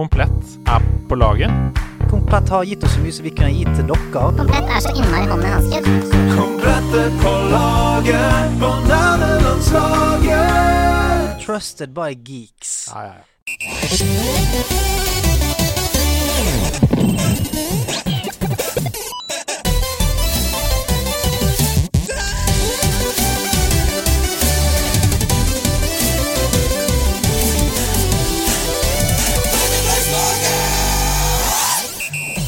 [0.00, 1.50] Komplett er på laget.
[2.10, 4.32] Komplett har gitt oss så mye som vi kunne gitt til dere.
[4.38, 5.48] Komplett er så innmari hånd i
[6.32, 11.44] Komplett er på laget på nerdelandslaget.
[11.44, 12.88] Trusted by geeks.
[12.94, 13.20] Ja, ja, ja.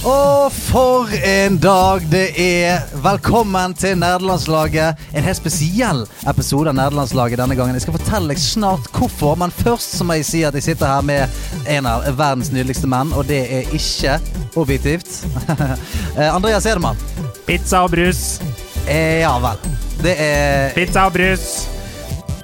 [0.03, 2.81] Og for en dag det er!
[3.05, 4.99] Velkommen til Nerdelandslaget.
[5.15, 7.77] En helt spesiell episode av Nerdelandslaget denne gangen.
[7.79, 10.91] Jeg skal fortelle deg snart hvorfor, men først så må jeg si at jeg sitter
[10.91, 14.19] her med en av verdens nydeligste menn, og det er ikke
[14.59, 15.23] objektivt.
[16.13, 16.99] Eh, Andreas Edemann.
[17.47, 18.41] Pizza og brus.
[18.85, 19.63] Eh, ja vel.
[20.03, 21.47] Det er Pizza og brus.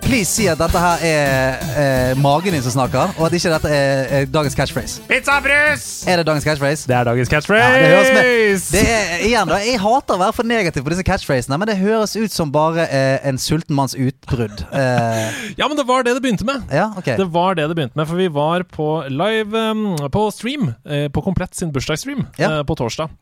[0.09, 3.69] Please si at dette her er eh, magen din som snakker, og at ikke dette
[3.77, 5.03] er, er dagens catchphrase.
[5.05, 5.83] Pizza brus!
[6.09, 6.89] Er det dagens catchphrase?
[6.89, 7.75] Det er dagens Ja, catchphrase.
[7.83, 8.31] det høres med.
[8.73, 11.77] Det er, igjen da, Jeg hater å være for negativ på disse catchphrasene, men det
[11.83, 14.65] høres ut som bare eh, en sulten manns utbrudd.
[14.73, 16.65] Eh, Ja, men det var det det begynte med.
[16.73, 17.13] ja, ok.
[17.21, 21.11] Det var det det begynte med, for vi var på live um, på stream, eh,
[21.13, 22.55] på Komplett sin bursdagsstream Ja.
[22.57, 23.13] eh, på torsdag.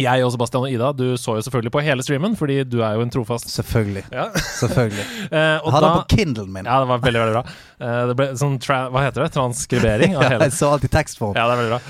[0.00, 2.94] Jeg og Sebastian og Ida, du så jo selvfølgelig på hele streamen, fordi du er
[2.98, 4.04] jo en trofast Selvfølgelig.
[4.12, 4.28] ja.
[4.34, 5.06] Selvfølgelig.
[5.28, 6.64] Eh, og Hadde den på Kindlen min.
[6.64, 7.42] ja, det var veldig, veldig bra.
[7.84, 9.30] Eh, det ble sånn Hva heter det?
[9.34, 11.34] Transkribering av Ja, jeg så alltid tekstform.
[11.36, 11.80] Ja, det er veldig bra.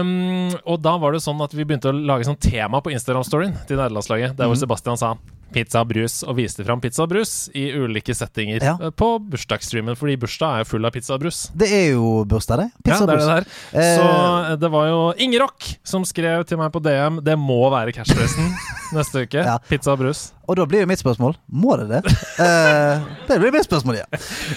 [0.00, 3.56] Um, og da var det sånn at vi begynte å lage sånn tema på Instagram-storyen
[3.66, 4.62] til nederlandslaget, der hvor Mhm.
[4.62, 5.14] Sebastian sa
[5.52, 8.76] pizza og brus, og viste fram pizza og brus i ulike settinger Ja.
[8.80, 11.50] eh, på bursdagsstreamen, fordi bursdag er jo full av pizza og brus.
[11.54, 12.70] Det er jo bursdag, det.
[12.74, 13.46] Ja, Pizza det er det der.
[13.78, 17.70] Eh, Så eh, det var jo Ingerock som skrev til meg på DM Det må
[17.70, 18.52] være cashfresten
[18.96, 19.44] neste uke.
[19.44, 19.58] Ja.
[19.68, 20.32] Pizza og brus.
[20.48, 22.02] Og da blir jo mitt spørsmål Må det det?
[22.44, 24.06] Eh, det blir mitt spørsmål, ja.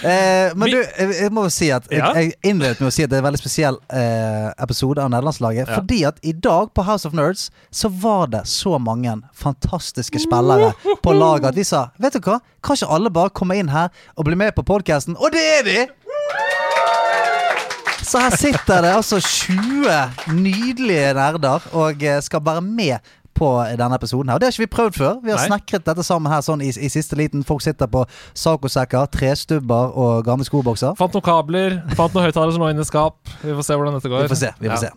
[0.02, 3.12] Eh, men du, jeg, må jo si at jeg, jeg innledet med å si at
[3.12, 5.70] det er en veldig spesiell eh, episode av Nederlandslaget.
[5.70, 5.78] Ja.
[5.78, 10.72] Fordi at i dag på House of Nerds så var det så mange fantastiske spillere
[11.04, 12.40] på laget at vi sa Vet du hva?
[12.66, 15.16] Kan ikke alle bare komme inn her og bli med på podkasten?
[15.16, 15.78] Og det er de!
[18.08, 23.94] Så her sitter det altså 20 nydelige nerder og eh, skal være med på denne
[23.96, 24.36] episoden her.
[24.36, 25.14] Og det har ikke vi prøvd før.
[25.24, 25.46] Vi har Nei.
[25.52, 27.44] snekret dette sammen her sånn i, i siste liten.
[27.46, 28.02] Folk sitter på
[28.38, 30.94] sacosekker, trestubber og gamle skobokser.
[30.98, 33.18] Fant noen kabler, fant noen høyttalere som lå inne i skap.
[33.44, 34.26] Vi får se hvordan dette går.
[34.26, 34.52] Vi får se.
[34.58, 34.80] vi får Ja.
[34.88, 34.92] se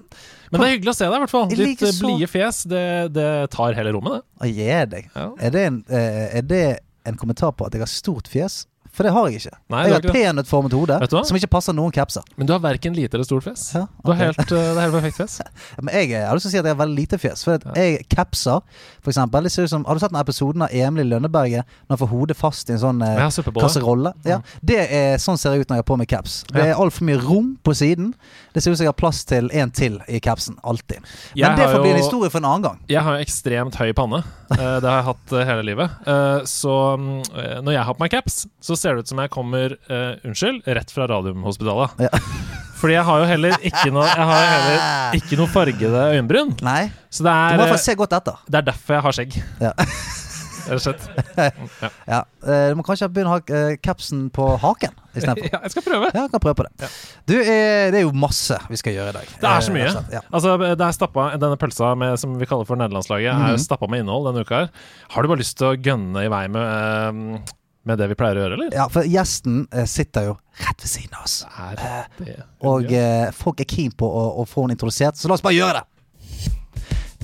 [0.51, 1.47] Men det er hyggelig å se deg, i hvert fall.
[1.47, 4.23] Ditt liker eh, så- blide fjes, det, det tar hele rommet, det.
[4.41, 5.09] Å, gi deg.
[5.15, 5.27] Ja.
[5.39, 6.63] Er, det en, eh, er det
[7.07, 8.65] en kommentar på at jeg har stort fjes?
[9.01, 9.57] For det har jeg ikke.
[9.73, 12.25] Nei, jeg har et peanøttformet hode som ikke passer noen capser.
[12.37, 13.63] Men du har verken lite eller stort fjes.
[13.73, 15.39] Ja, Du har helt, eh, det er helt perfekt fjes.
[15.81, 17.41] Men jeg, jeg har lyst til å si at jeg har veldig lite fjes.
[17.47, 18.61] For at jeg capser,
[19.01, 19.49] for eksempel.
[19.49, 22.01] Det ser ut som, har du sett den episoden av Emil i Lønneberget når han
[22.03, 23.23] får hodet fast i en sånn eh,
[23.57, 24.13] kasserolle?
[24.27, 24.37] Ja.
[24.61, 26.43] Det er, sånn ser jeg ut når jeg har på meg caps.
[26.51, 28.13] Det er altfor mye rom på siden.
[28.53, 30.57] Det ser ut som jeg har plass til en til i capsen.
[30.67, 30.99] Alltid.
[31.37, 32.79] Jeg Men det får bli en historie for en annen gang.
[32.91, 34.19] Jeg har jo ekstremt høy panne.
[34.51, 35.99] Eh, det har jeg hatt eh, hele livet.
[36.07, 37.11] Eh, så mm,
[37.63, 39.77] når jeg har på meg caps, så ser det ut som jeg kommer
[40.27, 42.01] Unnskyld, rett fra Radiumhospitalet.
[42.07, 42.11] Ja.
[42.81, 46.55] Fordi jeg har jo heller ikke noe Jeg har heller ikke noe fargede øyenbryn.
[46.65, 48.39] Nei, Så det du må i hvert er, fall se godt etter.
[48.49, 49.37] det er derfor jeg har skjegg.
[49.61, 49.73] Ja.
[50.67, 51.05] Rett og slett.
[51.81, 51.89] Ja.
[52.07, 52.19] ja.
[52.71, 55.49] Du må kanskje begynne å ha eh, capsen på haken istedenfor.
[55.53, 56.09] Ja, jeg skal prøve.
[56.13, 56.71] Ja, jeg kan prøve på det.
[56.85, 56.89] Ja.
[57.27, 59.31] Du, eh, det er jo masse vi skal gjøre i dag.
[59.41, 60.05] Det er så Eh, mye.
[60.15, 60.21] Ja.
[60.31, 63.63] Altså, det er stappa, Denne pølsa med, som vi kaller for nederlandslaget, er Mhm.
[63.65, 64.65] stappa med innhold denne uka.
[64.65, 64.69] her
[65.15, 68.37] Har du bare lyst til å gønne i vei med, eh, med det vi pleier
[68.37, 68.73] å gjøre, eller?
[68.77, 71.39] ja, for gjesten eh, sitter jo rett ved siden av oss.
[71.57, 71.75] Er
[72.19, 75.41] det Og eh, folk er keen på å, å få henne introdusert, så la oss
[75.41, 75.87] bare gjøre det.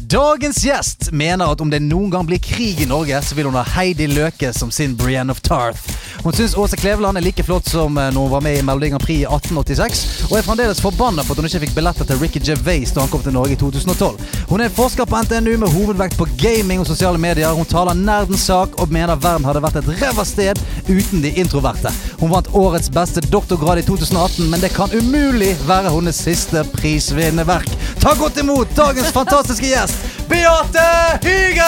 [0.09, 3.57] Dagens gjest mener at om det noen gang blir krig i Norge, så vil hun
[3.59, 5.97] ha Heidi Løke som sin Brienne of Tarth.
[6.23, 8.89] Hun syns Åse Kleveland er like flott som eh, når hun var med i Melodi
[8.93, 12.21] Grand Prix i 1886, og er fremdeles forbanna på at hun ikke fikk billetter til
[12.21, 14.23] Ricky Gervais da han kom til Norge i 2012.
[14.47, 17.51] Hun er forsker på NTNU med hovedvekt på gaming og sosiale medier.
[17.57, 21.91] Hun taler nerdens sak og mener verden hadde vært et ræva sted uten de introverte.
[22.21, 27.47] Hun vant årets beste doktorgrad i 2018, men det kan umulig være hennes siste prisvinnende
[27.47, 27.75] verk.
[27.99, 29.96] Ta godt imot dagens fantastiske gjest,
[30.29, 30.87] Beate
[31.23, 31.65] Hygen!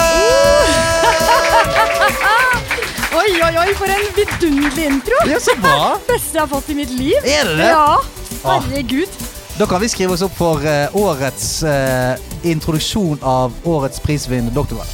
[3.10, 5.16] Oi, oi, oi, for en vidunderlig intro!
[5.26, 5.96] Er så bra.
[6.08, 7.16] Beste jeg har fått i mitt liv.
[7.26, 7.70] Er det det?
[7.72, 7.98] Ja.
[8.44, 8.60] Ah.
[8.62, 9.18] Herregud.
[9.58, 12.14] Da kan vi skrive oss opp for uh, årets uh,
[12.46, 14.88] introduksjon av årets prisvinnende doktorgrad.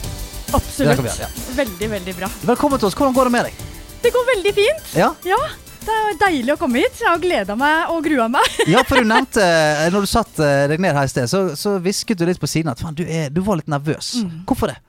[0.57, 1.05] Absolutt.
[1.05, 1.29] vi ja.
[1.61, 2.33] Veldig, veldig bra.
[2.49, 2.97] Velkommen til oss.
[2.99, 3.63] Hvordan går det med deg?
[4.03, 4.91] Det går veldig fint.
[4.97, 5.39] Ja, Ja,
[5.87, 6.99] det er deilig å komme hit.
[7.03, 8.59] Jeg har gleda meg og grua meg.
[8.75, 11.47] ja for du nevnte eh, Når du satt eh, deg ned her i sted, så,
[11.59, 14.17] så hvisket du litt på siden at faen, du, er, du var litt nervøs.
[14.49, 14.81] Hvorfor det?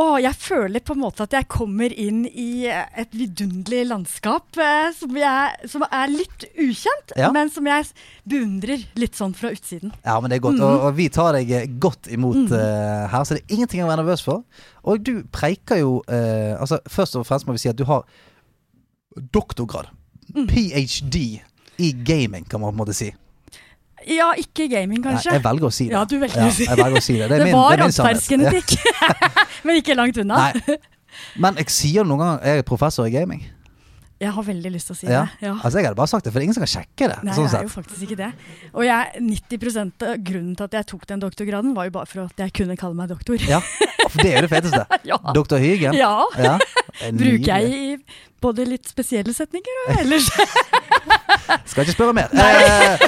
[0.00, 4.56] Å, jeg føler på en måte at jeg kommer inn i eh, et vidunderlig landskap
[4.56, 7.32] eh, som, jeg, som er litt ukjent, Ja.
[7.34, 7.90] men som jeg
[8.28, 9.92] beundrer litt sånn fra utsiden.
[10.06, 10.60] Ja, men det er godt.
[10.60, 10.66] Mm.
[10.68, 14.04] Og, og vi tar deg godt imot eh, her, så det er ingenting å være
[14.04, 14.44] nervøs for.
[14.88, 18.06] Og du preiker jo uh, Altså, først og fremst må vi si at du har
[19.16, 19.90] doktorgrad.
[20.34, 20.46] Mm.
[20.48, 21.16] PhD
[21.80, 23.10] i gaming, kan man på en måte si.
[24.08, 25.32] Ja, ikke gaming, kanskje.
[25.34, 25.92] jeg velger å si det.
[25.92, 27.26] Ja, du velger Ja, å si velger å si det.
[27.28, 28.76] Det, Det min, var det er atferdsgenetikk,
[29.68, 30.38] men ikke langt unna.
[30.54, 30.76] Nei.
[31.36, 33.42] Men jeg sier noen ganger jeg er professor i gaming.
[34.20, 35.20] Jeg har veldig lyst til å si Ja.
[35.24, 35.46] det.
[35.48, 35.52] Ja.
[35.64, 37.18] Altså, jeg hadde bare sagt det, for det er ingen som kan sjekke det.
[37.24, 38.28] Nei, sånn jeg er jo faktisk ikke det.
[38.74, 42.26] Og jeg, 90 av grunnen til at jeg tok den doktorgraden, var jo bare for
[42.28, 43.40] at jeg kunne kalle meg doktor.
[43.48, 43.60] Ja,
[44.10, 44.84] for det er jo det feteste.
[45.08, 45.16] Ja.
[45.34, 45.96] Doktor Hygen.
[45.96, 46.12] Ja.
[46.36, 46.89] Ja, det
[47.20, 47.94] Bruker jeg i
[48.40, 50.30] både litt spesielle setninger og ellers.
[51.70, 52.30] Skal ikke spørre mer.
[52.32, 53.02] Eh,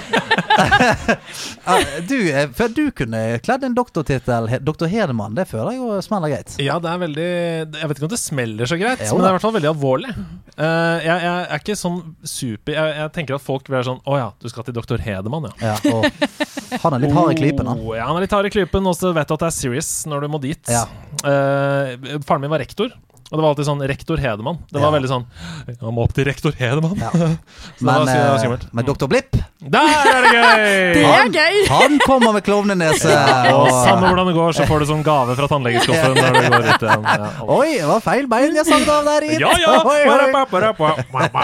[1.72, 2.16] eh, du,
[2.56, 6.54] før du kunne kledd en doktortittel, doktor Hedemann, det føler jeg jo smeller greit.
[6.62, 9.30] Ja, det er veldig Jeg vet ikke om det smeller så greit, Jo men det
[9.30, 10.12] er i hvert fall veldig alvorlig.
[10.12, 14.02] Eh, jeg, jeg er ikke sånn super jeg, jeg tenker at folk vil være sånn
[14.04, 15.72] Å ja, du skal til doktor Hedemann, ja.
[15.72, 17.80] Ja, og han er litt hard i klypen, han.
[17.80, 19.56] Oh, ja, han er litt hard i klypen, og så vet du at det er
[19.56, 20.72] serious når du må dit.
[20.72, 20.84] Ja.
[21.24, 22.92] Eh, faren min var rektor.
[23.32, 24.58] Og det var alltid sånn rektor Hedemann.
[24.68, 24.96] Det var Ja.
[24.98, 25.22] veldig sånn
[25.66, 26.98] Jeg må opp til rektor Hedemann.
[27.00, 27.08] Ja.
[27.16, 28.66] så Men, var, det var eh, skummelt.
[28.76, 30.92] men doktor Blipp, Der er det gøy!
[30.98, 31.56] Det Han- er gøy!
[31.70, 33.08] han kommer med klovnenese.
[33.56, 36.68] Og samme hvordan det går, så får du sånn gave fra tannlegeskuffen når du går
[36.68, 37.08] ut igjen.
[37.08, 37.30] Ja.
[37.56, 39.28] Oi, det var feil bein jeg sagde av der.
[39.40, 39.78] Ja, ja!
[39.80, 40.44] Oi, oi.
[40.52, 41.38] Oi,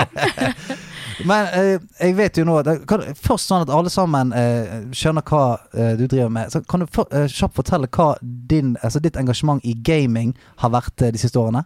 [1.29, 5.25] Men eh, jeg vet jo nå det- kan, Først sånn at alle sammen eh, skjønner
[5.27, 6.53] hva eh, du driver med.
[6.55, 10.71] Så kan du for, eh, kjapt fortelle hva din, altså ditt engasjement i gaming har
[10.71, 11.65] vært eh, de siste årene?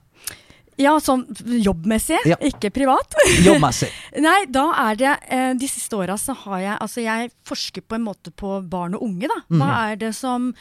[0.80, 1.26] Ja, sånn
[1.62, 2.36] jobbmessig, Ja.
[2.40, 3.14] ikke privat.
[3.46, 3.90] Jobbmessig.
[4.24, 7.98] Nei, da er det eh, De siste åra så har jeg Altså, jeg forsker på
[7.98, 9.40] en måte på barn og unge, da.
[9.52, 9.92] Hva Mhm.
[9.92, 10.54] er det som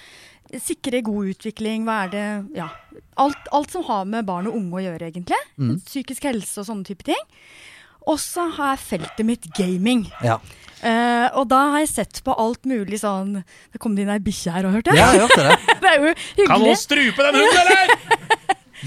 [0.51, 1.85] sikrer god utvikling?
[1.87, 2.69] Hva er det Ja.
[3.17, 5.37] Alt, alt som har med barn og unge å gjøre, egentlig.
[5.57, 5.79] Mm.
[5.85, 7.23] Psykisk helse og sånne type ting.
[8.07, 10.11] Og så har jeg feltet mitt gaming.
[10.23, 10.39] Ja.
[10.83, 14.17] Uh, og da har jeg sett på alt mulig sånn Det kom det inn ei
[14.17, 14.95] bikkje her og hørte.
[14.97, 15.57] ja, jeg hørte det.
[15.83, 16.47] det er jo hyggelig.
[16.47, 18.17] Kan noen strupe den hunden, eller?!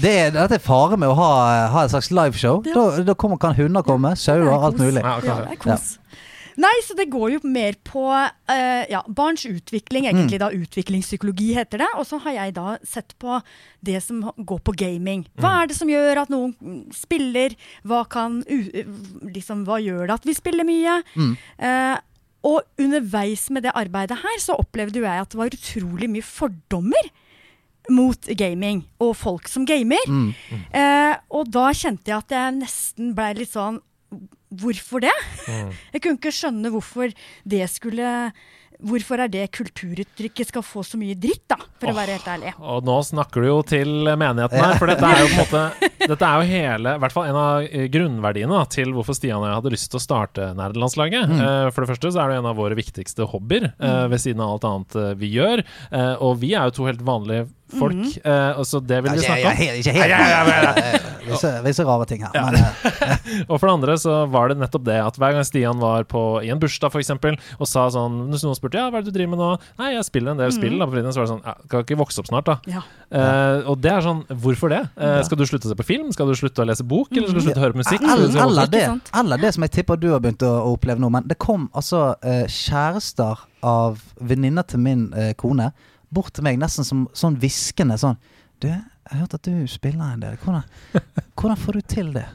[0.01, 1.29] det er, dette er fare med å ha,
[1.73, 2.61] ha et slags liveshow.
[2.67, 2.73] Ja.
[2.75, 5.01] Da, da kommer, kan hunder komme, sauer, er alt mulig.
[5.03, 5.93] Ja, Ja, det er kos.
[6.55, 10.29] Nei, så det går jo mer på uh, ja, barns utvikling, Mm.
[10.39, 11.89] da utviklingspsykologi heter det.
[11.99, 13.41] Og så har jeg da sett på
[13.83, 15.25] det som går på gaming.
[15.35, 15.57] Hva Mm.
[15.63, 17.57] er det som gjør at noen mm, spiller?
[17.83, 21.01] Hva kan liksom, Hva gjør det at vi spiller mye?
[21.15, 21.35] Mm.
[21.59, 21.97] Uh,
[22.45, 26.23] og underveis med det arbeidet her, så opplevde jo jeg at det var utrolig mye
[26.23, 27.07] fordommer
[27.89, 30.01] mot gaming og folk som gamer.
[30.07, 30.33] Mm.
[30.71, 33.81] Eh, og da kjente jeg at jeg nesten blei litt sånn
[34.55, 35.11] Hvorfor det?
[35.91, 37.11] Jeg kunne ikke skjønne hvorfor
[37.49, 38.29] det skulle
[38.85, 42.51] Hvorfor er det kulturuttrykket skal få så mye dritt, da, for å være helt ærlig.
[42.59, 45.61] Og nå snakker du jo til menigheten her, for dette er jo på en måte
[46.11, 49.39] Dette er jo hele, i hvert fall en av eh, grunnverdiene da, til hvorfor Stian
[49.39, 51.31] og jeg hadde lyst til å starte nerdelandslaget.
[51.39, 54.43] Eh, For det første så er det en av våre viktigste hobbyer, eh, ved siden
[54.43, 55.63] av alt annet vi gjør.
[55.95, 59.25] Eh, Og vi er jo to helt vanlige folk, eh, og så det vil vi
[59.25, 59.57] snakke om.
[59.57, 60.99] ikke, ikke helt Ja, ja, ja, ja,
[61.65, 62.33] Visse, rare ting her.
[62.35, 65.81] Men, eh, Og for det andre så var det nettopp det at hver gang Stian
[65.81, 69.01] var på, i en bursdag for eksempel, og sa sånn Hvis noen spurte ja, hva
[69.01, 69.49] er det du driver med nå,
[69.81, 71.87] nei, jeg spiller en del spill da på fritiden, så var det sånn ja, Kan
[71.87, 72.57] ikke vokse opp snart, da.
[72.69, 72.83] Ja.
[73.09, 74.83] Eh, og det er sånn Hvorfor det?
[74.99, 76.13] Eh, Skal du slutte å se på film?
[76.15, 77.09] Skal du slutte å lese bok?
[77.15, 78.05] Eller skal du slutte å høre på musikk?
[78.05, 81.09] Eller, se det, det som jeg tipper du har begynt å, å oppleve nå.
[81.13, 85.71] Men det kom altså eh, kjærester av venninner til min eh, kone
[86.15, 88.17] bort til meg nesten som sånn hviskende sånn
[88.63, 90.37] Du, jeg har hørt at du spiller en del.
[90.41, 90.63] Hvordan,
[91.35, 92.25] hvordan får du til det?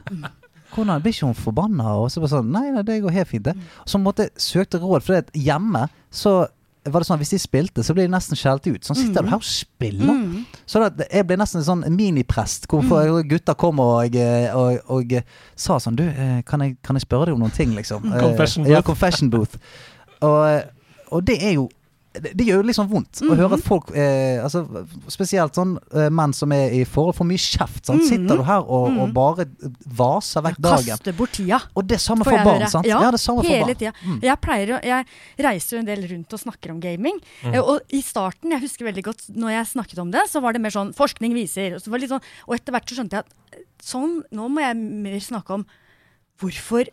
[0.71, 1.97] Hvordan Blir ikke hun forbanna?
[1.99, 3.57] Og så bare sånn Nei, nei, det går helt fint, det.
[3.83, 6.41] Og så måtte jeg søkte råd, for hjemme så
[6.89, 8.85] var det sånn Hvis de spilte, så ble de nesten skjelt ut.
[8.87, 10.15] Sånn sitter du her og spiller.
[10.17, 10.45] Mm.
[10.65, 13.19] Så da, jeg ble nesten en sånn miniprest, hvor mm.
[13.29, 14.17] gutter kom og,
[14.57, 15.13] og, og,
[15.59, 18.07] sa sånn Du, eh, kan jeg, kan jeg spørre deg om noen ting, liksom?
[18.15, 18.89] confession Ja, booth.
[18.89, 19.61] confession booth.
[20.25, 20.73] Og,
[21.13, 21.67] og det er jo
[22.11, 24.65] det, det gjør jo liksom vondt å høre at folk, eh, altså,
[25.11, 27.85] spesielt sånn eh, menn som er i forhold, får mye kjeft.
[27.87, 28.03] Sant?
[28.07, 29.45] Sitter du her og, og bare
[29.85, 30.89] vaser vekk dagen.
[30.91, 31.61] Kaster bort tida.
[31.77, 32.89] Og det samme for barn, sant?
[32.89, 33.79] Ja, det samme for hele barn.
[33.79, 33.93] tida.
[34.03, 34.17] Mm.
[34.27, 37.21] Jeg pleier Jeg reiser jo en del rundt og snakker om gaming.
[37.45, 37.53] Mm.
[37.53, 40.57] Eh, Og i starten, jeg husker veldig godt når jeg snakket om det, så var
[40.57, 41.77] det mer sånn forskning viser.
[41.77, 44.51] Og, så var litt sånn, og etter hvert så skjønte jeg at eh, sånn, nå
[44.51, 44.75] må jeg
[45.07, 45.65] mer snakke om
[46.41, 46.91] hvorfor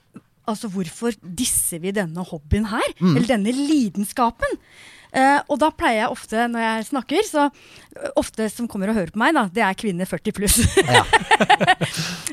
[0.49, 2.87] Altså, hvorfor disser vi denne hobbyen her?
[3.03, 3.19] Mm.
[3.19, 4.55] Eller denne lidenskapen?
[5.13, 8.99] Eh, og da pleier jeg ofte, når jeg snakker, så ø, ofte som kommer og
[8.99, 10.59] hører på meg, da, det er kvinner 40 pluss.
[10.89, 11.05] Ja.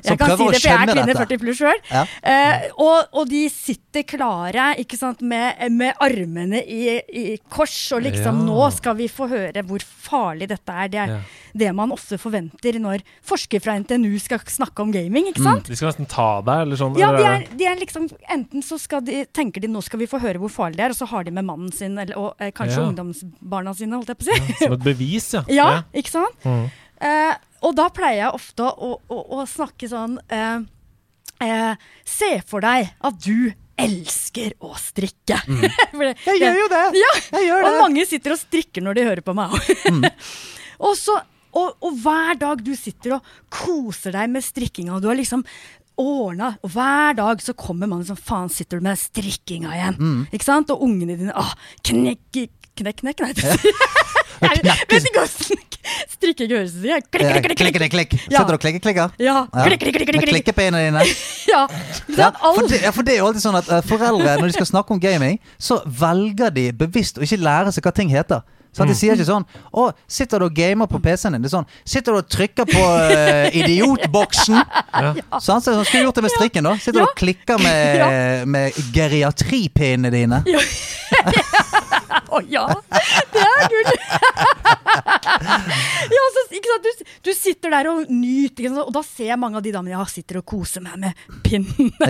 [0.05, 1.25] jeg kan si det, for jeg er kvinne dette.
[1.25, 1.79] 40 pluss sjøl.
[1.91, 2.03] Ja.
[2.25, 8.03] Eh, og, og de sitter klare ikke sant, med, med armene i, i kors, og
[8.05, 8.45] liksom Ja.
[8.47, 10.87] nå skal vi få høre hvor farlig dette er.
[10.91, 11.19] Det er Ja.
[11.55, 15.31] det man ofte forventer når forskere fra NTNU skal snakke om gaming, Mm.
[15.33, 15.67] ikke sant?
[15.71, 16.97] De skal nesten ta deg, eller sånn?
[16.99, 19.99] Ja, de er er, de er liksom Enten så skal de, tenker de nå skal
[20.01, 22.17] vi få høre hvor farlig det er, og så har de med mannen sin eller,
[22.17, 22.87] og eh, kanskje Ja.
[22.89, 24.53] ungdomsbarna sine, holdt jeg på å si.
[24.65, 25.43] Som et bevis, ja.
[25.49, 26.45] Ja, ikke sant?
[26.45, 26.65] Mm.
[27.05, 30.59] Eh, og da pleier jeg ofte å, å, å snakke sånn eh,
[31.43, 31.75] eh,
[32.07, 35.35] Se for deg at du elsker å strikke.
[35.91, 36.83] For det- Jeg gjør jo det!
[37.03, 40.05] Ja, Jeg gjør og mange sitter og strikker når de hører på meg òg.
[40.79, 41.19] og, så-
[41.55, 45.43] og, og hver dag du sitter og koser deg med strikkinga, og du har liksom
[46.01, 49.99] ordna Og hver dag så kommer mannen som faen sitter du med strikkinga igjen.
[50.35, 50.71] Ikke sant?
[50.73, 51.53] Og ungene dine åh,
[51.87, 53.33] knekk, knekk, knekk, nei.
[54.35, 55.61] Jeg vet ikke hvordan
[56.11, 57.05] strikking høres ut.
[57.13, 58.15] Klikk, klikk, klikk, Klikk, klikk.
[58.25, 59.13] Sitter du og klikker, klikker?
[59.21, 59.45] Ja.
[59.53, 60.43] Klikk, Klikk, klikk, klikk, Med klikk, klikk.
[60.49, 61.05] klikkepinnene dine?
[61.55, 61.61] Ja.
[62.17, 64.67] Ja, for det, for det er jo alltid sånn at eh, foreldre, når de skal
[64.67, 68.41] snakke om gaming, så velger de bevisst å ikke lære seg hva ting heter.
[68.75, 71.45] Sånn, de sier ikke sånn Å, sitter du og gamer på PC-en din?
[71.45, 74.57] Det er sånn Sitter du og trykker på uh, idiotboksen?
[75.45, 76.75] Sånn, så skulle gjort det med strikken, da.
[76.79, 77.09] Sitter du Ja.
[77.09, 80.43] og klikker med, med geriatripinnene dine?
[82.35, 82.65] Å ja!
[83.33, 83.89] Det er gull!
[86.15, 86.41] ja, så?
[86.55, 86.89] Du,
[87.25, 90.35] du sitter der og nyter, og da ser jeg mange av de damene jeg sitter
[90.41, 91.11] og koser meg med
[91.45, 91.89] pinnen.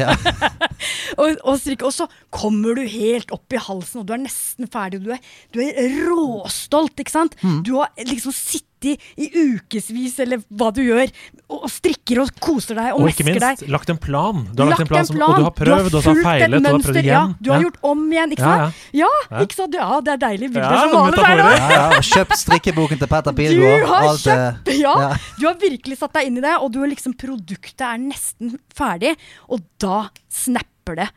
[1.16, 4.68] Og, og, strikker, og så kommer du helt opp i halsen, og du er nesten
[4.72, 4.98] ferdig.
[5.00, 5.22] Og du er,
[5.56, 5.78] du er
[6.10, 7.34] råstolt, ikke sant?
[7.40, 7.62] Mm.
[7.66, 9.26] Du har liksom sittet i
[9.56, 11.12] ukevis, eller hva du gjør,
[11.50, 13.64] og, strikker og koser deg og, Og ikke minst deg.
[13.74, 14.44] lagt en plan.
[14.54, 16.24] Du har lagt, en plan, som, og du har du prøvd, og du har fulgt
[16.26, 17.12] feilet, og du har prøvd mønster, igjen.
[17.14, 18.84] Ja, du har gjort om igjen, ikke Ja, sant?
[19.02, 19.44] Ja, Ja.
[19.46, 19.74] ikke sant?
[19.80, 21.44] Ja, det er deilige bilder Ja, som maler metaforer.
[21.44, 21.58] her.
[21.58, 25.12] Ja, ja, og kjøpt strikkeboken til Petter Du har alt det- kjøpt Ja, Ja.
[25.40, 28.58] du har virkelig satt deg inn i det, og du har liksom produktet er nesten
[28.74, 29.16] ferdig,
[29.50, 31.10] og da snapper det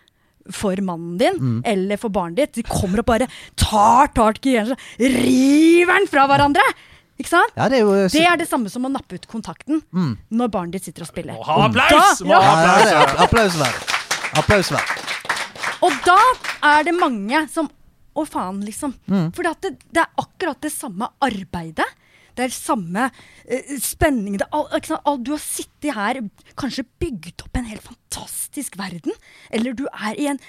[0.51, 1.63] for mannen din Mm.
[1.65, 2.53] eller for barnet ditt.
[2.55, 6.63] De kommer og bare tar tak i hjernen, river den fra hverandre!
[7.19, 7.55] Ikke sant?
[7.59, 9.81] Ja, det er jo Det er det samme som å nappe ut kontakten
[10.31, 11.35] når barnet ditt sitter og spiller.
[11.35, 12.21] Må ha applaus!
[12.21, 13.57] Da- Må ja, applaus!
[13.59, 13.79] er hver.
[14.39, 15.07] Applaus verd.
[15.83, 16.19] Og da
[16.75, 17.69] er det mange som
[18.19, 18.95] Å, faen, liksom.
[19.07, 19.29] Mm.
[19.37, 21.85] For det, det er akkurat det samme arbeidet.
[22.35, 24.39] Det er samme uh, spenning.
[24.41, 25.05] Det all, ikke sant?
[25.07, 26.19] all, du har sittet her,
[26.59, 29.15] kanskje bygd opp en helt fantastisk verden.
[29.55, 30.41] Eller du er i en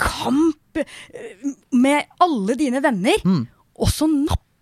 [0.00, 3.44] kamp uh, med alle dine venner, Mm.
[3.76, 4.08] og så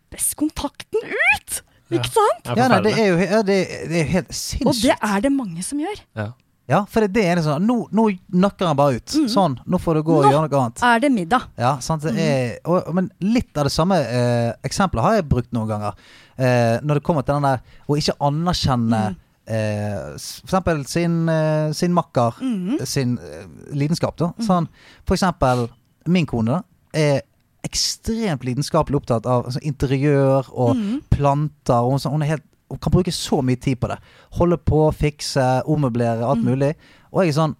[0.07, 1.63] nappes kontakten ut!
[1.91, 2.49] Ikke sant?
[2.59, 3.57] Ja, nei, det er jo ja, det,
[3.91, 4.33] det er helt
[4.67, 6.01] Og det er det mange som gjør.
[6.19, 6.33] Ja.
[6.67, 8.09] Ja, for det, det er sånn Nå, nå
[8.43, 9.13] nøkker han bare ut.
[9.31, 10.81] Sånn, nå får du gå og Nå gjøre noe annet.
[10.83, 11.45] Nå Er det middag?
[11.63, 15.53] Ja, sant, det er, og, men litt av det samme eh, eksempelet har jeg brukt
[15.55, 15.95] noen ganger.
[16.35, 19.03] Eh, når det kommer til den der å ikke anerkjenne
[19.47, 22.43] eh, s- for eksempel sin, eh, sin makker,
[22.83, 23.47] sin eh,
[23.79, 24.19] lidenskap.
[24.19, 24.33] Da.
[24.43, 24.67] Sånn,
[25.07, 25.69] for eksempel
[26.11, 26.65] min kone da,
[26.99, 27.23] er
[27.67, 30.77] ekstremt lidenskapelig opptatt av altså, interiør og
[31.13, 31.83] planter.
[31.83, 33.99] Og sånn- hun, er helt, hun kan bruke så mye tid på det.
[34.39, 36.75] Holde på, fikse, ommøblere, alt mulig.
[37.13, 37.57] Og jeg er sånn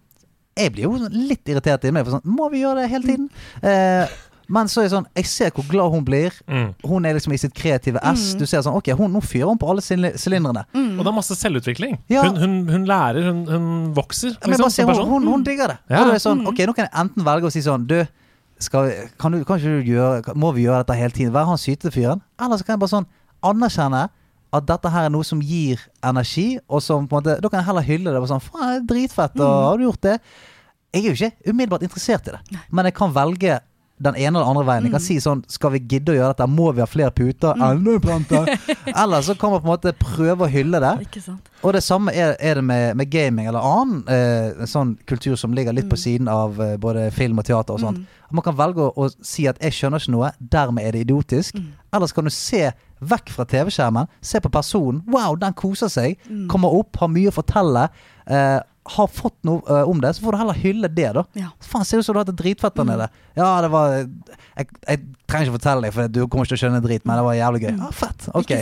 [0.57, 2.07] jeg blir jo litt irritert inni meg.
[2.07, 3.27] For sånn, Må vi gjøre det hele tiden?
[3.61, 4.07] Eh,
[4.49, 6.33] men så er det sånn, jeg ser hvor glad hun blir.
[6.49, 6.71] Mm.
[6.87, 8.33] Hun er liksom i sitt kreative ess.
[8.39, 10.15] Du ser sånn, ok, hun, nå fyrer hun på alle syl-
[10.73, 10.95] Mm.
[10.97, 11.99] Og det er masse selvutvikling.
[12.09, 12.23] Ja.
[12.25, 15.67] Hun, hun, hun lærer, hun, hun vokser Men liksom, bare se, hun, hun, hun digger
[15.75, 15.77] det.
[15.91, 16.01] Ja.
[16.01, 17.99] Og da er sånn, ok, Nå kan jeg enten velge å si sånn Du,
[18.59, 21.33] skal, kan, du, kan du gjøre Må vi gjøre dette hele tiden?
[21.33, 22.23] Være han sytefyren?
[22.41, 23.09] Eller så kan jeg bare sånn
[23.45, 24.07] anerkjenne
[24.57, 27.59] at dette her er noe som gir energi, og som på en måte Da kan
[27.61, 28.21] jeg heller hylle det.
[28.21, 30.17] Og sånn, Faen, dritfett, og har du gjort det?
[30.95, 33.59] Jeg er jo ikke umiddelbart interessert i det, men jeg kan velge
[33.97, 34.85] den ene eller andre veien.
[34.85, 36.47] Jeg kan si sånn Skal vi gidde å gjøre dette?
[36.53, 37.57] Må vi ha flere puter?
[38.03, 38.43] Plante?
[39.03, 40.91] Eller så kan man på en måte prøve å hylle det.
[41.65, 45.55] Og det samme er, er det med, med gaming eller annen eh, sånn kultur som
[45.57, 48.03] ligger litt på siden av eh, både film og teater og sånt.
[48.29, 51.57] Man kan velge å, å si at 'jeg skjønner ikke noe', dermed er det idiotisk.
[51.95, 52.67] Ellers kan du se
[53.01, 55.01] vekk fra TV-skjermen, se på personen.
[55.09, 56.17] Wow, den koser seg.
[56.51, 57.87] Kommer opp, har mye å fortelle.
[58.27, 58.59] Eh,
[58.95, 61.23] har fått noe eh, om det, så får du heller hylle det, da.
[61.37, 61.51] Ja.
[61.63, 63.09] Faen, ser ut som du har hatt det dritfett der nede.
[63.37, 66.61] Ja, det var jeg, jeg trenger ikke fortelle deg, for du kommer ikke til å
[66.63, 67.73] skjønne drit, men det var jævlig gøy.
[67.73, 68.27] Ja, fett.
[68.37, 68.53] Ok.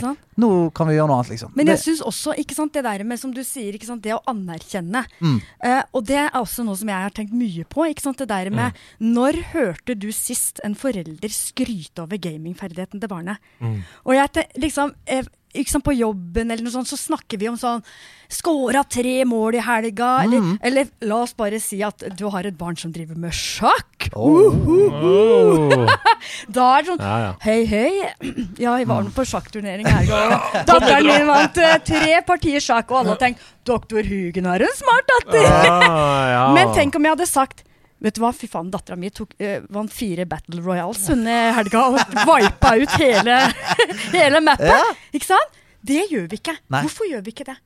[0.42, 1.54] Nå kan vi gjøre noe annet, liksom.
[1.56, 4.12] Men jeg syns også, ikke sant, det der med som du sier, ikke sant, det
[4.16, 5.04] å anerkjenne.
[5.22, 5.38] Mm.
[5.62, 7.86] Uh, og det er også noe som jeg har tenkt mye på.
[7.88, 13.12] ikke sant, det der med Når hørte du sist en forelder skryte over gamingferdigheten til
[13.12, 13.40] barnet?
[13.62, 13.80] Mm.
[14.04, 17.56] Og jeg, liksom, eh, ikke sant, på jobben eller noe sånt, så snakker vi om
[17.56, 17.82] sånn
[18.28, 20.58] Skåra tre mål i helga, eller, Mm.
[20.60, 24.08] eller la oss bare si at du har et barn som driver med sjakk.
[24.16, 24.50] Oh.
[24.50, 25.86] Oh.
[26.50, 27.32] Da er det sånn Ja, ja.
[27.40, 27.92] Hei, hei.
[28.58, 30.34] Ja, jeg var nå på sjakkturnering i går.
[30.66, 34.74] Datteren min vant eh, tre partier sjakk, og alle har tenkt 'Doktor Hugen har en
[34.74, 35.46] smart datter'.
[35.46, 36.52] Ah, ja.
[36.56, 37.62] Men tenk om jeg hadde sagt
[38.04, 41.36] Vet du hva, fy faen, dattera mi tok, eh, vant fire Battle Royals hun i
[41.56, 41.96] helga og
[42.28, 43.38] vipa ut hele,
[44.18, 44.68] hele mappet.
[44.68, 44.82] Ja.
[45.16, 45.56] Ikke sant?
[45.86, 46.58] Det gjør vi ikke.
[46.74, 46.82] Nei.
[46.84, 47.56] Hvorfor gjør vi ikke det?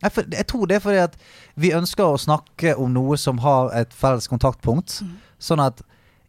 [0.00, 1.16] Jeg, for, jeg tror det er fordi at
[1.60, 5.00] vi ønsker å snakke om noe som har et felles kontaktpunkt.
[5.04, 5.16] Mm.
[5.42, 5.82] Sånn at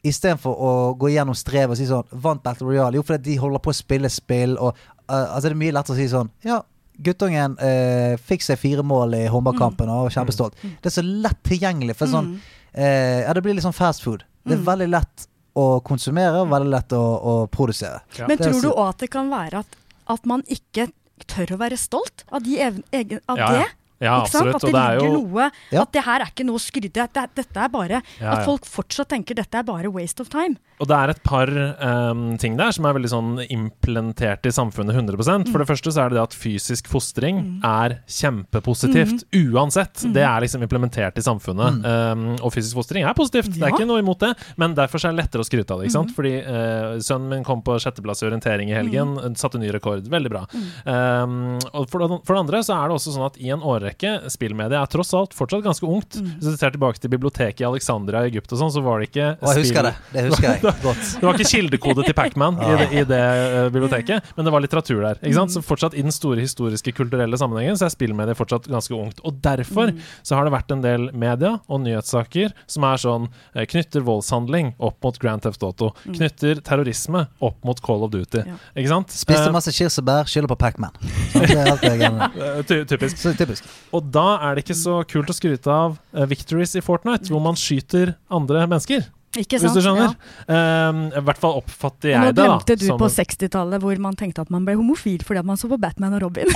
[0.08, 2.98] istedenfor å gå gjennom strevet og si sånn Vant Battle Royale?
[2.98, 4.74] Jo, fordi de holder på å spille spill, og
[5.06, 6.58] uh, altså det er mye lettere å si sånn Ja,
[7.06, 10.58] guttungen uh, fikk seg fire mål i håndballkampen og var kjempestolt.
[10.82, 11.96] Det er så lett tilgjengelig.
[12.00, 12.34] For sånn
[12.74, 14.24] eh, Ja, det blir litt sånn fast food.
[14.48, 18.01] Det er veldig lett å konsumere og veldig lett å, å produsere.
[18.18, 18.28] Ja.
[18.30, 19.78] Men tror du òg at det kan være at,
[20.16, 20.88] at man ikke
[21.30, 23.60] tør å være stolt av, de evne, egen, av Ja, ja.
[23.66, 23.70] det?
[24.01, 24.50] Ja, ikke sant?
[24.50, 24.55] absolutt.
[24.55, 25.81] At det det er ligger jo noe Ja.
[25.86, 27.10] At det her er ikke noe å skryte av.
[27.12, 30.58] Dette, er bare Ja, At folk fortsatt tenker dette er bare waste of time.
[30.81, 34.96] Og det er et par um, ting der som er veldig sånn implementert i samfunnet
[34.98, 40.01] 100% For det første så er det det at fysisk fostring er kjempepositivt uansett.
[40.13, 41.86] Det er liksom implementert i samfunnet.
[41.86, 44.31] Um, og fysisk fostring er positivt, det er ikke noe imot det.
[44.58, 45.89] Men derfor så er det lettere å skryte av det.
[45.89, 46.13] ikke sant?
[46.17, 50.08] Fordi uh, sønnen min kom på sjetteplass i orientering i helgen, satte ny rekord.
[50.12, 50.46] Veldig bra.
[50.86, 53.62] Um, og for det, for det andre så er det også sånn at i en
[53.62, 53.91] årrekke,
[54.32, 56.18] spillmediet er tross alt fortsatt ganske ungt.
[56.22, 59.10] Hvis du ser tilbake til biblioteket i Alexandria i Egypt og sånn, så var det
[59.10, 59.94] ikke jeg husker spill- det.
[60.14, 61.04] Det husker jeg godt.
[61.20, 64.62] det var ikke kildekode til Pacman i, det- i det uh, biblioteket, men det var
[64.66, 65.20] litteratur der.
[65.22, 65.52] Ikke sant?
[65.56, 69.20] Så fortsatt i den store historiske, kulturelle sammenhengen så er spillmediet fortsatt ganske ungt.
[69.28, 69.92] Og derfor
[70.24, 74.74] så har det vært en del media og nyhetssaker som er sånn eh, knytter voldshandling
[74.80, 75.92] opp mot Grand Theft Auto.
[76.06, 78.44] Knytter terrorisme opp mot Call of Duty.
[78.48, 78.58] Ja.
[78.76, 79.12] Ikke sant?
[79.16, 80.94] Spiste Eh, masse kirsebær, skylder på Pacman.
[81.34, 83.18] Sånn, typisk.
[83.18, 83.66] Så typisk.
[83.92, 87.44] Og da er det ikke så kult å skryte av eh, victories i Fortnite, hvor
[87.44, 89.10] man skyter andre mennesker.
[89.40, 90.12] Ikke Hvis du skjønner?
[90.44, 90.90] Ja.
[90.92, 92.34] Um, I hvert fall oppfatter jeg det.
[92.36, 95.48] da glemte du som på 60-tallet hvor man tenkte at man ble homofil fordi at
[95.48, 96.52] man så på Batman og Robin.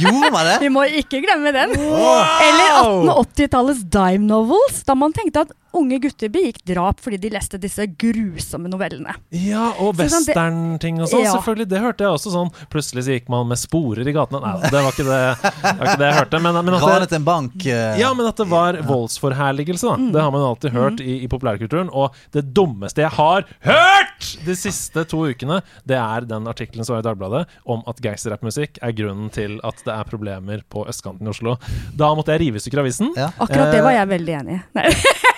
[0.00, 0.56] Gjorde man det?
[0.64, 1.76] Vi må ikke glemme den.
[1.78, 2.24] Wow!
[2.42, 7.58] Eller 1880-tallets dime novels, da man tenkte at unge gutter begikk drap fordi de leste
[7.60, 9.14] disse grusomme novellene.
[9.34, 11.24] Ja, og Så sånn, westernting og sånn.
[11.26, 11.34] Ja.
[11.36, 12.52] Selvfølgelig, det hørte jeg også sånn.
[12.72, 14.40] Plutselig så gikk man med sporer i gatene.
[14.44, 16.42] Nei, det var ikke det, det, var ikke det jeg hørte.
[16.46, 17.66] Men, men at det, Ranet en bank.
[17.66, 19.96] eh, ja, men at det var voldsforherligelse, da.
[20.00, 20.10] Mm.
[20.16, 21.92] Det har man alltid hørt i, i populærkulturen.
[21.92, 26.96] Og det dummeste jeg har hørt de siste to ukene, det er den artikkelen som
[26.96, 31.28] var i Dagbladet om at gangsterrappmusikk er grunnen til at det er problemer på østkanten
[31.28, 31.56] i Oslo.
[31.98, 33.12] Da måtte jeg rive i stykker avisen.
[33.18, 33.30] Ja.
[33.38, 34.62] Akkurat det var jeg veldig enig i.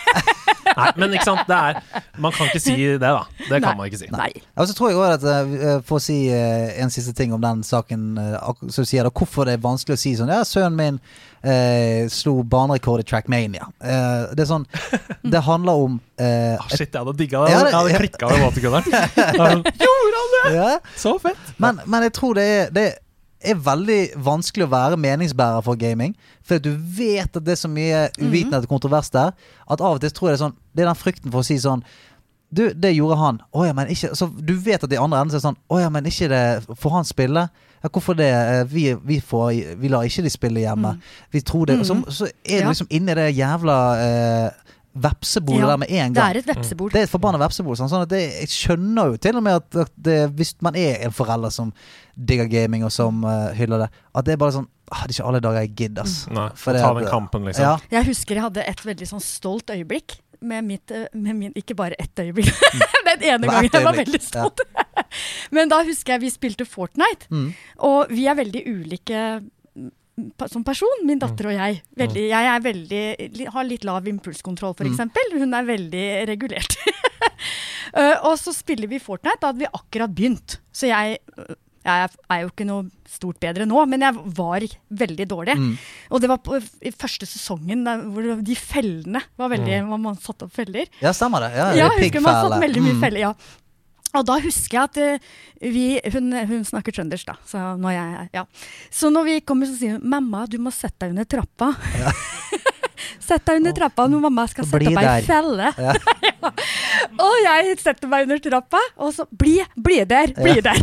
[0.80, 0.90] Nei.
[1.02, 1.80] Men ikke sant, det er
[2.20, 3.22] Man kan ikke si det, da.
[3.38, 3.76] Det kan Nei.
[3.78, 4.08] man ikke si.
[4.12, 4.30] Nei.
[4.56, 5.26] Og så tror jeg også at
[5.60, 9.12] eh, For å si eh, en siste ting om den saken eh, Så sier det
[9.16, 11.00] hvorfor det er vanskelig å si sånn Ja, sønnen min
[11.42, 13.68] eh, slo banerekord i Trackmania.
[13.80, 14.66] Eh, det er sånn
[15.24, 17.54] Det handler om eh, Ah, shit, jeg hadde digga det.
[17.54, 19.62] Jeg hadde klikka over watergunneren.
[19.84, 20.50] Gjorde han det?!
[20.56, 21.54] ja, Så fett!
[21.62, 22.98] men, men jeg tror det er, det er
[23.40, 26.12] veldig vanskelig å være meningsbærer for gaming.
[26.46, 29.33] For du vet at det er så mye uvitenhet og kontrovers der.
[29.70, 31.46] At av og til tror jeg det er sånn Det er den frykten for å
[31.46, 31.83] si sånn
[32.50, 33.40] Du, det gjorde han.
[33.55, 35.61] Å ja, men ikke Så du vet at i andre enden så er det sånn
[35.70, 36.42] Å ja, men ikke det
[36.83, 37.44] Får han spille?
[37.81, 38.29] Ja, hvorfor det?
[38.29, 40.96] Eh, Vi, vi, får, vi lar ikke de spille hjemme.
[41.33, 41.79] Vi tror det.
[41.81, 46.12] Og så, så er du liksom inni det jævla eh, vepsebolet Ja, der med en
[46.12, 46.14] gang.
[46.14, 46.90] Det er et vepsebol.
[46.90, 47.76] Det er et forbanna vepsebol.
[47.79, 50.79] Sånn, sånn at det, jeg skjønner jo til og med at, at det, hvis man
[50.79, 51.70] er en forelder som
[52.16, 55.16] digger gaming og som uh, hyller det, at det er bare sånn ah, Det er
[55.20, 56.16] ikke alle dager jeg gidder, ass.
[56.35, 57.68] Nei, For ta den kampen, liksom.
[57.68, 60.18] Ja, Jeg husker jeg hadde et veldig sånn stolt øyeblikk.
[60.40, 62.48] Med mitt, eh, med min, ikke bare ett øyebekk.
[63.05, 64.62] Den ene gangen jeg var veldig stolt.
[65.55, 67.29] Men da husker jeg vi spilte Fortnite.
[67.29, 67.50] Mm.
[67.87, 69.50] Og vi er veldig ulike mm,
[70.52, 71.80] som person, min datter og jeg.
[72.00, 73.02] Veldig, jeg er veldig,
[73.54, 74.90] har litt lav impulskontroll, f.eks.
[74.92, 76.76] eksempel Hun er veldig regulert.
[77.90, 79.40] Eh, og så spiller vi Fortnite.
[79.42, 80.61] Da hadde vi akkurat begynt.
[80.70, 81.16] Så jeg
[81.85, 84.61] jeg er- jo ikke noe stort bedre nå, men jeg var
[84.92, 85.56] veldig dårlig.
[85.56, 85.78] Mm.
[86.12, 89.98] Og det var på i første sesongen der, hvor de fellene var veldig mm.
[90.04, 90.87] Man satte opp feller.
[91.00, 91.50] ja stemmer det.
[91.56, 93.00] Ja, Ja, jeg husker man satt veldig mye Mm.
[93.00, 93.33] feller, ja.
[94.18, 95.29] Og da husker jeg at eh,
[95.70, 97.37] vi hun, hun snakker trøndersk, da.
[97.46, 98.44] Så når, jeg, ja.
[98.90, 101.75] så når vi kommer, så sier hun 'mamma, du må sette deg under trappa'.
[103.18, 105.73] Sett deg under trappa når mamma skal sette meg i felle.
[105.81, 105.94] Ja.
[107.20, 110.79] Og jeg setter meg under trappa, og så bli, bli der, bli der.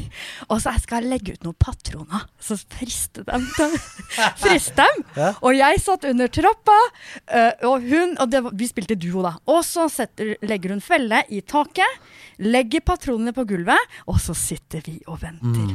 [0.54, 3.48] Og så skal jeg legge ut noen patroner, så friste dem.
[4.44, 5.02] Friste dem.
[5.18, 5.32] Ja.
[5.42, 6.78] Og jeg satt under trappa,
[7.26, 9.34] øh, og hun Og det, vi spilte duo, da.
[9.50, 12.00] Og så setter, legger hun felle i taket,
[12.46, 15.74] legger patronene på gulvet, og så sitter vi og venter.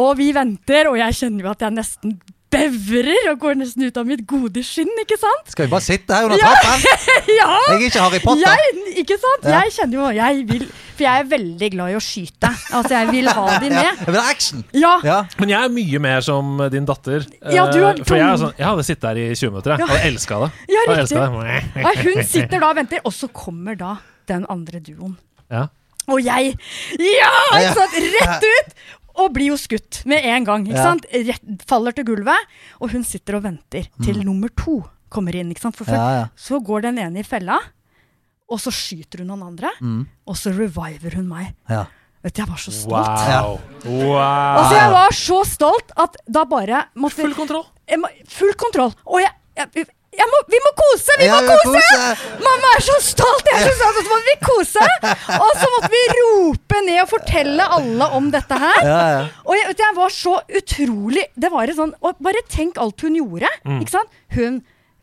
[0.00, 2.18] Og vi venter, og jeg kjenner jo at jeg nesten
[2.50, 5.52] bevrer og går nesten ut av mitt gode skinn, ikke sant?
[5.52, 6.50] Skal vi bare sitte her under Ja.
[6.50, 6.84] trappen?
[7.40, 7.48] Ja!
[7.70, 8.42] Jeg er ikke Harry Potter.
[8.42, 9.44] Jeg, ikke sant?
[9.46, 9.60] Ja.
[9.62, 10.64] Jeg kjenner jo jeg vil,
[10.98, 12.50] For jeg er veldig glad i å skyte.
[12.76, 14.02] Altså, jeg vil ha de Ja, med.
[14.02, 14.64] jeg vil ha action.
[14.76, 14.92] Ja.
[15.06, 15.18] Ja.
[15.38, 17.24] Men jeg er mye mer som din datter.
[17.54, 19.76] Ja, du er eh, For jeg, er sånn, jeg hadde sittet her i 20 minutter,
[19.76, 19.86] jeg.
[19.86, 19.90] Ja.
[19.94, 20.50] Og elska det.
[20.74, 21.16] Ja, riktig.
[21.16, 21.58] det.
[21.86, 23.94] Ja, hun sitter da og venter, og så kommer da
[24.28, 25.14] den andre duoen.
[25.50, 25.68] Ja.
[26.10, 26.56] Og jeg
[26.98, 27.30] Ja!
[27.54, 27.96] Ikke sant?
[28.16, 28.70] Rett ut!
[29.20, 30.64] Og blir jo skutt med en gang.
[30.66, 30.86] Ikke Ja.
[30.90, 31.04] sant?
[31.12, 32.48] Rett, faller til gulvet.
[32.80, 34.80] Og hun sitter og venter til nummer to
[35.10, 35.50] kommer inn.
[35.52, 35.76] Ikke sant?
[35.76, 35.98] For, for, Mm.
[35.98, 36.26] Ja, ja.
[36.36, 37.58] Så går den ene i fella,
[38.50, 39.70] og så skyter hun noen andre.
[39.80, 40.06] Mm.
[40.26, 41.54] Og så reviver hun meg.
[41.68, 41.84] Ja.
[42.22, 43.22] Vet du, Jeg var så stolt.
[43.30, 43.60] Wow.
[43.84, 44.58] wow.
[44.60, 47.64] Altså, jeg var så stolt at da bare måtte Full kontroll.
[47.88, 48.92] jeg Full kontroll.
[49.06, 49.86] Og jeg, jeg
[50.30, 51.14] må, Vi må kose!
[51.20, 51.80] Vi Ja, må vi kose!
[51.80, 52.38] kose!
[52.42, 53.46] Mamma er så stolt!
[53.46, 54.88] Jeg er så stolt, og så måtte vi kose!
[55.36, 58.82] Og så måtte vi rope ned og fortelle alle om dette her.
[58.88, 59.22] Ja, ja.
[59.46, 63.00] Og jeg, vet jeg var så utrolig Det var et sånn og Bare tenk alt
[63.06, 63.50] hun gjorde.
[63.78, 64.10] Ikke sant?
[64.34, 64.60] Hun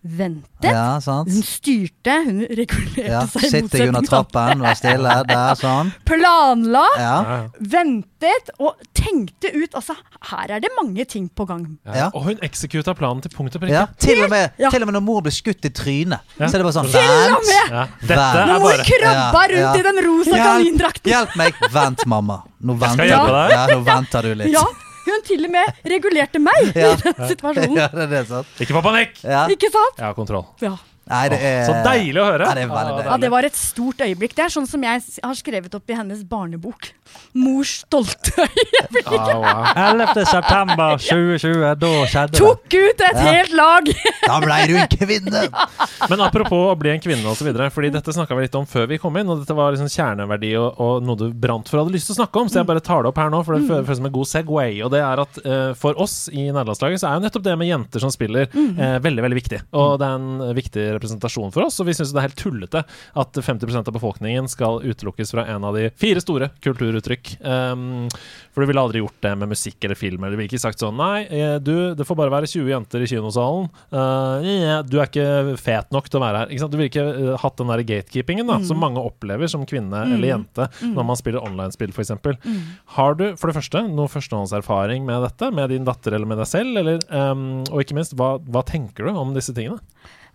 [0.07, 0.71] ventet.
[0.71, 1.29] ja, sant.
[1.29, 3.21] Hun styrte, hun regulerte Ja.
[3.27, 5.15] seg i Sitter under trappen, vær stille.
[5.27, 5.91] Der, sånn.
[6.07, 7.15] Planla, Ja.
[7.59, 9.75] Ventet og tenkte ut.
[9.77, 9.95] Altså,
[10.31, 11.77] her er det mange ting på gang.
[11.85, 11.93] ja.
[11.97, 12.07] Ja.
[12.13, 13.73] Og hun eksekuta planen til punkt og prikke.
[13.73, 13.85] Ja.
[13.99, 14.69] Til, og med, Ja.
[14.69, 17.47] til og med når mor ble skutt i trynet, så er det bare sånn Vent!
[17.47, 17.71] med!
[17.71, 17.85] Ja.
[18.01, 18.33] Dette Vær.
[18.33, 19.73] Når er mor bare krabba Ja, rundt ja.
[19.75, 21.11] i den rosa kanindrakten.
[21.11, 21.53] hjelp meg!
[21.71, 22.43] Vent, mamma.
[22.63, 23.73] Nå venter du.
[23.75, 24.53] nå venter du litt.
[25.07, 26.91] Ja, hun til og med regulerte meg Ja.
[26.91, 27.77] i den situasjonen.
[27.79, 28.47] Ja, det er det, sant?
[28.59, 29.17] Ikke få panikk!
[29.23, 29.45] Ja.
[29.53, 29.97] Ikke sant?
[30.01, 30.45] Jeg har kontroll.
[30.61, 30.75] Ja.
[31.07, 32.47] Nei, det er Så deilig å høre.
[32.47, 34.35] Ja, det ja, det var et stort øyeblikk.
[34.37, 36.89] Det er sånn som jeg har skrevet opp i hennes barnebok.
[37.37, 39.07] Mors stolte øyeblikk.
[39.11, 39.63] Oh, wow.
[39.77, 40.25] 11.
[40.27, 42.41] september 2020, da skjedde det.
[42.41, 43.25] Tok ut et Ja.
[43.37, 43.87] helt lag!
[44.27, 45.43] Da ble du en kvinne!
[46.11, 48.99] Men apropos å bli en kvinne osv., fordi dette snakka vi litt om før vi
[49.01, 51.95] kom inn, og dette var liksom kjerneverdi og, og noe du brant for og hadde
[51.97, 53.67] lyst til å snakke om, så jeg bare tar det opp her nå, for det
[53.69, 54.77] føles som en god Segway.
[54.85, 57.69] Og det er at uh, for oss i nederlandslaget så er jo nettopp det med
[57.71, 59.61] jenter som spiller, uh, veldig, veldig viktig.
[59.77, 62.83] Og det er en viktig representasjon for oss, og vi syns det er helt tullete
[63.17, 67.37] at 50% av befolkningen skal utelukkes fra en av de fire store kulturuttrykk.
[67.41, 68.07] Um,
[68.53, 70.81] for du ville aldri gjort det med musikk eller film, eller du ville ikke sagt
[70.81, 73.67] sånn Nei, eh, du, det får bare være 20 jenter i kinosalen.
[73.93, 76.51] Uh, yeah, du er ikke fet nok til å være her.
[76.51, 76.73] Ikke sant?
[76.73, 80.31] Du ville ikke eh, hatt den der gatekeepingen da, som mange opplever som kvinne eller
[80.31, 82.15] jente når man spiller online-spill, f.eks.
[82.97, 86.49] Har du for det første noe førstehåndserfaring med dette, med din datter eller med deg
[86.49, 86.81] selv?
[86.81, 89.79] Eller, um, og ikke minst, hva, hva tenker du om disse tingene?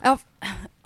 [0.03, 0.17] Ja,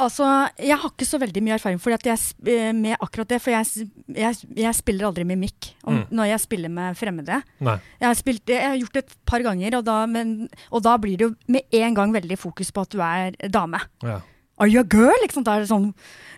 [0.02, 0.26] altså,
[0.61, 2.18] jeg har ikke så veldig mye erfaring jeg,
[2.52, 3.38] eh, med akkurat det.
[3.40, 6.07] For jeg, jeg, jeg spiller aldri med mikk om, Mm.
[6.11, 7.42] når jeg spiller med fremmede.
[7.64, 11.16] Har, spilt, jeg har gjort det et par ganger, og da, men, og da blir
[11.16, 13.81] det jo med en gang veldig fokus på at du er dame.
[14.02, 14.20] Ja.
[14.59, 15.12] Are you a girl?
[15.22, 15.90] Liksom, da er det sånn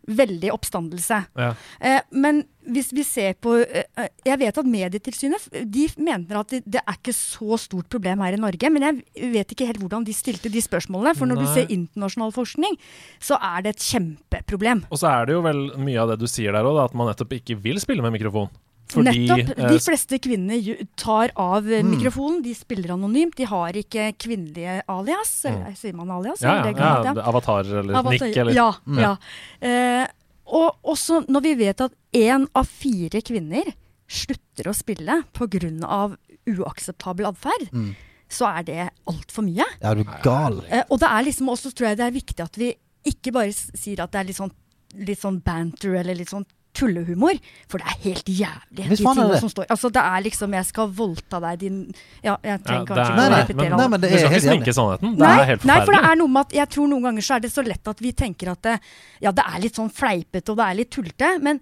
[0.08, 1.20] veldig oppstandelse.
[1.38, 1.52] Ja.
[1.80, 6.52] Eh, men hvis vi ser på eh, eh, Jeg vet at Medietilsynet de mener at
[6.52, 8.70] det, det er ikke så stort problem her i Norge.
[8.74, 11.16] Men jeg vet ikke helt hvordan de stilte de spørsmålene.
[11.18, 11.44] For når Nei.
[11.48, 12.78] du ser internasjonal forskning,
[13.20, 14.84] så er det et kjempeproblem.
[14.92, 17.10] Og så er det jo vel mye av det du sier der òg, at man
[17.10, 18.50] nettopp ikke vil spille med mikrofon.
[18.88, 19.58] Fordi Nettopp.
[19.58, 21.90] eh, De fleste kvinner tar av mm.
[21.92, 22.38] mikrofonen.
[22.44, 23.36] De spiller anonymt.
[23.36, 25.34] De har ikke kvinnelige alias.
[25.44, 25.74] Mm.
[25.76, 26.40] sier man alias?
[26.42, 26.72] ja, ja,
[27.04, 28.70] ja, avatarer eller Avatar- nikk eller Ja.
[28.96, 29.16] ja.
[29.60, 30.06] Eh,
[30.48, 33.72] og også når vi vet at én av fire kvinner
[34.08, 36.16] slutter å spille pga.
[36.48, 37.94] uakseptabel atferd, Mm.
[38.30, 39.64] så er det altfor mye.
[39.82, 40.64] Er du gal.
[40.70, 43.52] Eh, og det er liksom også tror jeg det er viktig at vi ikke bare
[43.52, 44.50] sier at det er litt sånn,
[44.96, 46.46] litt sånn banter eller litt sånn
[46.78, 47.34] tullehumor,
[47.68, 49.40] for det er helt jævlig, Hvis de er tingene det.
[49.40, 49.66] som står.
[49.68, 53.18] Altså, det er liksom 'jeg skal voldta deg, din Ja, jeg trenger ja, kanskje ikke
[53.18, 53.78] å repetere alt.
[53.80, 54.74] Nei, men det er helt enig.
[54.74, 55.10] sannheten.
[55.10, 57.22] Det Nei, er helt nei, for det er noe med at jeg tror noen ganger
[57.22, 58.80] så er det så lett at vi tenker at det,
[59.20, 61.42] ja, det er litt sånn fleipete og det er litt tullete.
[61.42, 61.60] Men,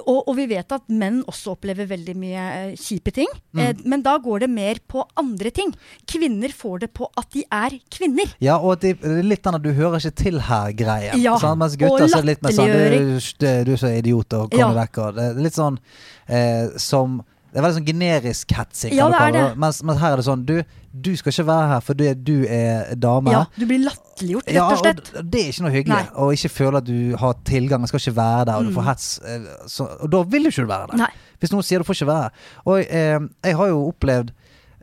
[0.00, 3.28] og, og vi vet at menn også opplever veldig mye eh, kjipe ting.
[3.52, 3.60] Mm.
[3.60, 5.74] Eh, men da går det mer på andre ting.
[6.08, 8.32] Kvinner får det på at de er kvinner.
[8.42, 11.18] Ja, og at det er litt at du hører ikke til her-greia.
[11.20, 13.92] Ja, sånn, Mens gutter så er det litt mer sånn du, du, du er så
[13.98, 14.72] idiot og kom Ja.
[14.80, 15.02] vekk.
[15.04, 15.78] Og det er litt sånn
[16.26, 17.20] eh, som
[17.52, 18.94] Det er veldig sånn generisk hetsing.
[18.96, 19.40] Ja, det er det.
[19.60, 20.54] Mens, mens her er det sånn du,
[20.92, 23.30] du skal ikke være her fordi du er dame.
[23.34, 25.10] Ja, du blir latterliggjort, rett og slett.
[25.20, 25.92] og det er ikke noe hyggelig.
[25.98, 26.06] Nei.
[26.24, 28.76] Og ikke føle at du har tilgang, skal ikke være der, og du Mm.
[28.78, 29.08] får hets.
[29.24, 30.96] eh, Så, og da vil du ikke være der.
[31.04, 31.10] Nei.
[31.40, 32.32] Hvis noen sier du får ikke være her.
[32.64, 34.32] Og eh, jeg har jo opplevd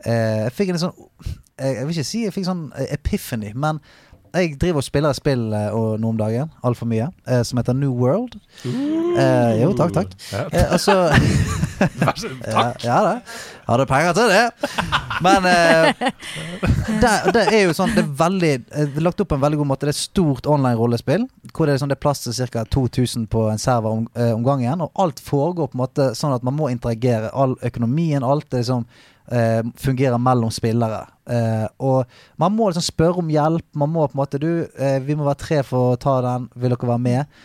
[0.06, 0.94] eh, Jeg fikk en sånn
[1.58, 3.80] eh, Jeg vil ikke si jeg fikk sånn eh, epiphany, men
[4.34, 7.76] jeg driver og spiller spill eh, og, nå om dagen, altfor mye, eh, som heter
[7.76, 8.36] New World.
[8.64, 10.14] Eh, jo, takk, takk.
[10.52, 10.80] Eh, og
[12.00, 12.44] Vær så god.
[12.44, 12.52] Takk.
[12.52, 13.12] Ja, ja da.
[13.70, 14.70] Hadde penger til det.
[15.24, 16.02] Men eh,
[17.00, 19.44] det, det er jo sånn Det er veldig eh, det er lagt opp på en
[19.44, 19.88] veldig god måte.
[19.88, 21.26] Det er et stort online rollespill.
[21.54, 22.66] Hvor det er, sånn, det er plass til ca.
[22.68, 24.84] 2000 på en server om, om gangen.
[24.84, 27.32] Og alt foregår på en måte sånn at man må interagere.
[27.32, 28.84] All økonomien, alt er liksom
[29.32, 31.04] eh, fungerer mellom spillere.
[31.30, 33.66] Eh, og man må liksom spørre om hjelp.
[33.78, 36.48] Man må på en måte Du, eh, vi må være tre for å ta den.
[36.54, 37.40] Vil dere være med?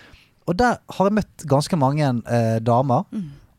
[0.45, 3.07] Og der har jeg møtt ganske mange eh, damer.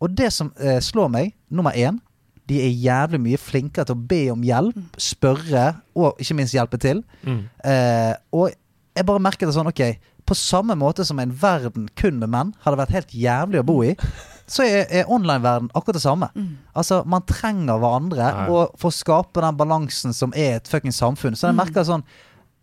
[0.01, 2.01] Og det som eh, slår meg, nummer én
[2.47, 5.65] de er jævlig mye flinkere til å be om hjelp, spørre
[5.99, 7.03] og ikke minst hjelpe til.
[7.27, 7.41] Mm.
[7.67, 8.53] Eh, og
[8.97, 9.83] jeg bare merket det sånn, ok
[10.27, 13.77] På samme måte som en verden kun med menn hadde vært helt jævlig å bo
[13.85, 13.93] i,
[14.47, 16.29] så er, er online-verden akkurat det samme.
[16.77, 18.47] Altså, man trenger hverandre Nei.
[18.53, 21.35] og for å skape den balansen som er et fuckings samfunn.
[21.39, 22.05] Så jeg merker sånn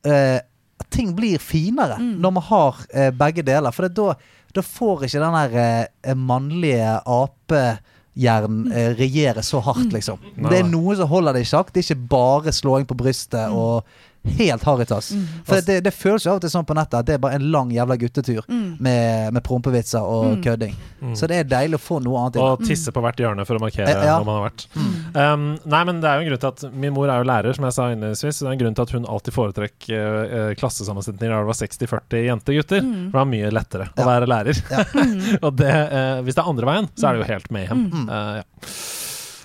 [0.07, 3.75] uh, at ting blir finere når man har uh, begge deler.
[3.75, 4.13] For da,
[4.55, 10.23] da får ikke den der uh, mannlige apehjernen eh, regjere så hardt, liksom.
[10.37, 11.73] Nei, Det er noe som holder det i sjakk.
[11.73, 13.83] Det er ikke bare slåing på brystet og
[14.23, 15.11] helt harrytass.
[15.47, 17.39] For det, det føles jo av og til sånn på nettet at det er bare
[17.39, 20.75] en lang jævla guttetur med, med prompevitser og kødding.
[21.19, 22.45] Så det er deilig å få noe annet inn.
[22.47, 24.15] Og tisse på hvert hjørne for å markere Eh, ja.
[24.17, 24.65] hvor man har vært.
[25.13, 27.55] Um, nei, men det er jo en grunn til at Min mor er jo lærer,
[27.57, 28.39] som jeg sa innledningsvis.
[28.41, 32.25] Det er en grunn til at hun alltid foretrekker uh, klassesammensetninger der det var 60-40
[32.29, 32.81] jenter-gutter.
[33.11, 34.63] For det er mye lettere å være lærer.
[35.45, 37.85] og det, uh, hvis det er andre veien, så er det jo helt mayhem.
[38.07, 38.45] Uh, ja.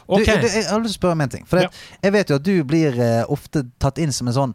[0.09, 0.25] Ok.
[0.25, 1.45] Du, du, jeg har lyst til å spørre om en ting.
[1.49, 1.69] For det,
[2.01, 4.55] jeg vet jo at du blir uh, ofte tatt inn som en sånn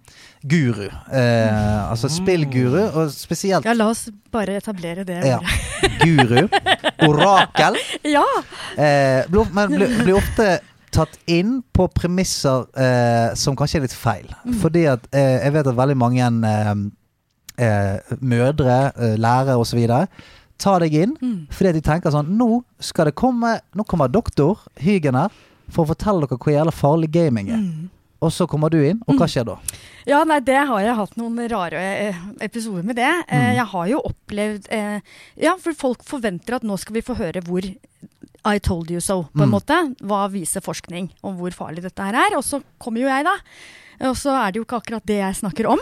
[0.49, 0.87] guru.
[0.89, 5.21] Eh, altså spillguru, og spesielt Ja, la oss bare etablere det.
[5.29, 5.39] ja,
[6.01, 6.47] guru.
[7.05, 7.77] Orakel.
[8.15, 8.25] Ja!
[8.73, 10.57] Uh, men blir, blir ofte
[10.93, 14.27] tatt inn på premisser eh, som kanskje er litt feil.
[14.61, 16.27] Fordi at eh, jeg vet at veldig mange
[18.21, 18.77] mødre,
[19.17, 19.81] lærere osv.
[20.61, 21.15] tar deg inn
[21.51, 25.33] fordi at de tenker sånn Nå skal det komme Nå kommer doktor Hygen her
[25.73, 27.61] for å fortelle dere hvor jævla farlig gaming er.
[28.23, 29.57] Og så kommer du inn, og hva skjer da?
[30.07, 33.09] Ja, nei, det har jeg hatt noen rare eh, episoder med det.
[33.27, 33.47] Mm.
[33.57, 37.43] Jeg har jo opplevd eh, Ja, for folk forventer at nå skal vi få høre
[37.47, 39.77] hvor I told you so, på en måte.
[40.03, 42.37] Hva viser forskning om hvor farlig dette her er?
[42.39, 43.37] Og så kommer jo jeg, da.
[44.03, 45.81] Og så er det jo ikke akkurat det jeg snakker om.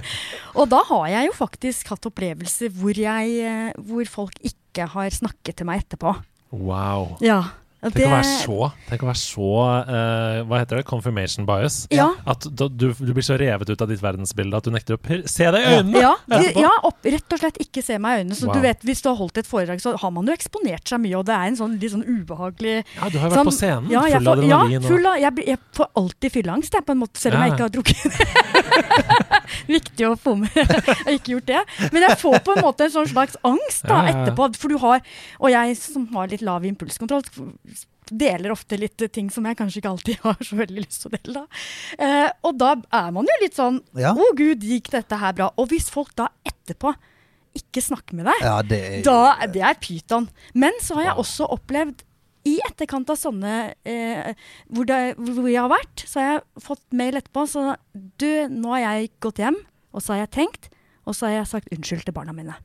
[0.58, 5.14] og da har jeg jo faktisk hatt opplevelser hvor, jeg, eh, hvor folk ikke har
[5.14, 6.12] snakket til meg etterpå.
[6.54, 7.14] Wow.
[7.24, 7.40] Ja.
[7.84, 10.84] Tenk å være så, tenk å være så uh, Hva heter det?
[10.88, 11.86] Confirmation bias.
[11.92, 12.06] Ja.
[12.26, 15.44] At du, du blir så revet ut av ditt verdensbilde at du nekter å se
[15.52, 16.00] deg i øynene.
[16.00, 16.62] Ja, etterpå.
[16.64, 18.38] ja opp, rett og slett ikke se meg i øynene.
[18.38, 18.54] Så Wow.
[18.56, 21.16] du vet, Hvis du har holdt et foredrag, så har man jo eksponert seg mye,
[21.18, 23.54] og det er en sånn litt sånn ubehagelig Ja, du har jo vært sånn- på
[23.58, 24.82] scenen, ja, full av får- ja, adrenalin.
[24.84, 27.46] og- full av, jeg, jeg får alltid fylleangst, jeg, på en måte, selv om Ja.
[27.46, 28.84] jeg ikke har drukket.
[29.68, 30.50] Viktig å få med.
[30.56, 31.62] jeg har ikke gjort det.
[31.92, 34.24] Men jeg får på en måte en sånn slags angst da, Ja, ja, ja.
[34.24, 34.48] etterpå.
[34.60, 35.00] For du har,
[35.40, 37.24] og jeg som har litt lav impulskontroll,
[38.10, 41.16] deler ofte litt ting som jeg kanskje ikke alltid har så veldig lyst til å
[41.16, 41.42] dele.
[41.42, 41.64] Da.
[42.06, 44.12] Eh, og da er man jo litt sånn Ja.
[44.14, 45.50] Å gud, gikk dette her bra?
[45.60, 46.94] Og hvis folk da etterpå
[47.54, 50.28] ikke snakker med deg, Ja, det er da, det er pyton.
[50.58, 52.02] Men så har jeg også opplevd
[52.44, 53.52] i etterkant av sånne
[53.88, 54.34] eh,
[54.68, 57.46] hvor, det, hvor jeg har vært, så har jeg fått mail etterpå.
[57.48, 57.62] Så
[57.94, 59.56] du, nå har jeg gått hjem,
[59.94, 60.68] og så har jeg tenkt,
[61.08, 62.58] og så har jeg sagt unnskyld til barna mine.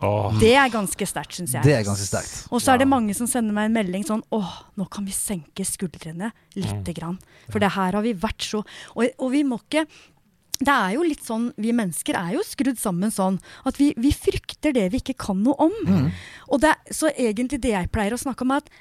[0.00, 1.64] Åh, Det er ganske sterkt, syns jeg.
[1.66, 2.44] Det er ganske sterkt.
[2.52, 5.14] Og så er det mange som sender meg en melding sånn Åh, nå kan vi
[5.16, 7.18] senke skuldrene lite grann.
[7.48, 8.62] For det her har vi vært så
[8.94, 9.86] Og, og vi må ikke
[10.58, 13.36] det er jo litt sånn, Vi mennesker er jo skrudd sammen sånn
[13.68, 16.10] at vi, vi frykter det vi ikke kan noe om.
[16.50, 18.72] Og det, så egentlig det jeg pleier å snakke om, er at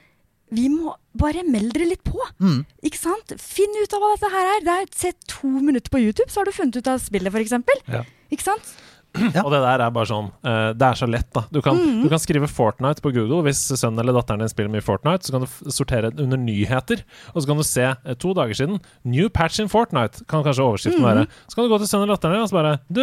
[0.58, 2.18] vi må bare melde dere litt på.
[2.40, 2.62] Mm.
[2.88, 3.34] Ikke sant?
[3.42, 4.62] Finn ut av hva dette her er.
[4.64, 7.84] Det er Se to minutter på YouTube, så har du funnet ut av spillet, f.eks.
[7.92, 8.06] Ja.
[8.32, 8.72] Ikke sant?
[9.38, 9.44] Ja.
[9.44, 11.44] Og det der er bare sånn uh, Det er så lett, da.
[11.52, 12.04] Du kan, Mm.
[12.04, 15.26] du kan skrive Fortnite på Google hvis sønnen eller datteren din spiller mye Fortnite.
[15.28, 17.04] Så kan du sortere under nyheter,
[17.34, 20.64] og så kan du se uh, to dager siden New patch in Fortnite, kan kanskje
[20.66, 21.10] overskriften Mm.
[21.10, 21.28] være.
[21.48, 23.02] Så kan du gå til sønnen eller datteren din og så bare Du,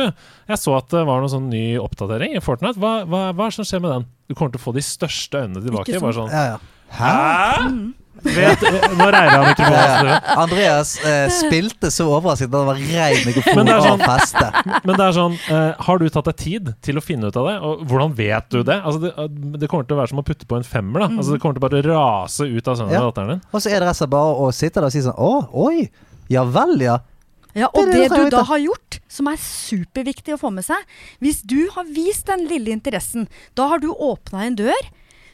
[0.49, 2.79] jeg så at det var noen sånn ny oppdatering i Fortnite.
[2.81, 4.07] Hva, hva, hva er det som skjer med den?
[4.29, 5.93] Du kommer til å få de største øynene tilbake.
[5.93, 6.59] Ikke Bare sånn Ja, ja.
[6.95, 7.13] Hæ?
[7.15, 8.04] Hæ?
[8.25, 8.63] Vet,
[8.97, 10.07] nå reier jeg mikrofonen.
[10.09, 10.19] Ja.
[10.45, 14.47] Andreas eh, spilte så overrasket at det var rein Men mikrofon det er sånn- feste.
[14.87, 17.49] Men det er sånn, eh, har du tatt deg tid til å finne ut av
[17.51, 17.57] det?
[17.69, 18.79] Og hvordan vet du det?
[18.81, 19.13] Altså, det,
[19.61, 21.05] det kommer til å være som å putte på en femmer.
[21.05, 23.03] da Altså, Det kommer til å bare rase ut av sønnen Ja.
[23.05, 23.43] og datteren din.
[23.53, 25.33] Og så er det resten bare å sitte der og si sånn Å,
[25.67, 25.89] oi.
[26.33, 26.99] Ja vel, ja.
[27.55, 30.65] Ja, og det det, du du da har gjort, som er superviktig å få med
[30.67, 30.75] seg
[31.23, 34.89] Hvis du har vist den lille interessen, da har du åpna en dør.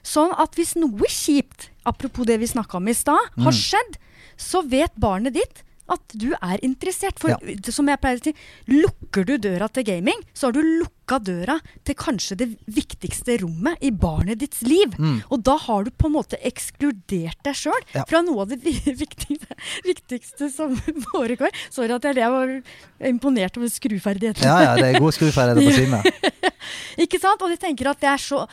[0.05, 3.45] Sånn at hvis noe kjipt, apropos det vi snakka om i stad, Mm.
[3.45, 3.97] har skjedd,
[4.37, 7.19] så vet barnet ditt at du er interessert.
[7.19, 7.37] For Ja.
[7.73, 8.33] som jeg pleier å si,
[8.69, 13.77] lukker du døra til gaming, så har du lukka døra til kanskje det viktigste rommet
[13.83, 14.95] i barnet ditts liv.
[14.97, 15.25] Mm.
[15.33, 18.05] Og da har du på en måte ekskludert deg sjøl Ja.
[18.07, 18.61] fra noe av det
[19.03, 19.51] viktigste,
[19.85, 20.77] viktigste som
[21.11, 21.51] foregår.
[21.71, 22.63] Sorry at jeg jeg var
[23.11, 24.45] imponert over skruferdighetene.
[24.47, 26.53] Ja ja, det er gode skruferdigheter på siden her.
[27.05, 27.43] Ikke sant?
[27.43, 28.47] Og jeg tenker at det er så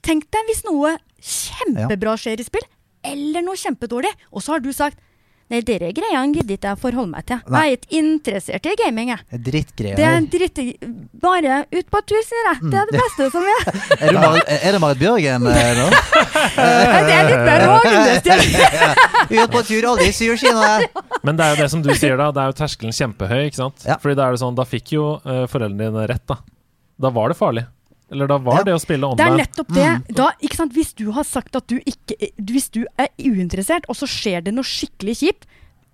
[0.00, 2.66] Tenk deg hvis noe kjempebra skjer i spill,
[3.06, 4.98] eller noe kjempedårlig, og så har du sagt
[5.48, 7.38] Nei, dere greiene gidder ikke jeg forholde meg til.
[7.48, 7.60] Nei.
[7.64, 9.38] Jeg er ikke interessert i gaming, jeg.
[9.46, 9.96] Drittgreier.
[9.96, 10.58] Det er dritt...
[11.22, 12.58] Bare ut på tur, sier jeg.
[12.66, 13.62] Det er det beste som er.
[13.98, 15.86] Er, du Marit, er det Marit Bjørgen eh, nå?
[17.08, 18.90] Det er litt mer Hagen-Stjerne.
[19.38, 21.00] Ut på tur, aldri sur skinnet.
[21.24, 22.28] Men det er jo det som du sier, da.
[22.34, 23.88] Det er jo terskelen kjempehøy, ikke sant?
[23.88, 23.96] Ja.
[24.02, 26.42] Fordi da er det sånn, da fikk jo uh, foreldrene dine rett, da.
[27.00, 27.64] Da var det farlig.
[28.10, 28.64] Eller da var Ja.
[28.64, 30.14] det å spille Det er nettopp det.
[30.16, 30.72] Da, ikke sant?
[30.72, 34.54] Hvis du har sagt at du ikke Hvis du er uinteressert, og så skjer det
[34.54, 35.46] noe skikkelig kjipt,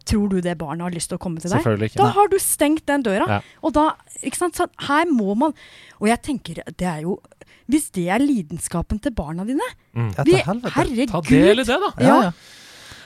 [0.04, 1.58] tror du det barnet har lyst til å komme til deg?
[1.62, 2.02] Selvfølgelig ikke.
[2.02, 3.26] Da har du stengt den døra.
[3.28, 3.40] Ja.
[3.62, 5.54] Og da, ikke sant, så her må man
[6.00, 7.18] Og jeg tenker, det er jo
[7.66, 10.12] Hvis det er lidenskapen til barna dine mm.
[10.24, 10.36] vi.
[10.44, 11.08] Herregud.
[11.10, 11.92] Ta del i det, da.
[11.98, 12.22] Ja.
[12.28, 12.30] ja.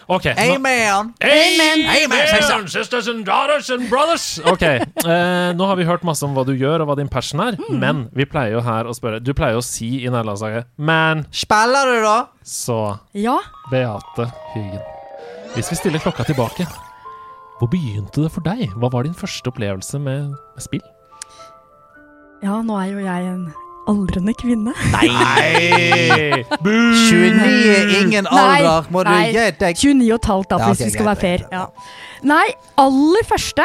[0.09, 0.25] Ok.
[0.25, 1.13] nå- Amen!
[1.21, 2.09] Amen, Amen.
[2.43, 4.39] Amen, sisters and daughters and brothers.
[4.45, 7.41] Ok, eh, Nå har vi hørt masse om hva du gjør, og hva din passion
[7.45, 7.57] er.
[7.69, 7.79] Mm.
[7.79, 11.27] Men vi pleier jo her å spørre Du pleier jo å si i nærlandslaget Men
[11.31, 12.17] Spiller du, da?
[12.45, 13.37] så ja.
[13.71, 14.81] Beate Hygen.
[15.55, 16.65] Hvis vi stiller klokka tilbake,
[17.61, 18.69] hvor begynte det for deg?
[18.79, 20.85] Hva var din første opplevelse med, med spill?
[22.43, 23.49] Ja, nå er jo jeg en
[23.89, 24.75] aldrende kvinne.
[24.93, 26.45] Nei!
[26.65, 28.89] 29, ingen alder.
[28.95, 31.47] Må du gi deg 29 og et halvt, da, Ja, hvis vi skal være fair.
[31.53, 31.67] Ja.
[32.29, 32.47] Nei,
[32.81, 33.65] aller første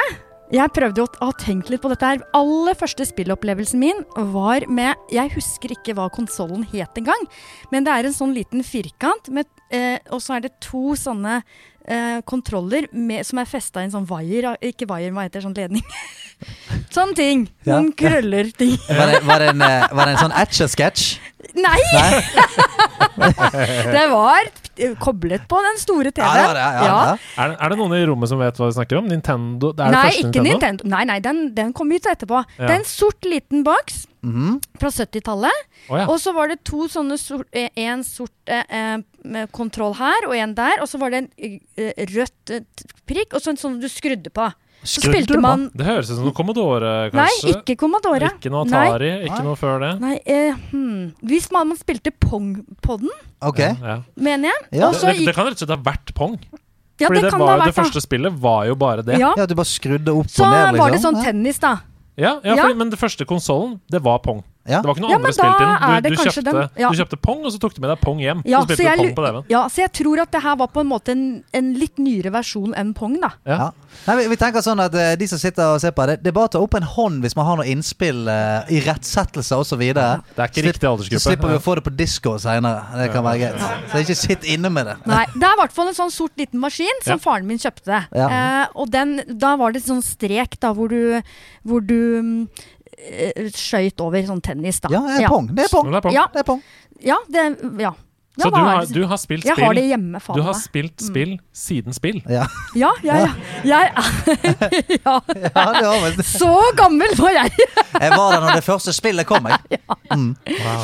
[0.53, 2.19] Jeg prøvde jo å ha tenkt litt på dette her.
[2.38, 4.03] Aller første spillopplevelsen min
[4.36, 7.23] var med Jeg husker ikke hva konsollen het engang,
[7.73, 11.39] men det er en sånn liten firkant, med, eh, og så er det to sånne
[11.88, 15.43] eh, kontroller med, som er festa i en sånn vaier Ikke vaier, hva heter?
[15.45, 15.83] Sånn ledning.
[16.93, 17.45] Sånne ting.
[17.63, 17.77] Ja.
[17.79, 18.73] Noen krøller-ting.
[18.99, 21.13] Var det, var, det en, eh, var det en sånn etch-a-sketch?
[21.59, 21.77] Nei!
[21.93, 22.12] Nei?
[23.93, 24.47] Det var
[25.03, 26.55] koblet på den store TV-en.
[26.55, 26.63] det.
[26.63, 27.17] Ja, ja.
[27.38, 29.05] Er, det- er det noen i rommet som vet hva vi snakker om?
[29.12, 29.69] Nintendo?
[29.77, 30.49] Det er Nei, ikke Nintendo?
[30.49, 30.88] Nintendo.
[30.95, 32.41] Nei, nei, den, den kom ut etterpå.
[32.57, 32.63] Ja.
[32.65, 34.59] Det er en sort liten boks Mhm.
[34.79, 35.63] fra 70-tallet.
[35.89, 36.07] Oh, ja.
[36.07, 40.27] Og så var det to sånne sort, eh, en sort eh, eh, med kontroll her
[40.29, 40.79] og en der.
[40.81, 41.31] Og så var det en
[41.75, 42.63] eh, rødt eh,
[43.09, 44.49] prikk, og så en sånn du skrudde på.
[44.83, 45.43] Skrudde spilte du på?
[45.43, 48.33] man Det høres ut som noe Commodore, Nei, ikke Commodore.
[48.36, 48.81] Ikke noe Nei.
[48.89, 49.91] Atari, ikke noe før det?
[50.01, 51.13] Nei, eh, hmm.
[51.23, 53.77] Hvis man, man spilte Pong på den, okay.
[53.79, 53.97] Ja, ja.
[54.15, 54.65] mener jeg.
[54.81, 54.91] Ja.
[54.91, 56.36] Det, det, det kan rett og slett ha vært Pong.
[56.99, 57.83] Ja, Fordi det det, kan var, det ha det vært, da.
[57.83, 59.17] første spillet var jo bare det.
[59.19, 59.31] Ja.
[59.39, 60.83] Ja, du bare skrudde opp Så og ned, liksom?
[60.83, 61.73] var det sånn tennis, da.
[62.17, 62.63] Ja, ja, Ja.
[62.63, 64.43] fordi, men den første konsollen, det var Pong.
[64.65, 64.80] Ja.
[64.80, 66.04] Det var ikke noe Ja, andre men spill til den.
[66.04, 66.89] Du, du, kjøpte, den- ja.
[66.89, 68.43] du kjøpte Pong, og så tok du med deg Pong hjem.
[68.47, 69.45] Ja, så spilte så jeg, Pong på TV-en.
[69.52, 71.23] ja, så jeg tror at det her var på en måte en,
[71.54, 73.34] en litt nyere versjon enn Pong, da.
[73.45, 73.58] Ja.
[73.63, 73.67] Ja.
[74.08, 76.32] Nei, vi, vi tenker sånn at uh, De som sitter og ser på det, det
[76.32, 79.60] er bare å ta opp en hånd hvis man har noe innspill uh, i rettsettelse
[79.60, 79.84] osv.
[79.84, 81.26] Det er ikke riktig Så aldersgruppe.
[81.28, 82.82] slipper vi å få det på disko seinere.
[83.04, 83.67] Det kan være greit.
[83.91, 84.95] Så ikke sitt inne med det.
[85.06, 87.21] Nei, Det er i hvert fall en sånn sort liten maskin som Ja.
[87.21, 88.06] faren min kjøpte.
[88.15, 88.28] Ja.
[88.32, 91.21] Eh, og den, da var det sånn strek da hvor du,
[91.67, 92.47] hvor du mm,
[93.56, 94.91] skøyt over sånn tennis, da.
[94.93, 95.51] Ja, det er pong.
[95.53, 95.91] Det er pong.
[95.91, 96.15] Det er Pong.
[96.15, 96.25] Ja.
[96.34, 96.65] Det er pong.
[97.03, 97.45] Ja, det,
[97.84, 97.93] ja.
[98.34, 101.36] Så du har, du har spilt jeg har det hjemme, faen Du har spilt spill
[101.53, 102.17] siden spill.
[102.25, 103.34] Ja, Ja, ja, ja.
[103.62, 105.19] Jeg er ja.
[105.38, 107.53] ja det Så gammel var jeg!
[107.53, 109.49] Jeg var der når det første spillet kom.
[109.49, 109.82] Jeg.
[110.13, 110.36] Mm.
[110.45, 110.82] Wow.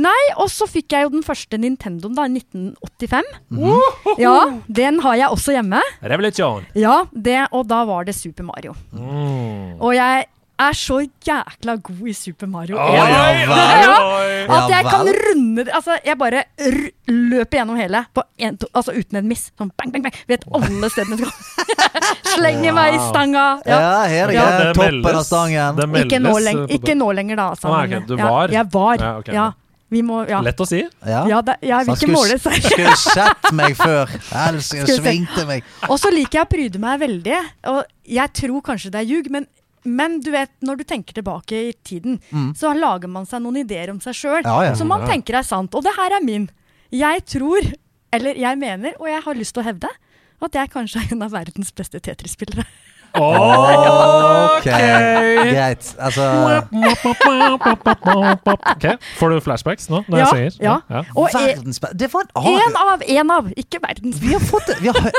[0.00, 3.26] Nei, og så fikk jeg jo den første Nintendoen da, i 1985.
[3.52, 4.14] Mhm.
[4.22, 4.34] Ja,
[4.80, 5.80] den har jeg også hjemme.
[6.00, 6.64] Revolution.
[6.78, 8.72] Ja, det, og da var det Super Mario.
[8.94, 9.80] Mm.
[9.80, 10.28] Og jeg
[10.60, 12.76] er så jækla god i Super Mario.
[12.76, 13.04] 1 Ja.
[13.04, 13.46] oi, Ja.
[13.48, 13.58] vel.
[14.50, 18.56] Ja At jeg kan runde det Altså, jeg bare r løper gjennom hele på en,
[18.56, 19.50] to, altså uten en miss.
[19.58, 20.14] Sånn bang, bang, bang.
[20.28, 21.64] Vet alle stedene du skal.
[22.36, 23.46] Slenger meg i stanga.
[23.66, 24.02] Ja, Ja.
[24.08, 24.74] her er Ja, det.
[24.74, 25.76] Toppen meldes- av stangen.
[25.76, 27.48] det meldes, Ikke, nå lenger, ikke nå lenger, da.
[27.50, 28.00] Altså, ah, okay.
[28.06, 28.48] du ja, var?
[28.48, 28.96] Jeg var.
[29.00, 29.28] Ja, ok.
[29.32, 29.52] Ja.
[29.90, 30.40] Vi må Ja.
[30.40, 30.84] Lett å si.
[31.04, 31.24] Ja.
[31.26, 32.62] ja det, jeg vil ikke måle skulle, seg.
[32.62, 34.06] skulle sett meg før.
[34.46, 35.64] Elsker, svingte meg.
[35.88, 37.38] Og så liker jeg å pryde meg veldig.
[37.72, 39.46] Og jeg tror kanskje det er ljug, men,
[39.84, 42.52] men du vet, når du tenker tilbake i tiden, Mm.
[42.56, 44.74] så lager man seg noen ideer om seg sjøl Ja, ja.
[44.74, 45.06] som man Ja.
[45.14, 45.74] tenker er sant.
[45.74, 46.50] Og det her er min.
[46.92, 47.60] Jeg tror,
[48.12, 49.88] eller jeg mener, og jeg har lyst til å hevde,
[50.42, 52.64] at jeg kanskje er en av verdens beste Tetris-spillere.
[53.14, 55.94] Ok, greit.
[55.98, 56.22] Altså
[58.70, 58.86] Ok,
[59.18, 60.64] Får du flashbacks nå når Ja, jeg sier?
[60.64, 61.02] ja.
[61.16, 64.40] Og e- Verdens Det var en annen én av, én av, ikke verdens Vi har,
[64.40, 65.10] fått, vi, har,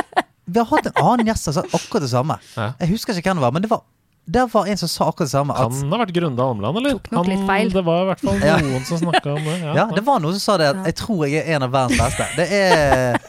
[0.47, 2.37] vi har hatt en annen gjest som sa akkurat det samme.
[2.57, 2.71] Ja.
[2.79, 3.81] Jeg husker ikke hvem det var, men det var,
[4.31, 5.53] det var en som sa akkurat det samme.
[5.53, 6.97] At, Kan ha vært Grunde Almland, eller?
[6.99, 7.71] Tok nok litt feil.
[7.73, 9.55] Det var i hvert fall noen som snakka om det.
[9.65, 10.69] Ja, ja, det var noen som sa det.
[10.75, 12.29] At jeg tror jeg er en av verdens beste.
[12.39, 13.19] Det er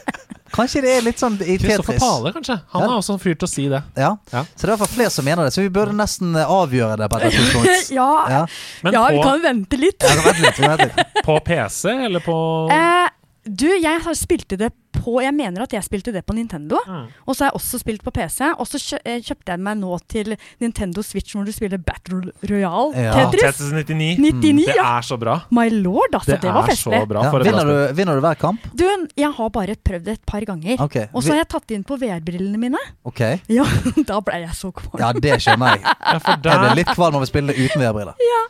[0.53, 2.03] Kanskje det er litt sånn i Kristoffer Tetris.
[2.03, 2.55] Pale, kanskje.
[2.75, 2.87] Han Ja.
[2.91, 3.79] er også en fyr til å si det.
[3.97, 4.11] Ja.
[4.31, 4.43] Ja.
[4.53, 5.53] Så det er i hvert fall flere som mener det.
[5.55, 7.89] Så vi burde nesten avgjøre det på et tidspunkt.
[7.97, 8.41] Ja, Ja.
[8.85, 10.05] Men ja vi kan vente litt.
[10.05, 11.23] Ja, vent litt, vente litt.
[11.25, 12.37] på PC, eller på
[12.69, 13.09] Eh,
[13.43, 16.77] Du, jeg har spilte det på Jeg mener at jeg spilte det på Nintendo.
[16.87, 17.07] Mm.
[17.25, 18.45] Og så har jeg også spilt på PC.
[18.61, 22.93] Og så eh, kjøpte jeg meg nå til Nintendo Switch når du spiller Battle Royale.
[22.95, 23.15] Ja.
[23.17, 23.57] Tetris.
[23.57, 24.21] Tetris 99.
[24.21, 24.85] 99, Det ja.
[24.93, 25.35] er så bra.
[25.51, 26.37] My lord, altså.
[26.37, 27.01] Det Det, var festlig.
[27.01, 28.69] Ja, vinner, du, vinner du hver kamp?
[28.71, 28.85] Du,
[29.19, 30.79] jeg har bare prøvd det et par ganger.
[30.87, 31.09] Okay.
[31.11, 32.81] Og så har jeg tatt inn på VR-brillene mine.
[33.03, 33.23] Ok.
[33.53, 33.65] Ja,
[34.07, 35.01] da ble jeg så kvalm.
[35.01, 35.83] Ja, det skjønner jeg.
[35.83, 38.27] Ja, for Jeg ble litt kvalm av å spille det uten VR-briller.
[38.31, 38.41] Ja.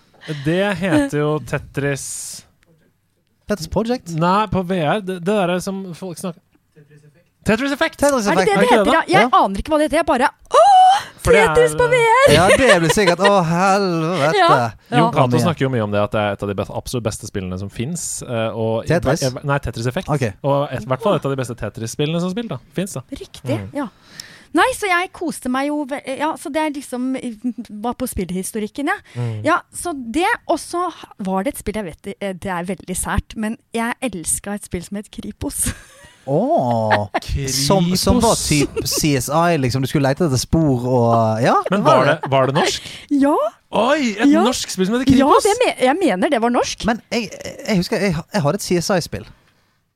[0.46, 2.06] det heter jo Tetris
[3.48, 4.14] Tetris Project.
[4.16, 5.02] Nei, på VR.
[5.04, 6.40] Det, det derre som folk snakker
[6.74, 7.28] Tetris Effect!
[7.44, 8.04] Tetris Effect.
[8.04, 8.86] Er det det det heter?
[8.88, 9.02] da?
[9.08, 9.30] Jeg Ja.
[9.44, 9.98] aner ikke hva det heter.
[10.00, 10.70] Jeg bare Åh!
[11.24, 12.32] Tetris på VR!
[12.34, 14.38] Ja, det blir sikkert Å, helvete.
[14.38, 14.72] Ja.
[14.92, 15.12] Jon Ja.
[15.12, 17.28] Cato snakker jo mye om det at det er et av de best, absolutt beste
[17.28, 18.24] spillene som fins.
[18.24, 19.24] Tetris?
[19.44, 20.10] Nei, Tetris Effect.
[20.12, 20.26] Ok.
[20.44, 22.60] Og i hvert fall et av de beste Tetris-spillene som spilt, da.
[22.76, 23.02] Fins, da.
[23.12, 23.70] Riktig, Mm.
[23.74, 23.88] ja.
[24.54, 27.14] Nei, så jeg koste meg jo Ja, så det er liksom
[27.84, 28.98] Var på spillhistorikken, ja.
[29.18, 29.42] Mm.
[29.48, 30.28] Ja, så det.
[30.48, 30.88] Og så
[31.26, 34.54] var det et spill jeg vet det- eh, det er veldig sært, men jeg elska
[34.56, 35.72] et spill som het Kripos.
[36.26, 37.08] Oh,
[37.52, 39.84] Som, som var type CSI, liksom.
[39.84, 41.58] Du skulle lete etter spor og Ja.
[41.72, 42.82] Men var det, var det norsk?
[43.12, 43.36] Ja,
[43.74, 44.12] Oi!
[44.22, 44.44] Et Ja.
[44.46, 45.44] norsk spill som heter ja Kripos!
[45.44, 46.86] det jeg mener det var norsk.
[46.86, 47.30] Men jeg,
[47.68, 49.26] jeg husker jeg, jeg hadde et CSI-spill.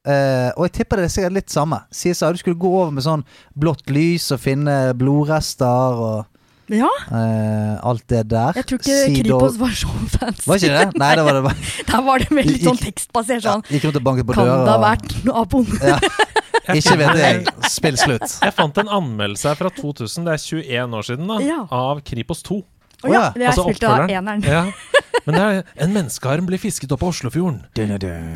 [0.08, 1.82] Eh, og jeg tipper det er sikkert litt samme.
[1.92, 3.26] CSI, Du skulle gå over med sånn
[3.60, 6.26] blått lys og finne blodrester og
[6.72, 8.52] Ja, uh, alt det der.
[8.60, 10.48] jeg tror ikke Kripos var så fancy.
[10.50, 10.98] Var ikke det?
[11.00, 11.70] Nei, det var det bare.
[11.92, 13.64] Der var det veldig sånn tekstbasert tekstbasert Ja, sånn.
[13.72, 14.66] gikk rundt og banket på Kan døra.
[14.66, 15.70] det ha vært naboen?
[15.80, 16.00] Ja.
[16.76, 17.46] Ikke vet jeg.
[17.72, 18.28] Spill slutt.
[18.44, 21.62] Jeg fant en anmeldelse her fra 2000, det er 21 år siden, da, Ja.
[21.72, 22.60] av Kripos 2.
[23.06, 23.26] Å ja, ja.
[23.36, 24.46] det er Altså spilt av eneren.
[24.46, 24.64] Ja.
[25.28, 27.60] Men det er, en menneskearm blir fisket opp av Oslofjorden.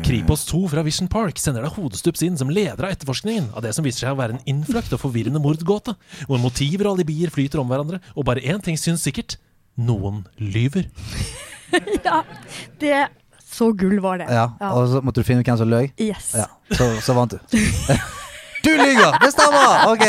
[0.04, 3.72] Kripos 2 fra Vision Park sender deg hodestups inn som leder av etterforskningen av det
[3.72, 5.96] som viser seg å være en innfløkt og forvirrende mordgåte,
[6.28, 9.38] hvor motiver og alibier flyter om hverandre, og bare én ting syns sikkert
[9.80, 10.90] noen lyver.
[12.04, 12.18] Ja,
[12.82, 12.96] det
[13.40, 14.26] Så gull var det.
[14.28, 15.86] Ja, og så måtte du finne ut hvem som løy.
[15.96, 16.34] Yes.
[16.36, 17.56] Ja, så, så vant du.
[18.62, 19.16] Du lyver!
[19.22, 19.86] Det stemmer!
[19.90, 20.04] Ok.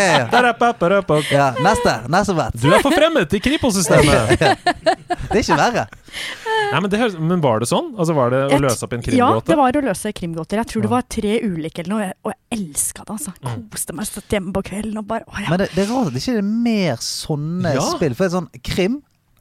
[1.33, 1.93] Ja, neste.
[2.13, 2.57] Neste bett.
[2.61, 4.37] Du er forfremmet i Kripos-systemet!
[5.33, 5.83] Det er ikke verre.
[6.73, 7.87] Nei, men, det høres, men var det sånn?
[7.97, 9.47] Altså Var det å løse opp en Ja, krimgåte?
[9.49, 10.59] det var å løse krimgåter.
[10.61, 13.15] Jeg tror det var tre ulike eller noe, og jeg- elska det.
[13.15, 13.33] altså.
[13.41, 13.63] Mm.
[13.73, 15.49] Koste meg satt hjemme på kvelden og bare Å ja.
[15.49, 17.81] Men det, det er rart at det ikke er mer sånne Ja.
[17.95, 18.13] spill.
[18.13, 18.99] For det er sånn krim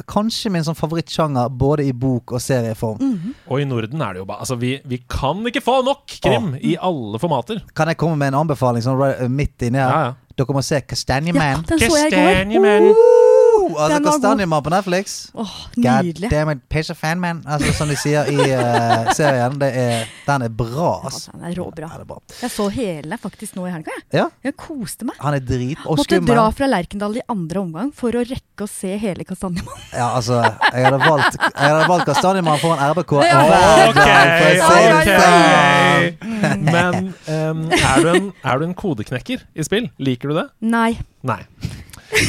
[0.09, 2.99] Kanskje min sånn favorittsjanger både i bok og serieform.
[3.03, 3.35] Mhm.
[3.49, 6.55] Og i Norden er det jo bare Altså, vi, vi kan ikke få nok krim
[6.61, 7.63] i alle formater.
[7.75, 9.91] Kan jeg komme med en anbefaling sånn right, midt inni her?
[9.91, 10.15] Ja, ja.
[10.37, 11.43] Dere må se Kastanjeman.
[11.43, 13.32] ja, den så jeg i går.
[13.71, 15.31] Altså Den var på Netflix.
[15.35, 16.31] Åh, God Nydelig.
[16.31, 17.43] damn it, piece a fan man.
[17.47, 19.59] Altså, som de sier i uh, serien.
[19.61, 21.89] Det er, den er bra, Ja, den er råbra.
[21.93, 22.19] Ja, er bra.
[22.43, 23.91] Jeg så hele faktisk nå i helga.
[23.97, 24.05] jeg.
[24.23, 25.17] Ja, Jeg koste meg.
[25.23, 26.35] han er drit og Måtte skummel.
[26.35, 29.87] dra fra Lerkendal i andre omgang for å rekke å se hele Kastanjemannen.
[29.93, 30.41] Ja, altså,
[30.73, 33.43] jeg hadde valgt, jeg hadde valgt Kastanjemannen foran RBK Ja.
[33.47, 36.17] hver okay, okay.
[36.23, 36.63] Sånn.
[36.67, 39.89] Men um, er, du en, er du en kodeknekker i spill?
[40.03, 40.47] Liker du det?
[40.73, 40.93] Nei.
[41.27, 41.41] Nei.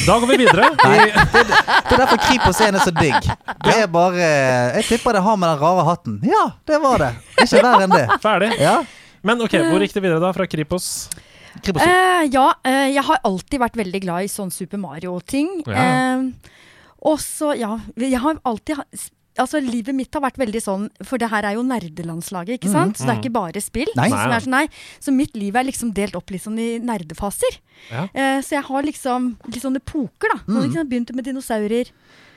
[0.07, 0.69] Da går vi videre.
[0.79, 3.27] Nei, det, det er derfor Kripos 1 er så digg.
[3.65, 4.27] Det er bare
[4.79, 6.17] Jeg tipper det har med den rare hatten.
[6.27, 7.11] Ja, det var det.
[7.43, 8.05] Ikke verre enn det.
[8.23, 8.51] ferdig.
[8.61, 8.77] Ja,
[9.23, 10.87] Men ok, hvor gikk det videre da fra Kripos?
[11.63, 15.59] Kripos uh, ja, uh, jeg har alltid vært veldig glad i sånn Super Mario-ting.
[15.69, 15.83] Ja.
[16.23, 16.61] Uh,
[17.03, 18.87] og så, ja Jeg har alltid ha-
[19.41, 22.99] Altså, livet mitt har vært veldig sånn For det her er jo nerdelandslaget, ikke sant?
[22.99, 23.89] Så det er ikke bare spill.
[23.97, 24.09] Nei.
[24.11, 24.65] Som er sånn, nei.
[25.01, 27.57] Så mitt liv er liksom delt opp sånn i nerdefaser.
[27.89, 28.05] Ja.
[28.13, 30.39] Eh, så jeg har liksom litt sånne poker, da.
[30.45, 30.61] Mm.
[30.67, 31.89] liksom Begynte med dinosaurer.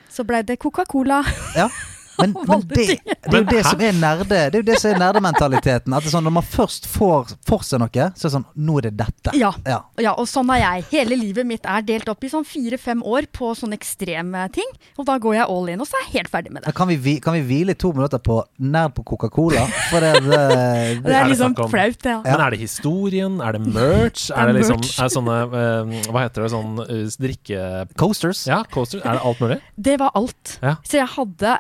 [0.09, 1.23] Så blei det Coca-Cola.
[1.57, 1.69] Ja.
[2.23, 4.93] Men, men det, det er jo det som er nerde Det er jo det som
[4.95, 5.93] er nerdementaliteten.
[5.93, 8.47] At det er sånn, Når man først får for seg noe, så er det sånn
[8.67, 9.35] Nå er det dette.
[9.37, 9.51] Ja.
[9.67, 9.83] Ja.
[10.01, 10.87] Ja, og sånn er jeg.
[10.95, 14.69] Hele livet mitt er delt opp i sånn fire-fem år på sånne ekstreme ting.
[14.97, 16.75] Og da går jeg all in, og så er jeg helt ferdig med det.
[16.77, 19.67] Kan vi, kan vi hvile i to minutter på nerd på Coca-Cola?
[19.91, 20.41] For det, det,
[21.05, 22.11] det er er det liksom flaut, det.
[22.11, 22.21] Ja.
[22.25, 23.41] Men er det historien?
[23.41, 24.29] Er det merch?
[24.31, 26.53] er Er det liksom er sånne uh, Hva heter det?
[26.55, 27.63] Sånn uh, drikke...
[27.99, 28.47] Coasters.
[28.49, 29.05] Ja, coasters.
[29.05, 29.59] Er det alt mulig?
[29.77, 30.59] Det var alt.
[30.63, 30.77] Ja.
[30.87, 31.59] Så jeg hadde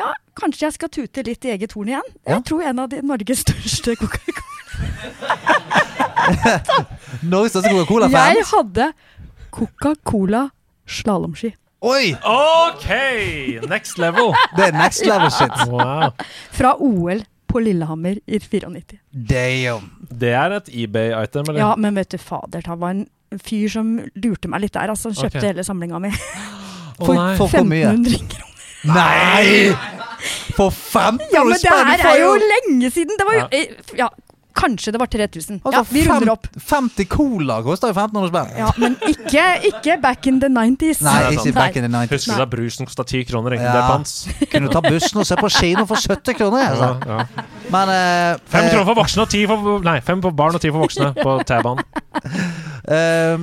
[0.00, 2.08] Ja, kanskje jeg skal tute litt i eget horn igjen.
[2.24, 2.38] Ja.
[2.38, 4.40] Jeg tror en av de Norges største Coca-Cola
[7.32, 8.52] Norges største Coca-Cola-fans.
[8.54, 8.86] hadde
[9.54, 10.42] Coca-Cola
[10.90, 11.50] slalåmski.
[11.80, 12.12] Oi!
[12.28, 12.88] OK!
[13.68, 14.34] Next level.
[14.56, 15.54] Det er next level shit.
[15.70, 16.12] Wow.
[16.52, 18.98] Fra OL på Lillehammer i 94.
[19.10, 19.88] Damn.
[20.10, 21.60] Det er et eBay-item, eller?
[21.60, 23.06] Ja, men vet du, fader, det var en
[23.42, 24.92] fyr som lurte meg litt der.
[24.92, 25.52] Altså, han kjøpte okay.
[25.52, 26.12] hele samlinga mi
[27.00, 28.49] for, oh, For 1500 kroner.
[28.84, 29.76] Nei!
[30.56, 33.16] For 15 Ja, men det her er jo lenge siden!
[33.18, 33.64] Det var jo
[33.96, 34.08] Ja.
[34.60, 35.60] Ja, kanskje det var 3000.
[35.64, 36.46] Altså, Ja, vi runder opp.
[36.60, 38.58] 50 cola koster jo 1500 spenn.
[38.58, 41.00] Ja, men ikke, ikke back in the 90s.
[41.02, 42.10] Nei, ikke back in the 90s.
[42.12, 43.56] Husker du da brusen kosta 10 kroner?
[43.56, 43.98] Egentlig Ja.
[43.98, 44.50] det?
[44.52, 46.60] Kunne ta bussen og se på kino for 70 kroner?
[46.60, 46.90] Ja, Altså.
[47.06, 47.44] ja.
[47.70, 50.60] Men uh, Fem eh, kroner for voksne og ti for Nei, fem for barn og
[50.60, 51.84] ti for voksne på T-banen.
[52.90, 53.36] Uh,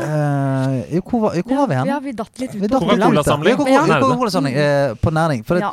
[0.00, 1.86] uh, hvor, var- hvor var vi hen?
[1.90, 2.78] Ja, vi datt litt ut på.
[2.80, 3.56] Coca-Cola-samling.
[3.58, 3.82] Coca- Ja.
[3.86, 5.44] ja, Coca-Cola-samling eh, på næring.
[5.44, 5.64] For det,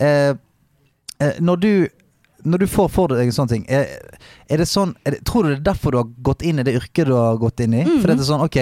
[0.00, 0.34] Ja.
[1.40, 1.88] når du
[2.44, 3.88] når du får for deg en sånn ting, er,
[4.48, 6.64] er det sånn er det, Tror du det er derfor du har gått inn i
[6.66, 7.82] det yrket du har gått inn i?
[7.82, 7.96] Mm.
[7.98, 8.58] For det er sånn Ok,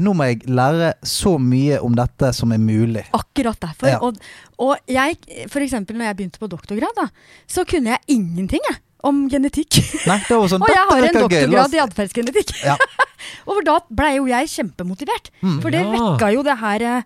[0.00, 3.04] nå må jeg lære så mye om dette som er mulig.
[3.12, 3.90] Akkurat derfor.
[3.92, 3.98] Ja.
[4.00, 4.16] Og,
[4.64, 5.18] og jeg,
[5.52, 7.08] for eksempel når jeg begynte på doktorgrad, da,
[7.50, 9.76] så kunne jeg ingenting jeg, om genetikk.
[10.08, 12.54] Nei, det var sånn Og jeg har en doktorgrad i atferdsgenetikk.
[12.66, 12.74] Ja.
[13.50, 15.30] og da blei jo jeg kjempemotivert.
[15.42, 15.60] Mm.
[15.62, 15.92] For det Ja.
[15.94, 17.02] vekka jo det her eh,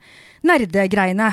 [0.49, 1.33] nerdegreiene.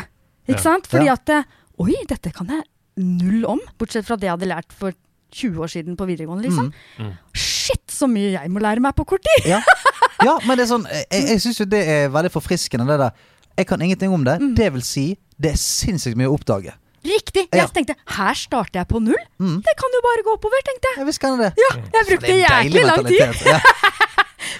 [0.49, 0.65] Ikke Ja.
[0.65, 0.89] sant?
[0.89, 1.13] Fordi Ja.
[1.13, 1.43] at eh,
[1.79, 2.65] Oi, dette kan jeg
[2.99, 3.61] null om.
[3.79, 4.95] Bortsett fra det jeg hadde lært for
[5.35, 6.47] 20 år siden på videregående.
[6.47, 6.71] liksom.
[6.97, 7.13] Mm.
[7.37, 9.49] Shit, så mye jeg må lære meg på kort tid!
[9.51, 9.61] Ja.
[10.27, 13.25] ja, men det er sånn Jeg, jeg syns jo det er veldig forfriskende, det der.
[13.59, 14.39] Jeg kan ingenting om det.
[14.41, 14.53] Mm.
[14.57, 16.73] Det vil si, det er sinnssykt mye å oppdage.
[17.05, 17.45] Riktig!
[17.53, 17.63] Ja.
[17.63, 19.19] Jeg tenkte her starter jeg på null.
[19.39, 19.59] Mm.
[19.63, 20.99] Det kan jo bare gå oppover, tenkte jeg.
[21.01, 21.51] Jeg visste kan det.
[21.59, 23.43] Ja, jeg brukte Det jæklig lang tid.
[23.53, 23.59] Ja.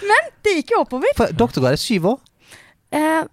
[0.08, 1.12] men Det gikk jo oppover.
[1.18, 2.20] For doktorgrad er syv år.
[2.96, 3.24] Eh,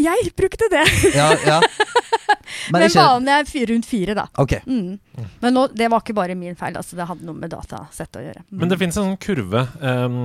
[0.00, 0.84] jeg brukte det.
[1.14, 1.60] Ja, ja.
[2.72, 4.26] Men Men ikke vanlig er fire rundt fire, da.
[4.44, 4.62] Okay.
[4.66, 5.26] Mm.
[5.42, 6.76] Men nå, det var ikke bare min feil.
[6.78, 8.44] Altså, det hadde noe med datasett å gjøre.
[8.48, 8.58] Mm.
[8.62, 10.18] Men det finnes en sånn kurve um,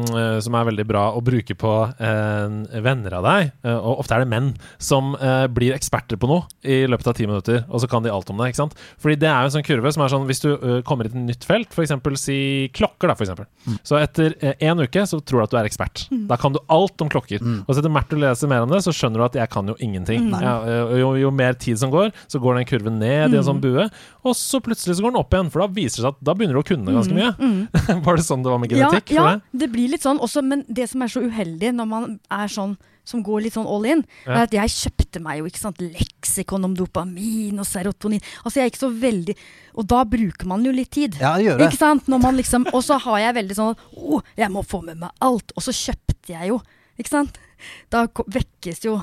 [0.44, 4.24] som er veldig bra å bruke på eh, venner av deg, uh, og ofte er
[4.24, 4.52] det menn,
[4.82, 8.12] som uh, blir eksperter på noe i løpet av ti minutter, og så kan de
[8.14, 8.52] alt om det.
[8.52, 8.78] ikke sant?
[9.02, 11.14] Fordi det er jo en sånn kurve som er sånn hvis du uh, kommer i
[11.14, 11.96] et nytt felt, f.eks.
[12.22, 12.40] si
[12.76, 13.34] klokker, da, f.eks.
[13.68, 13.80] Mm.
[13.82, 16.06] Så etter én uke så tror du at du er ekspert.
[16.30, 17.42] Da kan du alt om klokker.
[17.44, 17.64] Mm.
[17.66, 19.70] Og så etter hvert du leser mer om det, så skjønner du at jeg kan
[19.70, 20.30] jo ingenting.
[20.32, 23.48] Ja, eh, jo, jo mer tid som går, så går den kurven ned i en
[23.48, 23.90] sånn bue,
[24.24, 26.38] og så plutselig så går den opp igjen, for da viser det seg at da
[26.38, 27.34] begynner du å kunne ganske mye.
[28.08, 29.14] var det sånn det var med genetikk?
[29.16, 32.18] Ja, ja det blir litt sånn også, men det som er så uheldig når man
[32.32, 34.32] er sånn som går litt sånn all in, Ja.
[34.32, 38.24] er at jeg kjøpte meg jo ikke sant, leksikon om dopamin og serotonin.
[38.44, 39.36] Altså jeg er ikke så veldig
[39.76, 41.18] Og da bruker man jo litt tid.
[41.20, 41.68] Ja, gjør det.
[41.68, 42.08] Ikke sant?
[42.08, 45.10] Når man liksom, og så har jeg veldig sånn Å, jeg må få med meg
[45.20, 45.52] alt.
[45.58, 46.62] Og så kjøpte jeg jo.
[47.02, 47.40] Ikke sant?
[47.90, 49.00] Da vekkes jo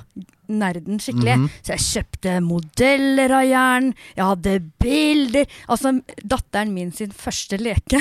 [0.51, 1.37] nerden skikkelig.
[1.39, 1.49] Mhm.
[1.63, 3.91] Så jeg kjøpte modeller av jern.
[4.17, 5.47] Jeg hadde bilder.
[5.69, 5.93] Altså,
[6.25, 8.01] datteren min sin første leke.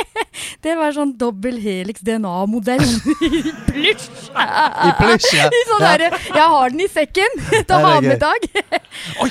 [0.64, 2.82] det var sånn dobbel helix DNA-modell
[3.28, 4.08] i plysj.
[4.36, 5.50] I plysj, ja.
[5.70, 6.10] Sånn Ja.
[6.10, 8.48] Jeg har den i sekken til å ha med i dag.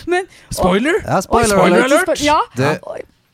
[0.07, 1.01] Men, Spoiler!
[1.03, 2.07] Ja, Oi, spoiler, spoiler alert.
[2.09, 2.23] alert!
[2.25, 2.39] Ja.
[2.55, 2.71] Det,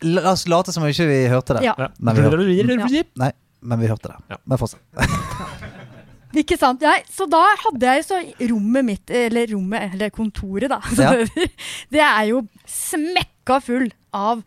[0.01, 1.61] La oss late som om ikke vi hørte det.
[1.67, 1.75] Ja.
[1.77, 1.91] Ja.
[2.01, 3.03] Men vi hørte, Ja.
[3.21, 4.37] nei, men vi hørte det.
[4.49, 4.81] Men fortsett.
[6.37, 6.81] Ikke sant?
[6.85, 8.21] Jeg, så da hadde jeg så
[8.53, 10.79] rommet mitt, eller rommet, eller kontoret, da.
[10.97, 11.11] Ja.
[11.91, 14.41] Det er jo smekka full av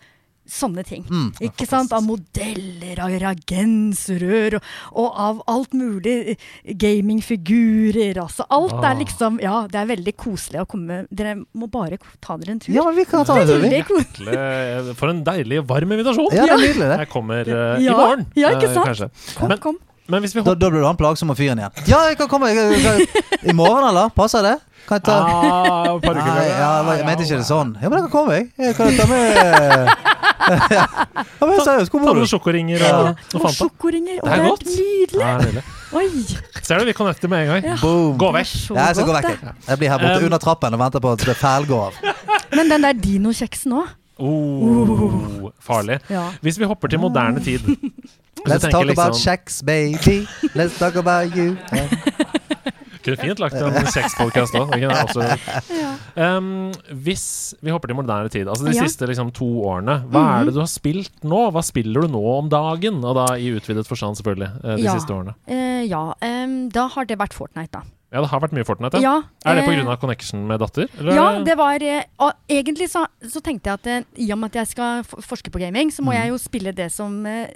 [0.44, 1.06] sånne ting.
[1.08, 1.30] Mm.
[1.40, 1.92] Ikke sant?
[1.96, 4.66] Av modeller, av reagensrør, og,
[5.00, 6.34] og av alt mulig.
[6.68, 8.44] Gamingfigurer, altså.
[8.52, 8.90] Alt Ah.
[8.90, 12.60] er liksom Ja, det er veldig koselig å komme Dere må bare ta dere en
[12.60, 12.74] tur.
[12.76, 13.70] Ja, vi kan ta det, vi.
[13.70, 13.80] Veldig.
[13.88, 16.28] Hjertelig- For en deilig varm invitasjon!
[16.32, 16.98] Ja, det er nydelig, det.
[17.04, 17.92] Jeg kommer uh, Ja.
[17.92, 18.86] i morgen, Ja, ikke eh, sant?
[18.92, 19.10] kanskje.
[19.38, 19.78] Kom, Men, kom.
[20.08, 21.72] Men hvis vi Da, da blir du han plagsomme fyren igjen.
[21.88, 22.48] Ja, jeg kan komme.
[22.52, 23.08] Jeg, jeg,
[23.48, 24.10] I morgen, eller?
[24.14, 24.58] Passer det?
[24.88, 26.18] Kan jeg ta ah, Nei, før.
[26.44, 27.70] ja, jeg mente ikke det sånn.
[27.80, 28.50] Ja, men jeg kan komme, jeg.
[28.60, 29.88] jeg kan ta med
[30.44, 32.28] Ja, men seriøst, hvor Ta bor med du?
[32.28, 32.90] sjokoringer Ja.
[32.92, 33.54] og Og noe Fanta.
[33.62, 34.18] sjokoringer.
[34.20, 34.64] Og Det er godt.
[34.68, 35.22] nydelig.
[35.24, 35.62] Ja, nydelig.
[35.94, 36.06] Oi.
[36.62, 37.64] Ser du, vi connecter med en gang.
[37.72, 37.76] Ja.
[37.80, 38.18] Boom.
[38.20, 38.46] Gå vekk.
[38.52, 39.30] så Ja, jeg skal gå vekk.
[39.30, 39.54] jeg.
[39.68, 41.92] Jeg blir her borte Um, under trappen og venter på at det feil går av.
[42.52, 43.88] Men den der dinokjeksen òg.
[44.18, 46.00] Oh, farlig.
[46.10, 46.28] Ja.
[46.42, 47.60] Hvis vi hopper til moderne tid
[48.46, 50.26] Let's talk talk about liksom- sex, baby.
[50.54, 51.56] Let's talk about you.
[51.72, 51.88] Ja.
[53.04, 54.70] Kunne fint lagt en sexpodkast òg.
[56.16, 56.70] Um,
[57.04, 58.84] hvis vi hopper til moderne tid, altså de Ja.
[58.86, 61.50] siste liksom, to årene, hva er det du har spilt nå?
[61.52, 63.02] Hva spiller du nå om dagen?
[63.04, 64.94] Og da i utvidet forstand, selvfølgelig, eh, de Ja.
[64.94, 65.34] siste årene.
[65.48, 67.82] Uh, ja, Um, da har det vært Fortnite, da.
[68.12, 69.00] Ja, det har vært mye Fortnite.
[69.02, 69.96] Ja, Er det eh, pga.
[69.98, 70.88] connection med datter?
[70.98, 71.14] Eller?
[71.14, 74.50] Ja, det var eh, og Egentlig så, så tenkte jeg at eh, i og med
[74.54, 76.20] at jeg skal forske på gaming, så må Mm.
[76.22, 77.48] jeg jo spille det som eh,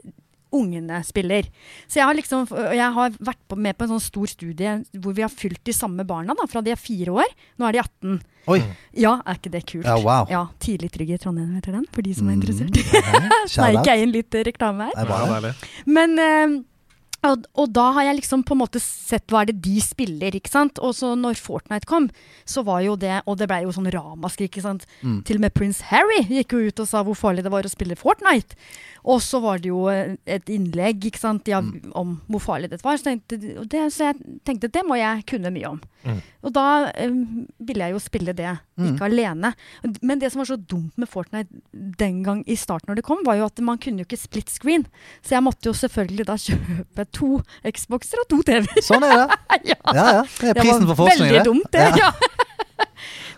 [0.54, 1.48] ungene spiller.
[1.88, 5.12] Så jeg har liksom Jeg har vært på, med på en sånn stor studie hvor
[5.16, 7.34] vi har fylt de samme barna da, fra de er fire år.
[7.58, 8.22] Nå er de 18.
[8.48, 8.62] Oi.
[8.96, 9.84] Ja, er ikke det kult?
[9.84, 10.24] Ja, wow.
[10.32, 12.40] Ja, Tidlig trygg i Trondheim heter den, for de som er Mm.
[12.40, 12.72] interessert.
[12.72, 13.30] Mm.
[13.54, 15.44] Sneik jeg inn litt eh, reklame her.
[15.44, 15.54] Er.
[15.86, 16.64] Men Uh,
[17.26, 20.36] og, og da har jeg liksom på en måte sett hva er det de spiller,
[20.38, 20.78] ikke sant.
[20.78, 22.06] Og så når Fortnite kom,
[22.46, 24.86] så var jo det Og det blei jo sånn ramaskrik, ikke sant.
[25.02, 25.24] Mm.
[25.26, 27.72] Til og med Prince Harry gikk jo ut og sa hvor farlig det var å
[27.72, 28.54] spille Fortnite.
[29.04, 31.92] Og så var det jo eh, et innlegg ikke sant, ja, Mm.
[31.94, 32.96] om hvor farlig dette var.
[32.96, 35.80] Så, tenkte, det, så jeg tenkte det må jeg kunne mye om.
[36.04, 36.18] Mm.
[36.46, 36.64] Og da
[37.06, 38.92] um, ville jeg jo spille det, Mm.
[38.94, 39.52] ikke alene.
[40.02, 41.48] Men det som var så dumt med Fortnite
[41.98, 44.50] den gang i starten når det kom, var jo at man kunne jo ikke split
[44.50, 44.86] screen.
[45.22, 48.82] Så jeg måtte jo selvfølgelig da kjøpe to Xboxer og to TV-er.
[48.86, 49.38] Sånn er det.
[49.72, 49.78] ja.
[49.94, 50.22] Ja, ja.
[50.40, 51.88] Det er prisen for forskning, veldig dumt, det.
[51.98, 52.12] Ja.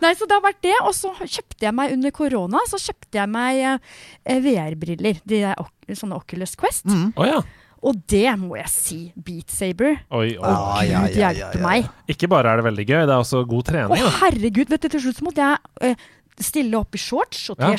[0.01, 0.77] Nei, så det har vært det.
[0.85, 5.21] Og så kjøpte jeg meg under korona så kjøpte jeg meg eh, VR-briller.
[5.25, 6.87] De der sånne Oculus Quest.
[6.89, 7.11] Mm.
[7.17, 7.41] Oh, ja.
[7.81, 8.99] Og det må jeg si.
[9.17, 9.97] Beat Saber.
[10.13, 10.53] Oi, oi.
[10.91, 11.65] Ja, Gud ja, ja, hjelpe ja, ja.
[11.65, 11.91] meg.
[12.13, 13.95] Ikke bare er det veldig gøy, det er også god trening.
[13.97, 16.09] Å, herregud, vet du, til slutt så måtte jeg eh,
[16.41, 17.73] stille opp i shorts og Ja.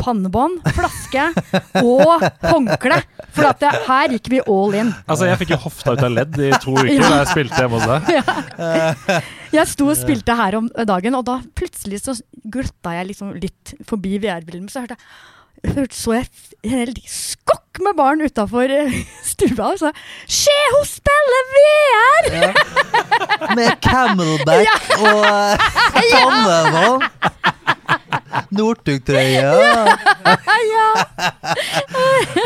[0.00, 1.24] Pannebånd, flaske
[1.82, 3.00] og håndkle.
[3.34, 4.92] For at det, her gikk vi all in.
[5.06, 7.80] Altså, jeg fikk jo hofta ut av ledd i to uker da jeg spilte hjemme
[7.80, 9.20] hos deg.
[9.50, 12.12] Jeg sto og spilte her om dagen, og da plutselig så
[12.54, 14.68] gløtta jeg liksom litt forbi VR-brillen.
[14.70, 15.02] Så hørte jeg
[15.92, 16.26] så jeg
[16.64, 18.68] en hel skokk med barn utafor
[19.32, 19.90] stua og sa
[20.28, 22.30] 'Se, hun spiller VR!'
[23.56, 24.68] Med camelback
[25.00, 25.56] og uh,
[26.12, 27.02] pannebånd.
[28.50, 29.50] Northug-trøye.
[30.70, 30.88] Ja.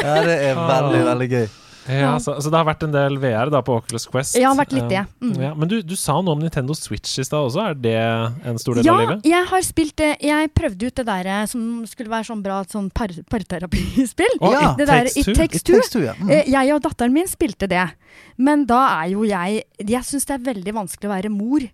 [0.03, 1.47] Ja, det er veldig, veldig gøy.
[1.89, 4.39] Ja, så, så det har vært en del VR da på Oculus Quest.
[4.41, 5.03] Ja, vært litt det.
[5.05, 5.35] Eh, Mm.
[5.41, 7.61] Ja, men du, du sa noe om Nintendo Switch i stad også.
[7.71, 7.95] Er det
[8.49, 9.25] en stor del Ja, av livet?
[9.29, 10.11] Ja, jeg har spilt det.
[10.25, 14.37] Jeg prøvde ut det der eh, som skulle være sånn bra sånn par parterapispill.
[14.41, 14.75] Oh, Ja.
[14.79, 15.33] Det der Takes It Two.
[15.33, 15.37] It
[15.81, 16.15] takes two, ja.
[16.21, 16.31] Mm.
[16.31, 17.87] Eh, Jeg og datteren min spilte det.
[18.37, 21.65] Men da er jo jeg Jeg syns det er veldig vanskelig å være mor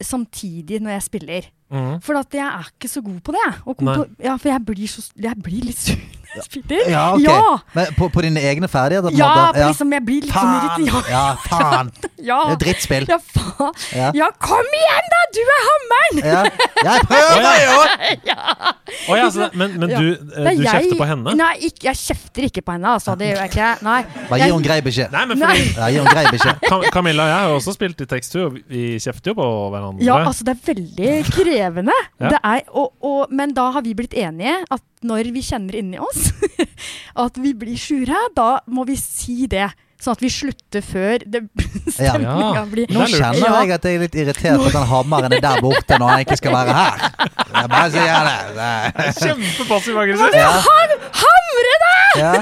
[0.00, 1.48] samtidig når jeg spiller.
[1.70, 2.00] Mm.
[2.02, 3.48] For at jeg er ikke så god på det.
[3.68, 3.84] Og
[4.24, 6.00] ja, for jeg blir, så, jeg blir litt sur
[6.40, 6.90] når.
[6.90, 7.22] Ja, ok.
[7.24, 7.58] Ja!
[7.74, 9.10] Men på, på dine egne ferdigheter?
[9.10, 10.84] på en Ja, liksom, jeg blir litt sånn Faen!
[10.86, 11.10] irritert.
[11.10, 11.90] Ja, faen!
[12.20, 13.06] Ja, Det er drittspill.
[13.08, 13.72] ja, faen.
[13.96, 14.10] Ja.
[14.20, 15.20] Ja, kom igjen, da!
[15.34, 16.20] Du er hammeren!
[16.30, 16.42] Ja.
[16.90, 17.76] Jeg prøver jo!
[19.10, 19.98] Å ja, så, men men Ja.
[20.00, 21.34] du, Det eh, du jeg- kjefter på henne?
[21.38, 23.16] Nei, ikke, jeg kjefter ikke på henne, altså.
[23.18, 23.70] Det gjør jeg ikke.
[23.86, 23.98] Nei.
[24.28, 25.12] Bare gi henne grei beskjed.
[25.14, 25.56] Nei, men Nei.
[25.94, 26.60] Ja, grei beskjed.
[26.70, 29.48] Cam Camilla og jeg har jo også spilt i tekstur, og vi kjefter jo på
[29.74, 30.04] hverandre.
[30.06, 31.96] Ja, altså det er veldig krevende.
[32.20, 32.34] Ja.
[32.34, 35.98] det er, og, og, men da har vi blitt enige at når vi kjenner inni
[36.02, 36.30] oss
[37.24, 39.70] at vi blir sure, da må vi si det.
[40.00, 41.42] Sånn at vi slutter før det
[42.00, 42.14] Ja.
[42.14, 43.50] stemninga blir Nå er kjenner Ja.
[43.60, 46.22] jeg at jeg er litt irritert på at den hammeren er der borte når han
[46.24, 47.04] ikke skal være her.
[47.50, 48.38] Jeg bare sier det.
[48.56, 49.10] det.
[49.20, 50.38] Kjempepassiv aggressiv!
[50.40, 50.52] Ja.
[51.20, 52.22] Hamre deg!
[52.22, 52.32] Ja.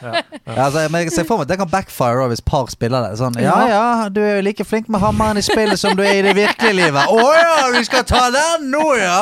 [0.00, 3.18] Ja, altså, men jeg ser for meg at det kan backfire hvis par spiller det.
[3.20, 6.20] Sånn, ja ja, du er jo like flink med hammeren i spillet som du er
[6.20, 7.12] i det virkelige livet.
[7.12, 9.20] Å ja, vi skal ta den nå, ja!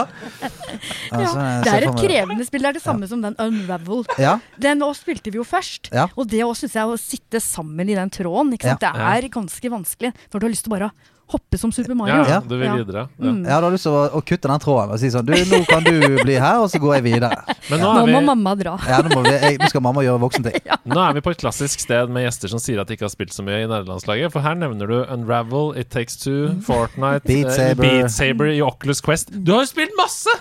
[1.13, 2.65] Altså, Det er et krevende spill.
[2.65, 4.05] Det er det samme som den Unravel.
[4.21, 5.91] Ja, Den også spilte vi jo først.
[5.95, 6.09] Ja.
[6.17, 8.85] Og det også syns jeg å sitte sammen i den tråden, ikke sant?
[8.85, 8.95] Ja.
[8.97, 10.13] det er ganske vanskelig.
[10.29, 10.91] For du har lyst til å bare
[11.33, 12.15] hoppe som Super Mario.
[12.23, 12.41] Ja, Ja.
[12.41, 13.07] du vil videre.
[13.19, 13.31] Ja.
[13.33, 13.43] Mm.
[13.45, 15.85] jeg hadde lyst til å, å kutte den tråden og si sånn Du, nå kan
[15.85, 17.31] du bli her, og så går jeg videre.
[17.71, 18.77] Men nå Nå er, må vi, mamma dra.
[18.89, 20.57] Ja, nå, må vi, jeg, nå skal mamma gjøre voksenting.
[20.95, 23.15] nå er vi på et klassisk sted med gjester som sier at de ikke har
[23.15, 24.33] spilt så mye i nederlandslaget.
[24.35, 27.83] For her nevner du Unravel, It Takes Two, Fortnite, Beat eh, Saber.
[27.85, 29.31] Beat Saber i Oculus Quest.
[29.33, 30.33] Du har jo spilt masse!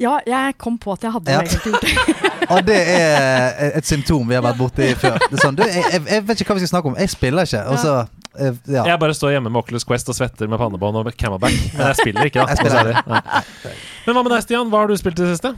[0.00, 1.40] Ja, jeg kom på at jeg hadde Ja.
[1.40, 2.30] egentlig gjort det.
[2.52, 5.18] Og det er et symptom vi har vært borti før.
[5.30, 6.96] Det er sånn, du, jeg, jeg, jeg vet ikke hva vi skal snakke om.
[6.98, 7.62] Jeg spiller ikke.
[7.70, 7.92] Og så
[8.34, 8.82] eh, ja.
[8.90, 11.54] Jeg bare står hjemme med Oculus Quest og svetter med pannebånd og camelback.
[11.76, 12.48] Men jeg spiller ikke, da.
[12.50, 13.84] Jeg spiller.
[14.06, 14.72] Men hva med deg, Stian?
[14.72, 15.54] Hva har du spilt i det siste?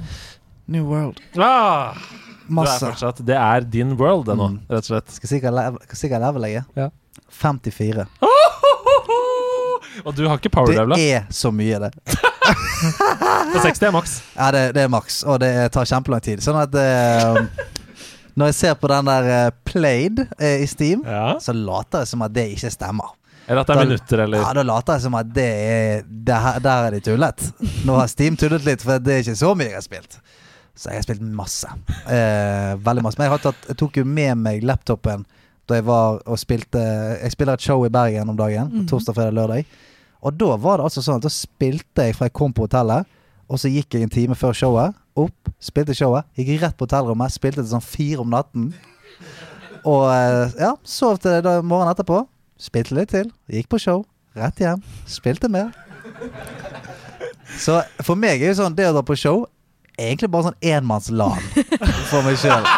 [0.66, 1.20] New World.
[1.36, 1.96] Ah,
[2.48, 4.60] du er fortsatt, det er din world, det nå, Mm.
[4.68, 5.12] rett og slett.
[5.16, 6.70] Skal sikkert hva level, skal si hva oh, oh.
[6.76, 6.88] Ja.
[7.30, 8.06] 54.
[10.04, 11.92] Og du har ikke power Det er så mye, det.
[12.44, 14.14] På 60 er maks.
[14.36, 16.42] Ja, det, det er maks, og det tar kjempelang tid.
[16.44, 17.38] Sånn at eh,
[18.34, 21.36] Når jeg ser på den der eh, Played eh, i Steam, Ja.
[21.40, 23.12] så later jeg som at det ikke stemmer.
[23.46, 26.58] Er dette Da- minutter, eller Ja, Da later jeg som at det er det her,
[26.64, 27.46] Der er de tullet.
[27.84, 30.18] Nå har Steam tullet litt, for det er ikke så mye jeg har spilt.
[30.74, 31.68] Så jeg har spilt masse.
[32.10, 33.18] Eh, veldig masse.
[33.20, 35.24] Men jeg, har tatt, jeg tok jo med meg laptopen
[35.68, 36.76] da jeg var og spilte
[37.22, 38.66] Jeg spiller et show i Bergen om dagen.
[38.72, 38.88] Mhm.
[38.90, 39.64] Torsdag, fredag, lørdag.
[40.24, 43.08] Og da var det altså sånn at da spilte jeg fra jeg kom på hotellet,
[43.44, 44.96] og så gikk jeg en time før showet.
[45.20, 48.70] Opp, spilte showet, gikk rett på hotellrommet, spilte til sånn fire om natten.
[49.84, 52.22] Og eh, ja, sov til da morgenen etterpå.
[52.60, 53.28] Spilte litt til.
[53.52, 54.06] Gikk på show.
[54.38, 54.80] Rett hjem.
[55.10, 55.74] Spilte mer.
[57.60, 59.44] Så for meg er jo sånn det å dra på show
[59.98, 61.38] egentlig bare sånn enmannslan
[62.10, 62.64] for meg sjøl.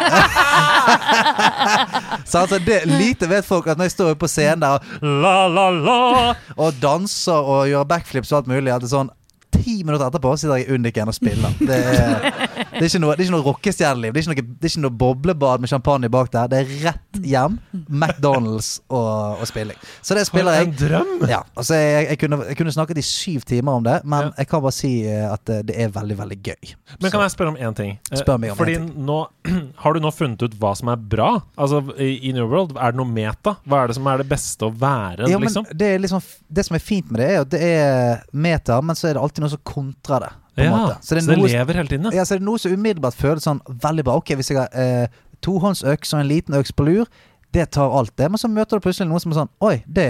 [2.27, 5.69] så altså det, lite vet folk at når jeg står på scenen der la, la,
[5.71, 9.13] la, og danser og gjør backflips og alt mulig, at det er sånn
[9.57, 11.53] Ti minutter etterpå sitter jeg i Undiken og spiller.
[11.63, 12.25] Det er,
[12.71, 14.13] det er ikke noe, det er ikke noe rockestjerneliv.
[14.15, 16.49] Det det er ikke noe boblebad med champagne bak der.
[16.51, 17.57] Det er rett hjem,
[17.87, 19.77] McDonald's og, og spilling.
[20.01, 20.69] Så det spiller jeg.
[20.69, 21.13] En drøm!
[21.29, 24.49] Ja, altså jeg, jeg, kunne, jeg kunne snakket i syv timer om det, men jeg
[24.51, 26.73] kan bare si eh, at det, det er veldig, veldig gøy.
[27.01, 27.95] Men kan jeg spørre om én ting?
[28.11, 29.19] Eh, Spør meg om Fordi en nå
[29.83, 31.29] Har du nå funnet ut hva som er bra?
[31.59, 33.55] Altså i, New World, er det noe meta?
[33.67, 35.67] Hva er det som er det beste å være, Ja, liksom?
[35.73, 39.09] det, liksom, det som er fint med det, er at det er meta, men så
[39.09, 40.33] er det alltid noe som kontrer det.
[40.57, 40.97] Ja, måte.
[41.05, 42.19] så det, noe, lever hele tiden, ja.
[42.19, 44.15] ja, så det er noe som umiddelbart føles sånn veldig bra.
[44.17, 47.11] Ok, hvis jeg har eh, tohåndsøks og en liten øks på lur,
[47.53, 48.29] det tar alt det.
[48.33, 50.09] Men så møter du plutselig noen som er sånn Oi, det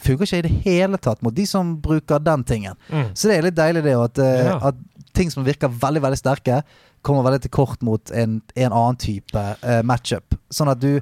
[0.00, 2.78] funker ikke i det hele tatt mot de som bruker den tingen.
[2.88, 3.10] Mm.
[3.12, 4.58] Så det er litt deilig det at, eh, Ja.
[4.70, 4.80] at
[5.14, 6.62] ting som virker veldig veldig sterke,
[7.02, 10.34] kommer veldig til kort mot en, en annen type eh, matchup.
[10.50, 11.00] Sånn at du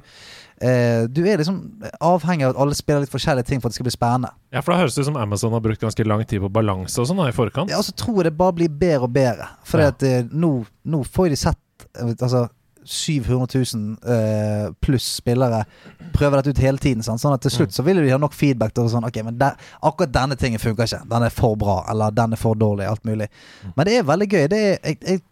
[0.63, 1.59] eh, Du er liksom
[1.99, 4.31] avhengig av at alle spiller litt forskjellige ting for at det skal bli spennende.
[4.55, 7.01] Ja, for da høres det ut som Amazon har brukt ganske lang tid på balanse
[7.03, 7.69] og sånn i forkant.
[7.73, 9.47] Ja, og så tror jeg det bare blir bedre og bedre.
[9.67, 9.91] For Ja.
[9.93, 10.55] at eh, nå,
[10.85, 12.47] nå får de sett eh, altså,
[12.85, 15.61] 700 000 eh, pluss spillere
[16.13, 17.03] prøver dette ut hele tiden.
[17.05, 17.21] Sant?
[17.23, 19.55] Sånn at til slutt så vil de ha nok feedback til sånn Ok, men der,
[19.81, 20.99] akkurat denne tingen funker ikke.
[21.07, 22.89] Den er for bra, eller den er for dårlig.
[22.91, 23.29] Alt mulig.
[23.77, 24.43] Men det er veldig gøy.
[24.51, 25.23] Det er, jeg, jeg,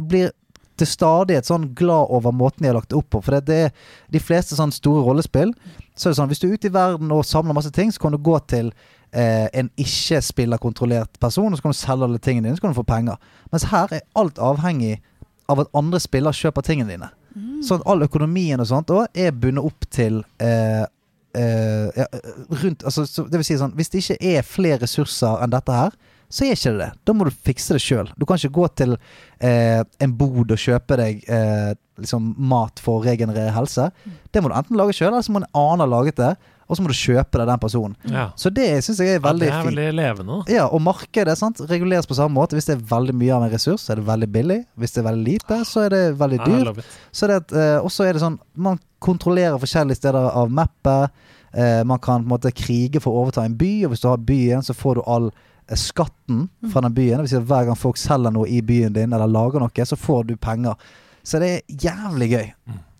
[0.00, 0.32] jeg blir
[0.80, 3.22] til stadighet sånn glad over måten de har lagt det opp på.
[3.24, 3.72] For det er
[4.12, 5.54] de fleste sånn store rollespill.
[5.96, 8.02] Så er det sånn Hvis du er ute i verden og samler masse ting, så
[8.02, 8.72] kan du gå til
[9.12, 12.80] eh, en ikke-spillerkontrollert person, og så kan du selge alle tingene dine, så kan du
[12.80, 13.20] få penger.
[13.52, 14.98] Mens her er alt avhengig
[15.48, 17.12] av at andre spillere kjøper tingene dine.
[17.64, 20.84] Sånn at all økonomien og sånt også er bundet opp til eh,
[21.36, 22.06] eh, ja,
[22.62, 25.76] rundt altså, så, Det vil si sånn Hvis det ikke er flere ressurser enn dette
[25.76, 25.96] her,
[26.28, 26.90] så er ikke det det.
[27.06, 28.10] Da må du fikse det sjøl.
[28.18, 28.96] Du kan ikke gå til
[29.38, 31.72] eh, en bod og kjøpe deg eh,
[32.02, 33.88] liksom mat for å regenerere helse.
[34.32, 36.34] Det må du enten lage sjøl, eller så må en annen ha laget det,
[36.66, 37.94] og så må du kjøpe det den personen.
[38.10, 38.26] Ja.
[38.38, 40.40] Så det syns jeg er veldig ja, det er veldig levende.
[40.50, 42.58] Ja, og markedet sant, reguleres på samme måte.
[42.58, 44.58] Hvis det er veldig mye av en ressurs, så er det veldig billig.
[44.74, 46.82] Hvis det er veldig lite, så er det veldig dyrt.
[47.14, 51.14] Så det at, eh, også er det sånn Man kontrollerer forskjellige steder av mappet.
[51.52, 54.08] Eh, man kan på en måte krige for å overta en by, og hvis du
[54.10, 55.30] har byen, så får du all
[55.74, 57.18] skatten fra den byen.
[57.18, 59.86] Det vil si at hver gang folk selger noe i byen din, eller lager noe,
[59.88, 60.76] så får du penger.
[61.26, 62.50] Så det er jævlig gøy.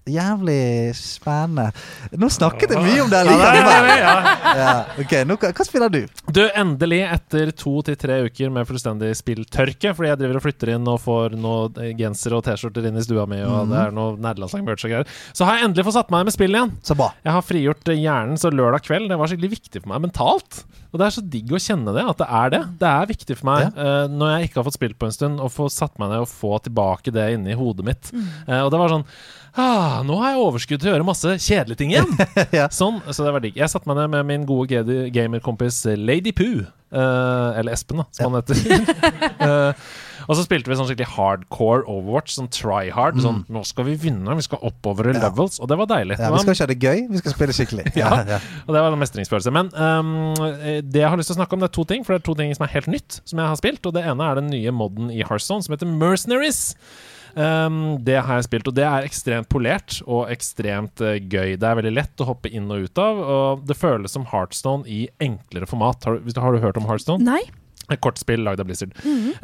[0.06, 1.72] Jævlig spennende.
[2.14, 3.22] Nå snakket jeg mye om det.
[3.26, 3.88] Ja, likevel.
[3.98, 4.12] ja.
[4.56, 5.98] Ja, ok, nå, hva spiller du?
[6.30, 10.72] Du, endelig, etter to til tre uker med fullstendig spilltørke, fordi jeg driver og flytter
[10.76, 13.96] inn og får noe eh, genser og T-skjorter inn i stua mi, og det er
[13.96, 16.76] noe nerdelandslag-merch og greier, så har jeg endelig fått satt meg med spill igjen.
[16.86, 17.10] Så bra.
[17.26, 20.62] Jeg har frigjort hjernen, så lørdag kveld Det var skikkelig viktig for meg mentalt.
[20.92, 22.60] Og det er så digg å kjenne det, at det er det.
[22.80, 25.42] Det er viktig for meg eh, når jeg ikke har fått spilt på en stund,
[25.42, 28.12] å få satt meg ned og få tilbake det inni hodet mitt.
[28.46, 29.04] Uh, og det var sånn
[29.56, 32.12] ah, Nå har jeg overskudd til å gjøre masse kjedelige ting igjen.
[32.56, 32.68] Ja.
[32.72, 33.56] Sånn, så det var digg.
[33.58, 34.84] Jeg satte meg ned med min gode
[35.14, 36.64] gamerkompis Lady Poo.
[36.96, 38.60] Uh, eller Espen, da, som han heter.
[39.42, 39.72] uh,
[40.30, 43.18] og så spilte vi sånn skikkelig hardcore Overwatch, sånn try hard.
[43.20, 45.18] Sånn 'Nå skal vi vinne, vi skal oppover i Mm.
[45.18, 45.24] Ja.
[45.26, 45.58] levels'.
[45.60, 46.16] Og det var deilig.
[46.22, 47.84] Ja, vi skal ikke ha det gøy, vi skal spille skikkelig.
[48.00, 48.12] Ja.
[48.22, 48.38] ja.
[48.68, 49.52] og det var en mestringsfølelse.
[49.52, 52.06] Men eh, det jeg har lyst til å snakke om, det er to ting.
[52.06, 53.82] For det er to ting som er helt nytt, som jeg har spilt.
[53.90, 56.76] Og det ene er den nye moden i Hearthstone som heter Mercenaries.
[57.36, 61.56] Ehm, det har jeg spilt, og det er ekstremt polert og ekstremt uh, gøy.
[61.60, 64.88] Det er veldig lett å hoppe inn og ut av, og det føles som Hearthstone
[64.88, 66.04] i enklere format.
[66.08, 67.24] Har, du- har du hørt om Hearthstone?
[67.26, 67.42] Nei.
[67.92, 68.90] Et kortspill lagd av Blizzard.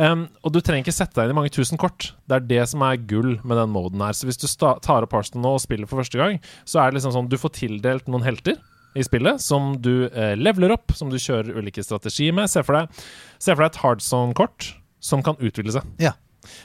[0.03, 2.09] um, og du trenger ikke sette deg inn i mange tusen kort.
[2.26, 4.16] Det er det som er gull med den moden her.
[4.18, 6.99] Så hvis du tar opp Hearthstone nå og spiller for første gang, så er det
[6.99, 8.57] liksom sånn du får tildelt noen helter
[8.99, 12.51] i spillet som du eh, leveler opp, som du kjører ulike strategier med.
[12.51, 13.05] Se for deg,
[13.38, 15.86] se for deg et Hearthstone-kort som kan utvikle seg.
[16.03, 16.16] Ja.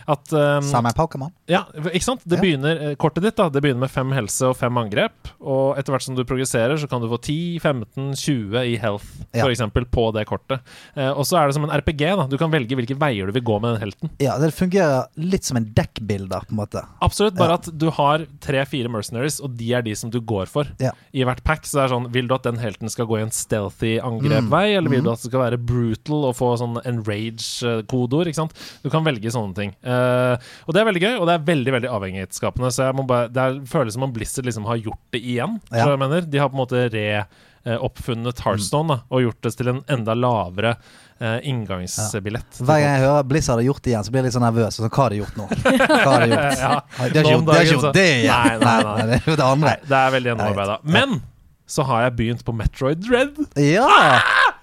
[0.07, 1.31] At um, Samme Pokémon.
[1.47, 2.21] ja, ikke sant?
[2.27, 2.41] Det Ja.
[2.41, 5.11] begynner, eh, kortet ditt da, det begynner med fem helse og fem angrep.
[5.41, 9.05] Og etter hvert som du progresserer, så kan du få 10, 15, 20 i health,
[9.33, 9.45] Ja.
[9.47, 10.59] eksempel, på det kortet.
[10.95, 12.15] Uh, og så er det som en RPG.
[12.15, 14.09] da Du kan velge hvilke veier du vil gå med den helten.
[14.19, 16.85] Ja, det fungerer litt som en dekkbilder, på en måte.
[17.01, 17.53] Absolutt, bare Ja.
[17.55, 20.65] at du har tre-fire mercenaries, og de er de som du går for.
[20.79, 20.91] Ja.
[21.13, 23.21] I hvert pack så er det sånn Vil du at den helten skal gå i
[23.21, 28.27] en stealthy angrepvei, eller vil du at det skal være brutal og få sånn enrage-kodeord?
[28.27, 28.53] Ikke sant?
[28.83, 29.73] Du kan velge sånne ting.
[29.84, 32.71] Eh, og det er veldig gøy, og det er veldig veldig avhengighetsskapende.
[32.73, 35.59] Så bare, det er, føles som om Blizzard liksom har gjort det igjen.
[35.71, 35.91] Ja.
[35.91, 39.84] Jeg mener, De har på en måte re-oppfunnet Hearthstone da, og gjort det til en
[39.91, 40.75] enda lavere
[41.21, 42.59] uh, inngangsbillett.
[42.61, 44.80] Hver gang jeg hører Blizzard har gjort det igjen, så blir jeg litt sånn nervøs.
[44.80, 45.47] Sånn, hva har de gjort nå?
[45.53, 46.61] Hva har de gjort?
[46.61, 46.75] Ja.
[46.97, 48.67] De har ikke gjort, de dagen, ikke gjort det igjen!
[48.67, 49.07] Nei, nei, nei.
[49.13, 49.73] det er det andre.
[49.73, 50.80] Nei, det er veldig gjennomarbeida.
[50.97, 51.19] Men
[51.67, 53.41] så har jeg begynt på Metroid Dread.
[53.59, 53.88] Ja!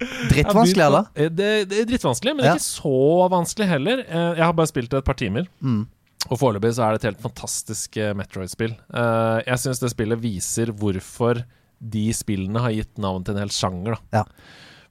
[0.00, 1.04] Drittvanskelig, eller?
[1.14, 2.54] Det, det er drittvanskelig, men Ja.
[2.54, 3.98] ikke så vanskelig heller.
[4.08, 5.46] Eh, Jeg har bare spilt det et par timer.
[5.62, 5.86] Mm.
[6.30, 8.72] Og foreløpig så er det et helt fantastisk eh, Metroid-spill.
[8.94, 11.44] Eh, Jeg syns det spillet viser hvorfor
[11.84, 13.98] de spillene har gitt navn til en hel sjanger.
[14.12, 14.20] Da.
[14.20, 14.24] Ja.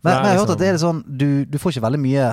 [0.03, 1.85] Men, men jeg har hørt liksom- at det er litt sånn du, du får ikke
[1.87, 2.27] veldig mye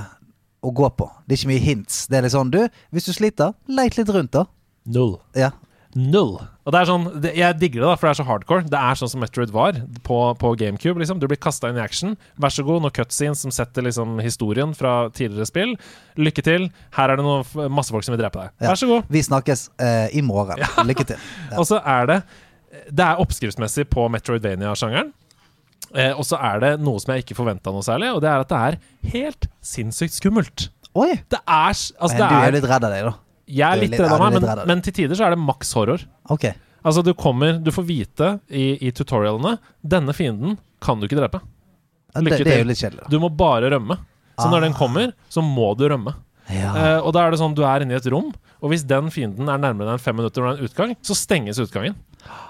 [0.62, 1.06] å gå på.
[1.26, 2.06] Det er ikke mye hints.
[2.10, 2.60] Det er litt sånn du,
[2.92, 4.44] hvis du sliter, leit litt rundt, da.
[4.86, 5.18] Null.
[5.38, 5.50] Ja.
[5.98, 6.36] Null.
[6.62, 8.66] Og det er sånn, det, Jeg digger det, da, for det er så hardcore.
[8.70, 11.00] Det er sånn som Metroid var på, på GameCube.
[11.02, 12.14] liksom Du blir kasta inn i action.
[12.38, 15.74] Vær så god, noen cutscenes som setter liksom historien fra tidligere spill.
[16.20, 16.68] Lykke til.
[16.94, 18.54] Her er det noe, masse folk som vil drepe deg.
[18.62, 18.68] Ja.
[18.70, 19.10] Vær så god.
[19.10, 20.62] Vi snakkes uh, i morgen.
[20.86, 21.18] Lykke til.
[21.50, 21.58] Ja.
[21.58, 22.16] Og så er det
[22.94, 25.10] Det er oppskriftsmessig på Metroidvania-sjangeren.
[25.90, 28.44] Eh, og så er det noe som jeg ikke forventa noe særlig, og det er
[28.44, 28.76] at det er
[29.16, 30.68] helt sinnssykt skummelt.
[30.94, 31.16] Oi!
[31.30, 33.14] Det er Altså, Men du er er litt redd av deg, da.
[33.50, 35.72] Jeg er litt litt- redd av meg, men, men til tider så er det maks
[35.76, 36.04] horror.
[36.30, 36.48] Ok.
[36.80, 41.42] Altså, du kommer Du får vite i, i tutorialene Denne fienden kan du ikke drepe.
[42.16, 43.00] Lykke det til.
[43.12, 43.98] Du må bare rømme.
[44.40, 46.14] Så når den kommer, så må du rømme.
[46.50, 46.70] Ja.
[46.72, 48.30] Uh, og da er det sånn, du er inne i et rom,
[48.60, 50.94] og hvis den fienden er nærmere deg enn fem minutter når det er en utgang,
[51.04, 51.94] så stenges utgangen.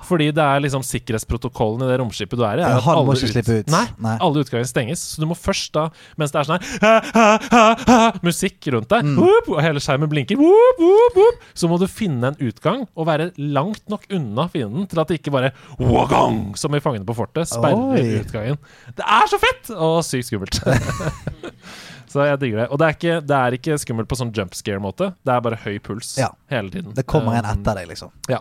[0.07, 2.65] Fordi det er liksom sikkerhetsprotokollen i det romskipet du er i.
[2.67, 3.69] er han må ikke slippe ut.
[3.71, 4.17] Nei, Nei.
[4.21, 5.03] alle utganger stenges.
[5.15, 5.85] Så du må først da,
[6.19, 9.17] mens det er sånn her Musikk rundt deg, Mm.
[9.23, 10.83] whoop, og hele skjermen blinker, whoop,
[11.17, 15.09] whoop, så må du finne en utgang og være langt nok unna fienden til at
[15.09, 18.21] det ikke bare wagong, som i Fangene på fortet, sperrer Oi.
[18.21, 18.59] utgangen.
[18.97, 19.71] Det er så fett!
[19.77, 20.61] Og sykt skummelt.
[22.11, 22.69] Så jeg digger det.
[22.75, 25.13] Og det er ikke, det er ikke skummelt på sånn jump scare-måte.
[25.23, 26.33] Det er bare høy puls Ja.
[26.51, 26.93] hele tiden.
[26.97, 28.11] Det kommer en Um, etter deg, liksom.
[28.29, 28.41] Ja.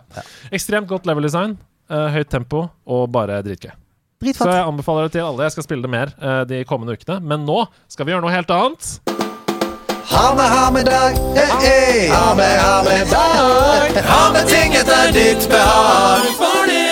[0.50, 1.56] Ekstremt godt level design,
[1.88, 3.70] eh, høyt tempo og bare dritgøy.
[4.34, 5.46] Så jeg anbefaler det til alle.
[5.46, 7.22] Jeg skal spille det mer eh, de kommende ukene.
[7.22, 9.00] Men nå skal vi gjøre noe helt annet.
[10.10, 11.14] Ha med, ha med dag.
[11.38, 12.08] Hey, hey.
[12.10, 14.04] Ha med, ha med dag.
[14.10, 16.89] Ha med ting etter ditt behag.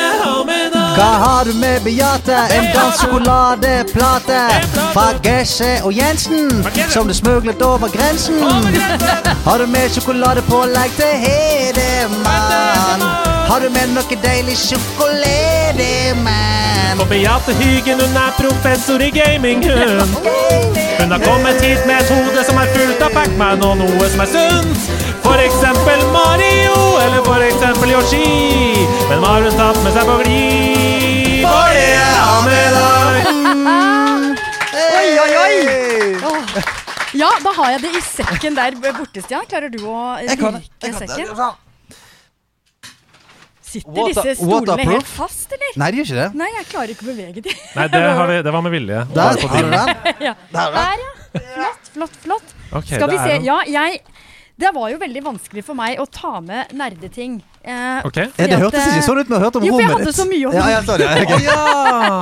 [0.98, 2.36] Hva har du med Beate?
[2.56, 4.38] En dansk sjokoladeplate
[4.94, 6.50] fra Gesje og Jensen,
[6.90, 8.34] som du smuglet over grensen.
[9.46, 13.00] Har du med sjokoladepålegg til Hedemann?
[13.50, 16.98] Har du med noe deilig sjokolademann?
[16.98, 20.02] For Beate Hygen, hun er professor i gaming, hun.
[20.98, 24.20] Hun har kommet hit med et hode som er fullt av Pac-Man og noe som
[24.26, 24.74] er sunt.
[25.22, 26.74] For eksempel Mario,
[27.04, 28.26] eller for eksempel Yoshi.
[29.08, 30.47] Men hva har hun tatt med seg på glid?
[32.46, 33.16] Med deg.
[34.78, 35.54] Oi, oi, oi!
[37.18, 39.46] Ja, da har jeg det i sekken der borte, Stian.
[39.48, 41.32] Klarer du å virke sekken?
[43.68, 45.74] Sitter disse stolene helt fast, eller?
[45.80, 46.28] Nei, de gjør ikke det.
[46.40, 47.64] Nei, jeg klarer ikke å bevege dem.
[47.76, 49.02] Nei, det, har vi, det var med vilje.
[49.12, 49.92] Der har du den.
[50.28, 50.34] ja.
[50.54, 51.10] Der, ja.
[51.34, 52.54] Flott, flott, flott.
[52.70, 53.36] Okay, Skal vi se.
[53.44, 54.00] Ja, jeg
[54.58, 57.38] Det var jo veldig vanskelig for meg å ta med nerdeting.
[57.68, 58.30] Eh, okay.
[58.38, 60.16] Ja, det hørtes ikke sånn ut men jeg hørte om Jo, for jeg rommet hadde
[60.16, 60.52] så mye å-
[61.48, 61.56] Ja,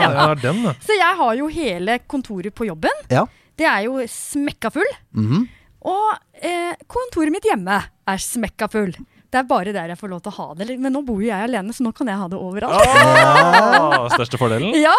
[0.07, 0.73] ja, den, da.
[0.83, 3.05] Så jeg har jo hele kontoret på jobben.
[3.13, 3.27] Ja.
[3.57, 4.91] Det er jo smekka full.
[5.17, 5.45] Mhm.
[5.87, 8.91] Og eh, kontoret mitt hjemme er smekka full.
[9.31, 10.67] Det er bare der jeg får lov til å ha det.
[10.83, 12.91] Men nå bor jo jeg alene, så nå kan jeg ha det overalt.
[12.91, 14.75] Ah, største fordelen?
[14.81, 14.95] Ja.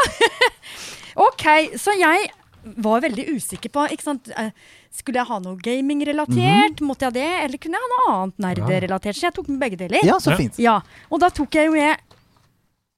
[1.27, 1.45] ok,
[1.79, 2.29] så jeg
[2.77, 4.29] var veldig usikker på ikke sant?
[4.37, 4.49] eh,
[4.97, 6.81] Skulle jeg ha noe gaming-relatert?
[6.81, 7.27] Måtte jeg det?
[7.45, 9.15] Eller kunne jeg ha noe annet nerderelatert?
[9.15, 9.99] Så jeg tok med begge deler.
[10.03, 10.57] ja, så fint.
[10.59, 10.79] Ja,
[11.11, 11.97] Og da tok jeg jo med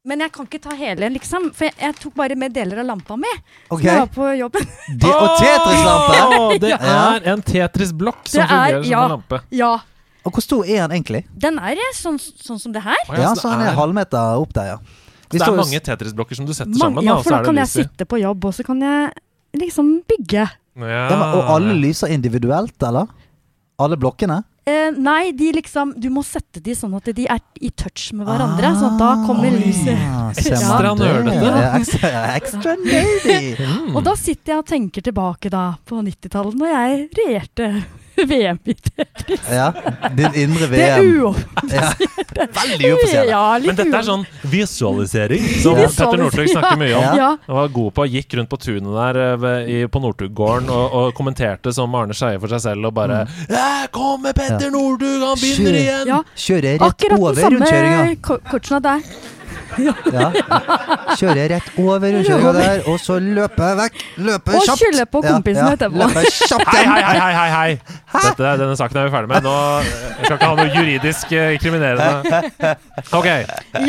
[0.07, 1.49] Men jeg kan ikke ta hele, liksom.
[1.53, 3.27] For jeg, jeg tok bare med deler av lampa mi.
[3.69, 3.83] Okay.
[3.83, 4.69] Som jeg har på jobben.
[5.03, 6.21] De, og Tetris-lampe.
[6.39, 9.03] Åh, Det er en Tetris-blokk som er- fungerer som ja.
[9.03, 9.41] en lampe.
[9.51, 9.73] Ja.
[10.25, 11.25] Og hvor stor er den egentlig?
[11.35, 12.97] Den er eh, sånn, sånn som det her.
[13.11, 14.79] Ja, så den er det er- halvmeter opp der, ja.
[15.29, 17.45] Vi Det er mange Tetris-blokker som du setter sammen, ja, da, for så da er
[17.45, 19.11] kan det jeg sitte på jobb, og så kan jeg
[19.57, 20.45] liksom bygge.
[20.79, 23.07] Ja, Ja, men, og alle lyser individuelt, eller?
[23.79, 24.43] Alle blokkene?
[24.69, 28.27] Eh, nei, de liksom Du må sette de sånn at de er i touch med
[28.27, 28.69] hverandre.
[28.77, 29.95] sånn at da kommer lyset.
[29.97, 31.63] Ja, Ekstra nerdete.
[31.79, 33.39] Ekstra, ja, ekstra nerdy.
[33.57, 33.95] Mm.
[33.95, 37.69] Og da sitter jeg og tenker tilbake da på 90-tallet, når jeg regjerte
[38.27, 39.41] VM i Tetris.
[39.51, 39.71] Ja,
[40.15, 41.73] din indre Det er uoffisielt.
[41.73, 42.47] Ja.
[42.59, 43.29] Veldig uoffisielt.
[43.29, 45.87] Ja, Men dette er sånn visualisering, som Ja.
[45.87, 47.03] Petter Northug snakker mye om.
[47.03, 47.15] Ja.
[47.19, 47.29] Ja.
[47.47, 50.93] Han var god på Gikk rundt på tunet der eh, ved, i, på Northug-gården og,
[51.01, 54.69] og kommenterte som Arne Skeie for seg selv og bare «Ja, 'Kommer Petter.
[54.73, 56.21] Northug, han begynner vinner igjen!' ja.
[56.35, 59.03] Kjører rett Akkurat over den samme rundkjøringa.
[59.79, 60.29] Ja.
[61.19, 63.99] Kjører rett over rundkjøringa der, og så løper jeg vekk.
[64.29, 64.81] Løper Og kjapt.
[64.81, 65.99] skylde på kompisen etterpå.
[66.01, 66.93] Løper kjapt Hei, hjem.
[66.95, 68.23] hei, hei, hei, hei.
[68.25, 69.47] Dette, denne saken er vi ferdig med.
[69.47, 72.73] Nå jeg skal ikke ha noe juridisk eh, kriminerende.
[73.19, 73.29] Ok.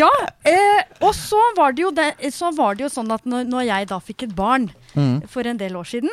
[0.01, 0.11] Ja,
[0.49, 3.67] eh, og så var, det jo det, så var det jo sånn at når, når
[3.71, 5.21] jeg da fikk et barn Mm.
[5.31, 6.11] for en del år siden,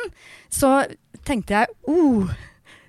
[0.54, 0.84] så
[1.26, 2.28] tenkte jeg oh,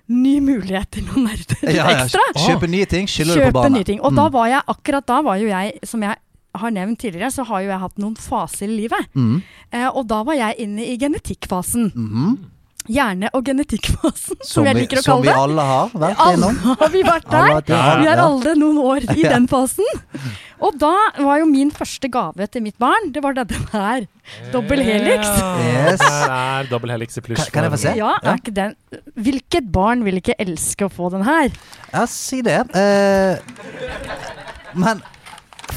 [0.06, 1.64] ny mulighet til noen nerder.
[1.66, 2.04] Ja, ja.
[2.04, 2.22] ekstra.
[2.38, 3.98] Kjøpe nye ting, skylder du på ting.
[3.98, 4.32] Og da Mm.
[4.36, 6.14] var jeg, akkurat da var jo jeg, som jeg
[6.54, 9.06] har nevnt tidligere, så har jo jeg hatt noen faser i livet.
[9.14, 9.42] Mm.
[9.72, 11.92] Eh, og da var jeg inne i genetikkfasen.
[11.94, 12.38] Mhm.
[12.90, 15.42] Hjerne- og genetikkfasen, som, Som, jeg vi, liker å som vi kalle det.
[15.44, 16.76] alle har vært Alle innom.
[16.80, 17.50] har vi vært der.
[17.68, 17.82] Ja.
[18.00, 18.24] Vi er Ja.
[18.24, 19.84] alle noen år i den fasen.
[20.60, 24.08] Og da var jo min første gave til mitt barn, det var denne her.
[24.50, 25.28] Dobbel helix.
[25.60, 26.00] Yes.
[26.02, 27.46] Er dobbel helix i pluss.
[27.52, 27.94] Kan- jeg få se?
[28.00, 28.32] Ja, Ja.
[28.32, 28.74] er ikke den
[29.14, 31.52] Hvilket barn vil ikke elske å få den her?
[31.92, 32.58] Ja, si det.
[32.74, 33.38] Uh,
[34.74, 35.02] men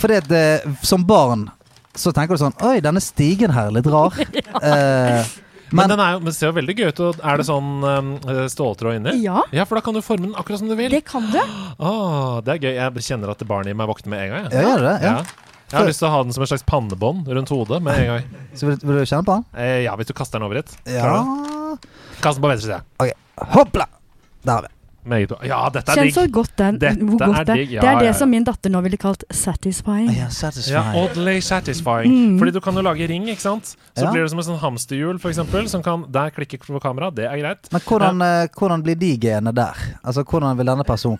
[0.04, 1.47] fordi at eh, som barn
[1.95, 4.14] så tenker du sånn Oi, denne stigen her er litt rar.
[4.64, 5.24] Eh,
[5.74, 6.99] Men men den er jo, men det ser jo veldig gøy ut.
[7.01, 8.10] og Er det sånn um,
[8.51, 9.14] ståltråd inni?
[9.24, 10.91] Ja, Ja, for da kan du forme den akkurat som du vil.
[10.93, 11.39] det kan du.
[11.82, 12.74] Åh, det er gøy.
[12.78, 14.45] Jeg kjenner at det barnet i meg våkner med en gang.
[14.51, 14.68] ja, Jeg.
[14.70, 14.93] gjør det?
[15.08, 15.16] Ja.
[15.74, 18.10] Jeg har lyst til å ha den som et slags pannebånd rundt hodet med en
[18.12, 18.28] gang.
[18.60, 19.47] Så vil, vil du kjenne på den?
[19.66, 20.76] Eh, ja, hvis du kaster den over hit.
[20.86, 21.01] Ja.
[21.08, 21.89] Klarer du det?
[22.22, 23.18] Kast den på venstre side.
[23.58, 23.89] Hoppla!
[24.45, 24.74] Der har vi.
[25.06, 25.38] Meget bra.
[25.43, 26.16] Ja, dette er Kjenn digg.
[26.16, 26.78] så godt den.
[26.80, 28.18] Dette hvor godt er det, digg, ja, det er det ja, ja.
[28.20, 30.08] som min datter nå ville kalt satisfying.
[30.16, 30.30] Ja,
[30.72, 32.14] Ja, oddly satisfying.
[32.14, 32.38] Mm.
[32.39, 33.76] Fordi du kan jo lage ring, ikke sant?
[33.97, 34.12] Så Ja.
[34.12, 37.38] blir det som et sånn hamsterhjul, eksempel, som kan Der klikker på kamera, det er
[37.38, 37.72] greit.
[37.72, 39.76] Men hvordan, eh, hvordan blir de genene der?
[40.04, 41.18] Altså, Hvordan vil denne personen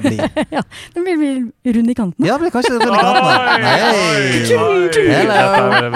[0.00, 0.16] bli?
[0.52, 0.62] ja?
[0.94, 2.24] Den blir vel rund i kanten.
[2.24, 3.24] Ja, blir kanskje rundt i kanten.
[3.62, 4.46] Hei!
[5.06, 5.46] Hello.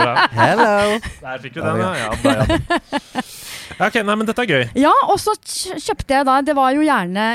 [0.01, 0.28] Er.
[0.33, 0.99] Hello!
[1.20, 1.95] Der fikk du den, ja.
[1.95, 3.20] ja, da, ja.
[3.79, 4.64] Ok, nei, men dette er gøy.
[4.81, 7.27] Ja, og så kjøpte jeg da Det var jo gjerne,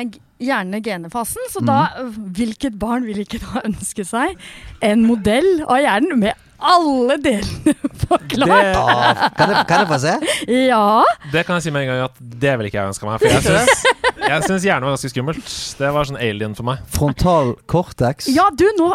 [0.42, 4.36] gjerne genefasen, så da øh, Hvilket barn vil ikke da ønske seg
[4.84, 8.50] en modell av hjernen med alle delene forklart?
[8.50, 10.14] Det, kan, jeg, kan jeg få se?
[10.66, 10.82] Ja.
[11.34, 13.22] Det kan jeg si med en gang at det vil ikke jeg ønske meg.
[13.22, 13.86] For jeg syns,
[14.26, 15.54] jeg syns hjernen var ganske skummelt.
[15.80, 16.82] Det var sånn alien for meg.
[16.96, 18.30] Frontal cortex.
[18.34, 18.92] ja, du, nå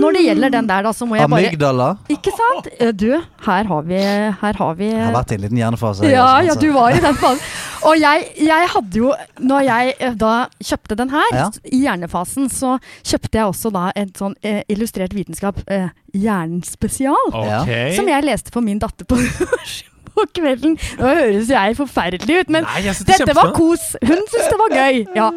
[0.00, 1.90] Når det gjelder den der, da, så må jeg bare Amygdala.
[2.12, 2.70] Ikke sant?
[2.78, 3.10] Eh, Du,
[3.46, 3.98] her har vi
[4.40, 6.04] Her har vi Jeg har vært i en liten hjernefase.
[6.08, 6.60] Ja, ja, altså.
[6.60, 7.44] du var i den fasen.
[7.88, 11.46] Og jeg, jeg hadde jo Når jeg eh, da kjøpte den her, Ja.
[11.64, 12.74] i hjernefasen, så
[13.06, 16.58] kjøpte jeg også da en sånn eh, illustrert vitenskap, eh, Hjernen-spesial,
[16.98, 17.14] Ja.
[17.28, 17.94] Okay.
[17.96, 19.16] som jeg leste for min datter på,
[20.10, 20.76] på kvelden.
[20.98, 23.92] Nå høres jeg forferdelig ut, men Nei, det dette var kos.
[24.02, 25.02] Hun syntes det var gøy.
[25.16, 25.28] Ja.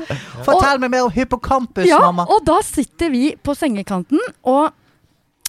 [0.47, 2.25] Fortell meg mer om hippocampus, Ja, mamma.
[2.25, 4.71] og da sitter vi på sengekanten, og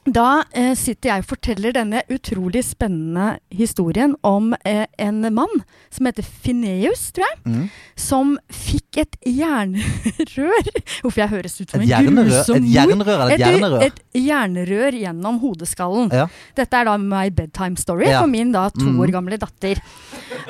[0.06, 6.06] da eh, sitter jeg og forteller denne utrolig spennende historien om eh, en mann som
[6.08, 7.64] heter Fineus, tror jeg, Mm.
[7.96, 10.68] som fikk et jernrør
[11.02, 13.82] Hvorfor jeg høres ut som en grusom grusom et jernrør eller et jernrør?
[13.88, 16.12] Et jernrør gjennom hodeskallen.
[16.12, 16.26] Ja.
[16.56, 18.20] Dette er da my bedtime story Ja.
[18.22, 19.00] for min da to Mm.
[19.00, 19.80] år gamle datter.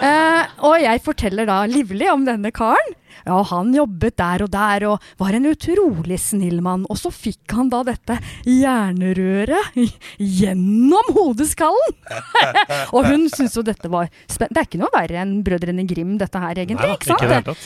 [0.03, 2.95] Eh, og jeg forteller da livlig om denne karen.
[3.25, 6.85] Ja, han jobbet der og der og var en utrolig snill mann.
[6.91, 9.81] Og så fikk han da dette hjernerøret
[10.19, 11.97] gjennom hodeskallen!
[12.95, 14.55] og hun syntes jo dette var spennende.
[14.55, 16.93] Det er ikke noe verre enn Brødrene Grim, dette her, egentlig.
[16.93, 17.25] Nei ikke sant?
[17.25, 17.59] ikke det.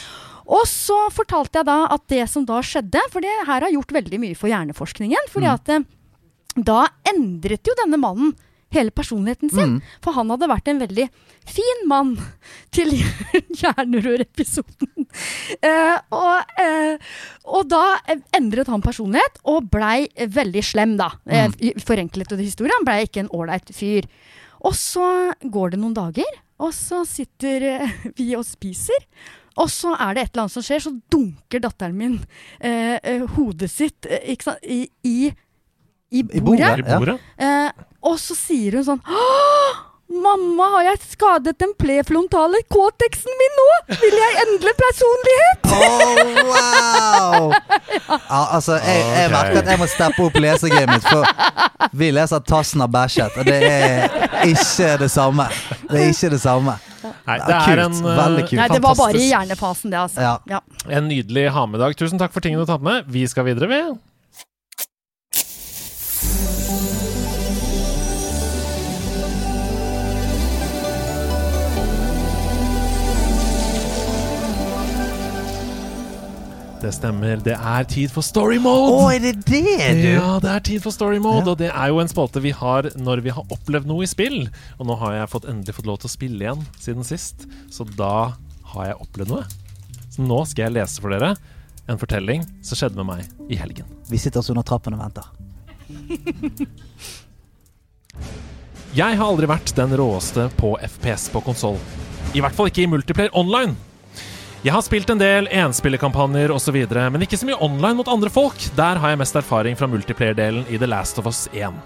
[0.49, 3.93] Og så fortalte jeg da at det som da skjedde, for det her har gjort
[3.99, 5.85] veldig mye for hjerneforskningen, fordi at eh,
[6.57, 8.33] da endret jo denne mannen
[8.75, 9.77] hele personligheten sin.
[9.79, 9.83] Mm.
[10.05, 11.07] For han hadde vært en veldig
[11.49, 12.15] fin mann
[12.77, 12.91] til
[13.63, 15.07] Jernrør-episoden.
[15.65, 17.15] Eh, og, eh,
[17.49, 21.11] og da eh, endret han personlighet og blei eh, veldig slem, da.
[21.27, 22.75] Eh, i- forenklet det historien.
[22.81, 24.09] Han blei ikke en ålreit fyr.
[24.67, 25.09] Og så
[25.45, 29.07] går det noen dager, og så sitter eh, vi og spiser.
[29.59, 32.19] Og så er det et eller annet som skjer, så dunker datteren min
[32.61, 35.17] eh, eh, hodet sitt eh, ikke sant, i, i,
[36.15, 36.77] i I bordet.
[36.79, 36.99] I Ja.
[36.99, 37.17] bordet?
[37.43, 39.03] Eh, og så sier hun sånn
[40.09, 43.67] Mamma, har jeg skadet den prefrontale cortexen min nå?
[44.01, 45.69] Vil jeg endre personlighet?
[45.69, 47.53] Oh, wow!
[48.29, 51.05] Ja, altså, jeg, jeg merker at jeg må steppe opp lesegamet mitt.
[51.13, 54.09] For vi leser at Tassen har bæsjet, og det er
[54.49, 55.45] ikke det samme.
[55.91, 56.79] Det er ikke det samme.
[57.05, 57.85] Nei, Ja, det er kult.
[57.85, 58.59] en, eh, Veldig kult.
[58.63, 60.25] Nei, det var bare i hjernefasen, det, altså.
[60.25, 60.35] Ja.
[60.49, 60.61] Ja.
[60.89, 61.97] En nydelig ha-med-dag.
[62.01, 63.05] Tusen takk for tingene du har tatt med.
[63.13, 63.83] Vi skal videre, vi.
[76.79, 77.41] Det stemmer.
[77.43, 78.93] Det er tid for story mode!
[78.95, 79.63] Å, er det det,
[79.99, 80.05] du?
[80.13, 81.51] Ja, det er tid for story mode, Ja.
[81.51, 84.45] og det er jo en spalte vi har når vi har opplevd noe i spill.
[84.79, 87.83] Og nå har jeg fått, endelig fått lov til å spille igjen siden sist, så
[87.99, 88.13] da
[88.75, 89.45] har jeg opplevd noe.
[90.15, 91.33] Så nå skal jeg lese for dere
[91.89, 93.89] en fortelling som skjedde med meg i helgen.
[94.13, 95.27] Vi sitter oss under trappen og venter.
[98.95, 101.79] Jeg har aldri vært den råeste på FPS på konsoll.
[102.37, 103.75] I hvert fall ikke i multiplayer online.
[104.67, 108.59] Jeg har spilt en del enspillerkampanjer osv., men ikke så mye online mot andre folk.
[108.75, 111.77] Der har jeg mest erfaring fra multiplayer-delen i The Last of Us 1.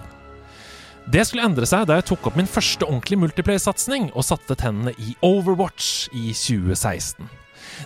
[1.13, 4.97] Det skulle endre seg da jeg tok opp min første ordentlige multiplayer-satsing og satte tennene
[4.97, 7.29] i Overwatch i 2016.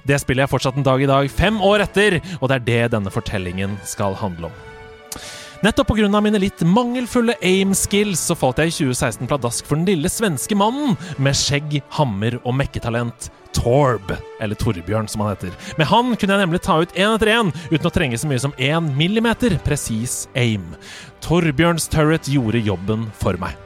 [0.06, 2.80] Det spiller jeg fortsatt en dag i dag, fem år etter, og det er det
[2.94, 4.75] denne fortellingen skal handle om.
[5.64, 6.20] Nettopp pga.
[6.20, 10.98] mine litt mangelfulle aim-skills så falt jeg i 2016 pladask for den lille svenske mannen
[11.16, 13.30] med skjegg, hammer og mekketalent.
[13.56, 14.12] Torb,
[14.44, 15.54] eller Torbjørn som han heter.
[15.80, 18.42] Med han kunne jeg nemlig ta ut én etter én uten å trenge så mye
[18.42, 20.74] som én millimeter presis aim.
[21.24, 23.56] Torbjørns turret gjorde jobben for meg.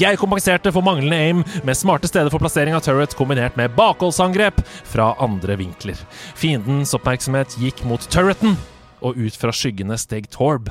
[0.00, 4.64] Jeg kompenserte for manglende aim med smarte steder for plassering av turret kombinert med bakholdsangrep
[4.88, 6.00] fra andre vinkler.
[6.32, 8.56] Fiendens oppmerksomhet gikk mot turreten,
[9.04, 10.70] og ut fra skyggene steg Torb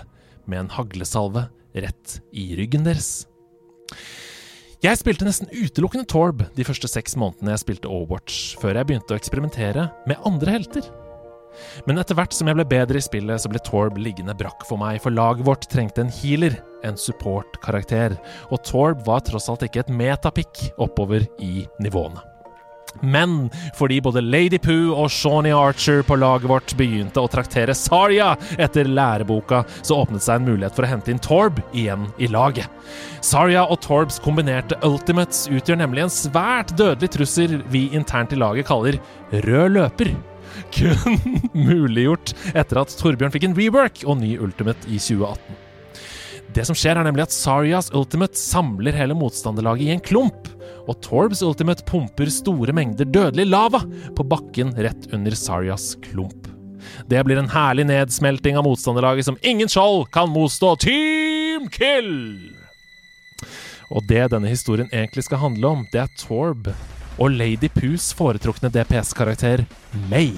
[0.49, 1.47] med en haglesalve
[1.77, 3.29] rett i ryggen deres.
[4.79, 9.15] Jeg spilte nesten utelukkende Torb de første seks månedene jeg spilte Overwatch, før jeg begynte
[9.15, 10.87] å eksperimentere med andre helter.
[11.89, 14.79] Men etter hvert som jeg ble bedre i spillet, så ble Torb liggende brakk for
[14.79, 16.55] meg, for laget vårt trengte en healer,
[16.87, 18.15] en support-karakter,
[18.53, 22.28] og Torb var tross alt ikke et metapick oppover i nivåene.
[23.01, 28.31] Men fordi både Lady Poo og Shawnee Archer på laget vårt begynte å traktere Saria
[28.57, 32.67] etter læreboka, så åpnet seg en mulighet for å hente inn Torb igjen i laget.
[33.25, 38.69] Saria og Torbs kombinerte ultimates utgjør nemlig en svært dødelig trussel vi internt i laget
[38.69, 38.99] kaller
[39.45, 40.13] rød løper.
[40.75, 41.19] Kun
[41.69, 45.68] muliggjort etter at Torbjørn fikk en rework og ny ultimate i 2018.
[46.53, 50.49] Det som skjer, er nemlig at Sarias ultimate samler hele motstanderlaget i en klump,
[50.89, 53.83] og Torbs ultimate pumper store mengder dødelig lava
[54.17, 56.47] på bakken rett under Sarias klump.
[57.09, 60.75] Det blir en herlig nedsmelting av motstanderlaget som ingen skjold kan motstå.
[60.81, 62.15] Team kill!
[63.89, 66.69] Og det denne historien egentlig skal handle om, det er Torb
[67.19, 69.65] og Lady Poos foretrukne DPS-karakter
[70.09, 70.33] May.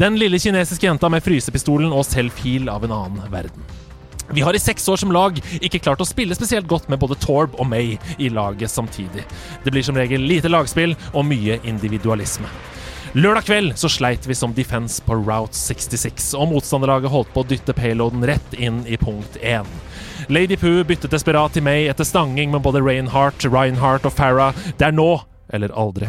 [0.00, 3.79] Den lille kinesiske jenta med frysepistolen og selv fil av en annen verden.
[4.32, 7.18] Vi har i seks år som lag ikke klart å spille spesielt godt med både
[7.18, 9.24] Torb og May i laget samtidig.
[9.64, 12.50] Det blir som regel lite lagspill og mye individualisme.
[13.18, 17.48] Lørdag kveld så sleit vi som defense på Route 66, og motstanderlaget holdt på å
[17.50, 19.66] dytte payloaden rett inn i punkt 1.
[20.30, 24.54] Lady Pooh byttet desperat til May etter stanging med både Reinhardt, Reinhardt og Farah.
[24.78, 25.16] Det er nå
[25.50, 26.06] eller aldri.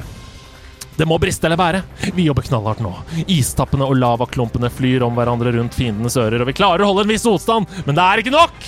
[1.01, 1.79] Det må briste eller bære.
[2.13, 2.91] Vi jobber knallhardt nå.
[3.33, 7.13] Istappene og lavaklumpene flyr om hverandre rundt fiendenes ører, og vi klarer å holde en
[7.15, 8.67] viss motstand, men det er ikke nok!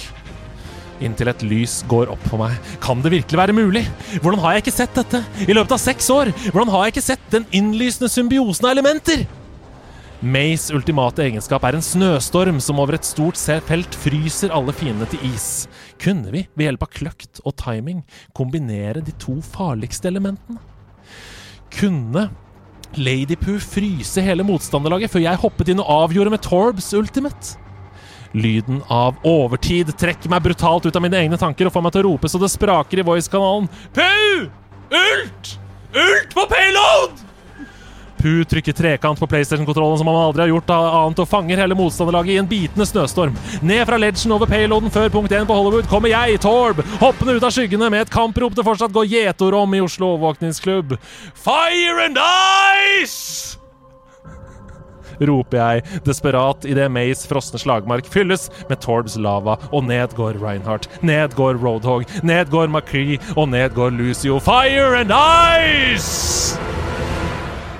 [1.06, 2.58] Inntil et lys går opp for meg.
[2.82, 3.84] Kan det virkelig være mulig?
[4.24, 5.22] Hvordan har jeg ikke sett dette?
[5.46, 6.34] I løpet av seks år!
[6.48, 9.28] Hvordan har jeg ikke sett den innlysende symbiosen av elementer?
[10.26, 13.38] Mays ultimate egenskap er en snøstorm som over et stort
[13.70, 15.68] felt fryser alle fiendene til is.
[16.02, 18.02] Kunne vi, ved hjelp av kløkt og timing,
[18.34, 20.73] kombinere de to farligste elementene?
[21.78, 22.30] Kunne
[22.96, 27.58] Lady Poo fryse hele motstanderlaget før jeg hoppet inn og avgjorde med Torbs ultimate?
[28.34, 32.04] Lyden av overtid trekker meg brutalt ut av mine egne tanker og får meg til
[32.04, 33.70] å rope så det spraker i voice-kanalen.
[33.94, 34.48] POO!
[34.94, 35.54] Ult!
[35.94, 37.33] Ult på payload!
[38.24, 42.36] Pooh trykker trekant på PlayStation-kontrollen som han aldri har gjort annet, og fanger hele motstanderlaget
[42.36, 43.36] i en bitende snøstorm.
[43.62, 47.44] Ned fra ledgen over payloaden før punkt 1 på Hollywood kommer jeg, Torb, hoppende ut
[47.44, 50.96] av skyggene med et kamprop det fortsatt går gjetord om i Oslo overvåkningsklubb.
[51.36, 52.24] Fire and
[53.04, 53.60] ice!
[55.22, 60.90] roper jeg desperat idet Mays frosne slagmark fylles med Torbs lava, og ned går Reinhardt,
[61.06, 64.40] ned går Roadhog, ned går McCree, og ned går Lucio.
[64.44, 66.73] Fire and ice!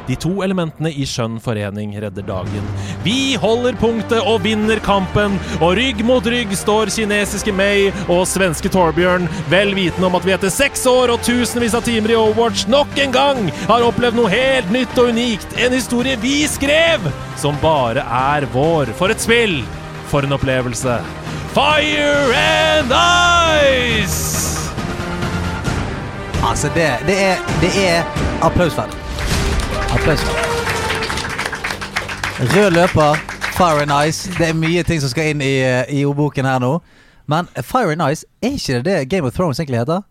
[0.08, 2.66] De to elementene i skjønn forening redder dagen.
[3.06, 8.72] Vi holder punktet og vinner kampen, og rygg mot rygg står kinesiske May og svenske
[8.74, 12.68] Torbjørn, vel vitende om at vi etter seks år og tusenvis av timer i Overwatch
[12.72, 15.56] nok en gang har opplevd noe helt nytt og unikt.
[15.60, 17.08] En historie vi skrev,
[17.40, 18.92] som bare er vår.
[19.00, 19.62] For et spill!
[20.12, 21.00] For en opplevelse.
[21.56, 22.92] Fire and
[24.04, 24.44] ice!
[26.44, 28.04] Altså, det, det er, det er
[28.44, 29.03] applausverdig.
[29.94, 30.20] Applaus.
[32.40, 33.16] Rød løper,
[33.58, 34.30] Fire and Ice.
[34.38, 36.80] Det er mye ting som skal inn i, eh, i ordboken her nå.
[37.28, 40.02] Men Fire and Ice, er ikke det det Game of Thrones egentlig heter?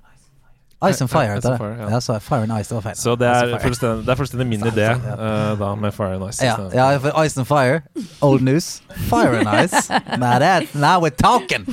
[0.90, 1.80] Ice and Fire heter det.
[1.80, 1.90] Ja.
[1.90, 2.96] Ja, så Fire and Ice, det var feil.
[2.96, 6.44] Så det er fullstendig, det er fullstendig min idé uh, da, med Fire and Ice.
[6.44, 7.80] Ja, ja, for Ice and Fire,
[8.20, 8.82] old news.
[8.96, 9.90] Fire and Ice.
[10.18, 11.64] Now, that, now we're talking!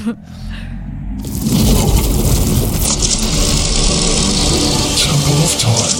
[4.97, 5.98] Temple of Time.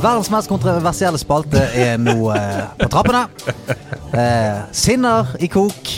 [0.00, 3.26] Verdens mest kontroversielle spalte er nå eh, på trappene.
[4.16, 5.90] Eh, sinner i kok,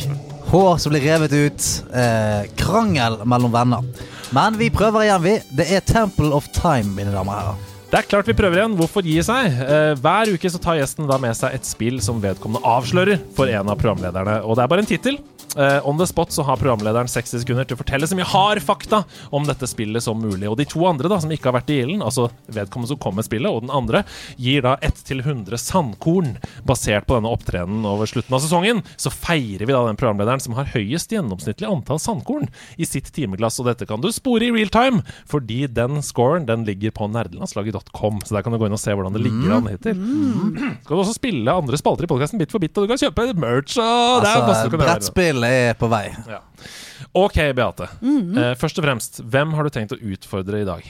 [0.51, 3.87] hår som blir revet ut, eh, krangel mellom venner.
[4.35, 5.37] Men vi prøver igjen, vi.
[5.55, 7.69] Det er Temple of Time, mine damer og herrer.
[7.93, 8.75] Det er klart vi prøver igjen.
[8.81, 9.53] Hvorfor gi seg?
[9.63, 13.53] Eh, hver uke så tar gjesten da med seg et spill som vedkommende avslører for
[13.53, 14.41] en av programlederne.
[14.43, 15.19] Og det er bare en tittel.
[15.57, 18.63] Eh, on the spot så har programlederen 60 sekunder til å fortelle så mye hard
[18.65, 19.03] fakta
[19.35, 20.49] om dette spillet som mulig.
[20.49, 23.19] Og de to andre da, som ikke har vært i ilden, altså vedkommende som kom
[23.19, 24.05] med spillet, og den andre,
[24.41, 26.37] gir da 1 til 100 sandkorn
[26.69, 28.81] basert på denne opptredenen over slutten av sesongen.
[28.97, 32.49] Så feirer vi da den programlederen som har høyest gjennomsnittlig antall sandkorn
[32.81, 33.61] i sitt timeglass.
[33.61, 38.25] Og dette kan du spore i real time, fordi den scoren den ligger på nerdelandslaget.com.
[38.25, 40.01] Så der kan du gå inn og se hvordan det ligger an hittil.
[40.81, 43.29] Skal du også spille andre spalter i podkasten bit for bit, og du kan kjøpe
[43.37, 45.42] merch og det er masse Altså, du kan gjøre.
[45.43, 46.07] Brettspill er på vei.
[46.29, 46.41] Ja.
[47.15, 47.89] Ok, Beate.
[48.03, 50.83] eh, først og fremst, hvem har du tenkt å utfordre i dag?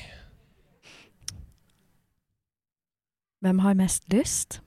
[3.42, 4.60] Hvem har mest lyst?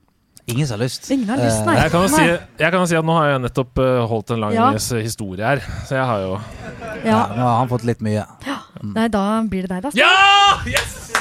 [0.46, 1.10] Ingen som har lyst.
[1.10, 1.74] Ingen har lyst, nei.
[1.80, 4.30] Jeg kan jo si, jeg kan jo si at nå har jeg nettopp eh, holdt
[4.30, 4.68] en lang Ja.
[5.02, 5.58] historie her,
[5.88, 6.40] så jeg har jo
[7.04, 7.26] Ja, Ja.
[7.34, 8.24] nå har han fått litt mye.
[8.82, 9.90] Nei, da blir det deg, da.
[9.94, 10.60] Ja!
[10.66, 11.12] Yes!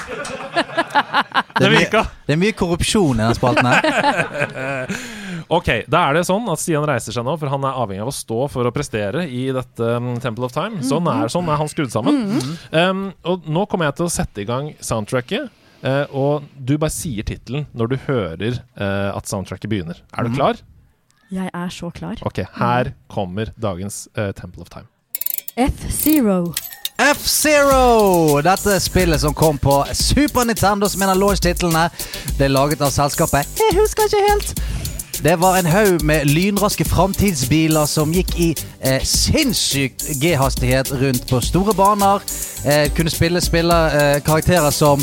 [1.55, 2.03] Det er mye- virka!
[2.27, 4.87] Det er mye korrupsjon i den spalten her.
[5.53, 8.09] Ok, da er det sånn at Stian reiser seg nå, for han er avhengig av
[8.09, 10.81] å stå for å prestere i dette um, Temple of Time.
[10.85, 12.23] Sånn er, sånn er han skrudd sammen.
[12.71, 15.51] Um, og nå kommer jeg til å sette i gang soundtracket.
[15.85, 20.01] Uh, og du bare sier tittelen når du hører uh, at soundtracket begynner.
[20.17, 20.61] Er du klar?
[21.33, 22.17] Jeg er så klar.
[22.25, 24.89] Ok, her kommer dagens uh, Temple of Time.
[25.55, 26.53] F-Zero.
[26.97, 28.41] F-Zero!
[28.45, 31.89] Dette spillet som kom på Super Nintendo som en av launch-titlene.
[32.39, 34.53] Det er laget av selskapet Jeg husker ikke helt.
[35.23, 38.49] Det var en haug med lynraske framtidsbiler som gikk i
[38.81, 42.21] eh, sinnssykt G-hastighet rundt på store baner.
[42.65, 45.01] Eh, kunne spille, spille eh, karakterer som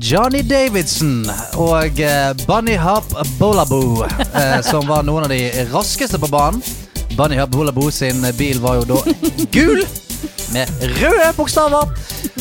[0.00, 1.24] Johnny Davidson
[1.60, 5.40] og eh, Bunny Hop Bolaboo, eh, som var noen av de
[5.72, 6.62] raskeste på banen.
[7.16, 9.00] Bunny Hop Bolaboo sin bil var jo da
[9.54, 9.84] gul
[10.52, 11.94] med røde bokstaver.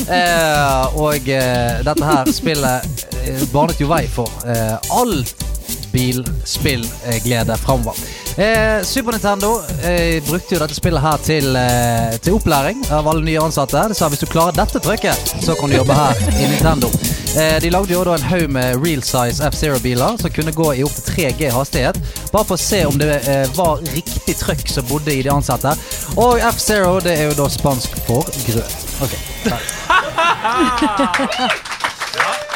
[0.09, 5.21] Eh, og eh, dette her spillet eh, banet jo vei for eh, all
[5.93, 7.95] bilspillglede framover.
[8.37, 13.21] Eh, Super Nintendo eh, brukte jo dette spillet her til, eh, til opplæring av alle
[13.25, 13.87] nye ansatte.
[13.91, 16.89] De sa hvis du klarer dette trykket, så kan du jobbe her i Nintendo.
[17.37, 20.83] Eh, de lagde jo da en haug med real size F-Zero-biler som kunne gå i
[20.85, 21.97] opptil 3G hastighet.
[22.31, 25.71] Bare for å se om det eh, var riktig trøkk som bodde i de ansatte.
[26.17, 28.77] Og F-Zero det er jo da spansk for grøt.
[29.05, 29.13] Ok,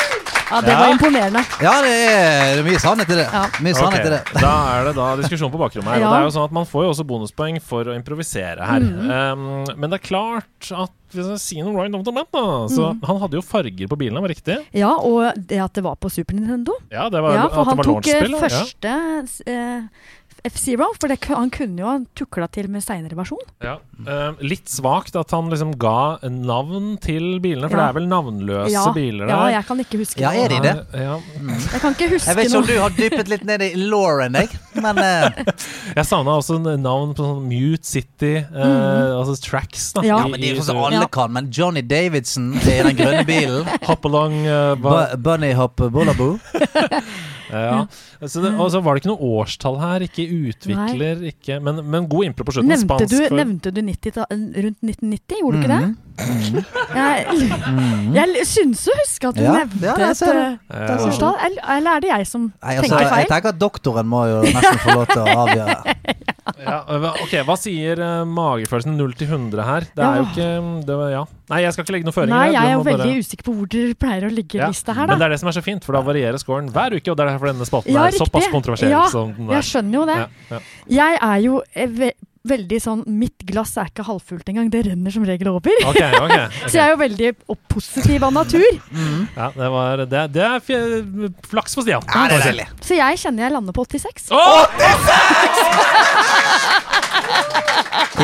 [0.49, 0.79] Ja, det Ja.
[0.79, 1.41] var imponerende.
[1.61, 3.27] Ja, det er, mye sannhet i det.
[3.33, 3.45] Ja.
[3.61, 4.21] Mye sannhet i det.
[4.39, 5.99] Da er det da diskusjon på bakrommet her.
[6.01, 6.07] Ja.
[6.07, 8.81] Og det er jo sånn at Man får jo også bonuspoeng for å improvisere her.
[8.81, 12.89] Um, men det er klart at hvis jeg sier noe Ryan on the da Så
[13.07, 14.57] Han hadde jo farger på bilene, var riktig?
[14.75, 16.75] Ja, og det at det var på Super Nintendo.
[16.91, 18.41] Ja, det var, Ja, for at han det var tok eh, ja.
[18.43, 18.95] første
[19.47, 19.81] eh,
[20.49, 20.87] F-Zero.
[20.99, 23.41] For det, han kunne jo tukla til med seinere versjon.
[23.63, 23.77] Ja.
[23.97, 27.87] Uh, litt svakt at han liksom ga navn til bilene, for Ja.
[27.87, 29.49] det er vel navnløse Ja, biler ja, der.
[29.55, 30.73] jeg kan ikke huske Ja, er de det?
[30.93, 31.15] Ja.
[31.73, 34.37] Jeg kan ikke huske Jeg vet ikke om du har dyppet litt ned i Lauren,
[34.37, 34.49] jeg.
[34.77, 35.41] Men uh.
[35.97, 39.91] Jeg savna også navn på sånn Mute City, eh, altså tracks.
[39.93, 40.07] da Mm.
[40.07, 40.17] Ja.
[40.21, 41.07] ja, men Det er sånn som alle Ja.
[41.07, 41.33] kan.
[41.33, 46.37] Men Johnny Davidson i den grønne bilen Hop along uh, Bunny Hop Bollaboo.
[47.51, 47.85] Ja.
[48.27, 52.09] Så det, og så var det ikke noe årstall her, ikke utvikler, ikke Men, men
[52.11, 52.73] god impro på slutten.
[52.73, 54.27] Nevnte du, for nevnte du 90,
[54.67, 55.41] rundt 1990?
[55.41, 56.06] Gjorde du ikke det?
[56.17, 56.63] Mhm.
[58.15, 60.95] Jeg, jeg syns å huske at du Ja, nevnte ja, et ser eh, Ja.
[61.05, 61.35] årstall.
[61.45, 64.79] Eller, er det jeg som Nei, altså, tenker jeg tenker at doktoren må jo nesten
[64.81, 65.95] få lov til å avgjøre.
[66.63, 66.77] ja,
[67.21, 69.87] Ok, hva sier uh, magefølelsen 0 til 100 her?
[69.93, 70.49] Det er jo ikke
[70.89, 71.23] det ja.
[71.47, 72.35] Nei, jeg skal ikke legge noen føringer.
[72.35, 74.93] Nei, jeg er jo veldig bare- usikker på hvor dere pleier å ligge Ja, lista
[74.97, 77.07] her, Men det er det som er så fint, for da varierer scoren hver uke.
[77.13, 79.67] Og det er derfor denne spalten Ja, er såpass kontroversiell Ja, som den Jeg er.
[79.69, 80.17] skjønner jo det.
[80.17, 80.27] Ja,
[80.57, 80.59] ja.
[80.97, 82.11] Jeg er jo eh,
[82.49, 84.69] veldig sånn Mitt glass er ikke halvfullt engang.
[84.73, 85.75] Det renner som regel over.
[85.91, 86.45] Okay, okay, okay.
[86.71, 87.31] Så jeg er jo veldig
[87.73, 88.67] positiv av natur.
[89.37, 92.03] Ja, det, var, det, det er fje- flaks for Stian.
[92.07, 92.73] Ja, er.
[92.83, 94.31] Så jeg kjenner jeg lander på 86.
[94.35, 94.65] Åh!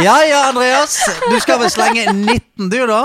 [0.04, 0.96] Ja ja, Andreas.
[1.30, 3.02] Du skal vel slenge 19, du, da?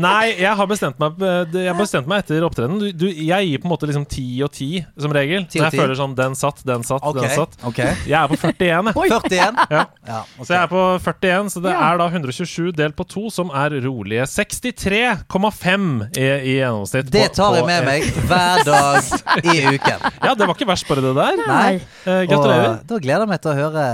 [0.00, 2.80] Nei, jeg har bestemt meg eh, Jeg bestemt meg etter opptredenen.
[2.80, 4.68] Du, du, jeg gir på en måte liksom 10 og 10
[5.04, 5.46] som regel.
[5.46, 7.26] 10 og Når jeg føler sånn Den satt, den satt, okay.
[7.28, 7.58] den satt.
[7.70, 7.94] Okay.
[8.08, 8.94] Jeg er på 41, jeg.
[9.12, 9.60] 41?
[9.70, 9.84] Ja.
[10.08, 10.46] Ja, okay.
[10.48, 13.76] Så jeg er på 41, så det er da 127 delt på 2, som er
[13.86, 17.12] rolige 63,5 i, i gjennomsnitt.
[17.12, 19.12] Det tar jeg med meg hver dag
[19.44, 20.08] i uken.
[20.22, 21.38] Ja, det var ikke verst, bare det der.
[21.48, 21.70] Nei.
[22.06, 22.76] Eh, gratulerer.
[22.76, 23.86] Og da gleder jeg meg til å høre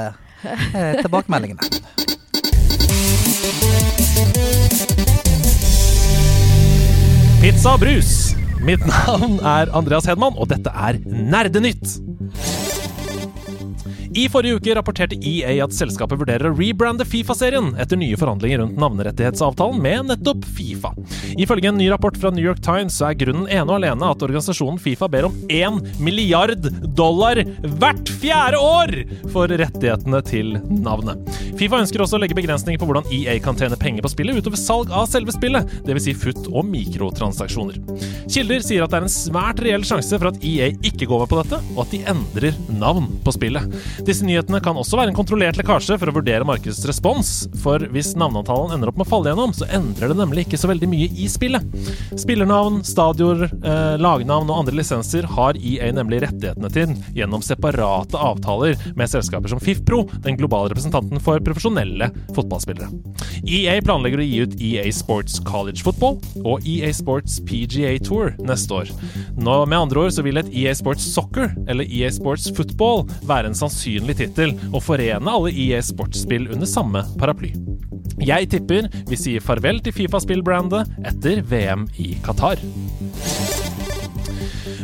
[0.44, 1.60] eh, tilbakemeldingene.
[7.42, 8.12] Pizza og brus.
[8.66, 12.07] Mitt navn er Andreas Hedman, og dette er Nerdenytt.
[14.18, 18.78] I forrige uke rapporterte EA at selskapet vurderer å rebrande Fifa-serien etter nye forhandlinger rundt
[18.82, 20.90] navnerettighetsavtalen med nettopp Fifa.
[21.38, 24.24] Ifølge en ny rapport fra New York Times så er grunnen ene og alene at
[24.26, 26.66] organisasjonen Fifa ber om 1 milliard
[26.98, 27.38] dollar
[27.78, 28.94] hvert fjerde år
[29.30, 31.22] for rettighetene til navnet.
[31.60, 34.58] Fifa ønsker også å legge begrensninger på hvordan EA kan tjene penger på spillet utover
[34.58, 36.08] salg av selve spillet, dvs.
[36.08, 37.78] Si futt- og mikrotransaksjoner.
[38.26, 41.30] Kilder sier at det er en svært reell sjanse for at EA ikke går med
[41.30, 43.78] på dette, og at de endrer navn på spillet.
[44.08, 48.14] Disse nyhetene kan også være en kontrollert lekkasje for å vurdere markedets respons, for hvis
[48.16, 51.10] navneavtalen ender opp med å falle gjennom, så endrer det nemlig ikke så veldig mye
[51.12, 51.66] i spillet.
[52.16, 58.80] Spillernavn, stadioner, eh, lagnavn og andre lisenser har EA nemlig rettighetene til gjennom separate avtaler
[58.96, 62.88] med selskaper som FIFPro, den globale representanten for profesjonelle fotballspillere.
[63.44, 66.16] EA planlegger å gi ut EA Sports College Football
[66.48, 68.96] og EA Sports PGA Tour neste år.
[69.36, 73.52] Nå, med andre ord så vil et EA Sports Soccer eller EA Sports Football være
[73.52, 77.54] en sannsynlig tittel og forene alle EA Sports-spill under samme paraply.
[78.18, 82.62] Jeg tipper vi sier farvel til Fifa-spillbrandet etter VM i Qatar.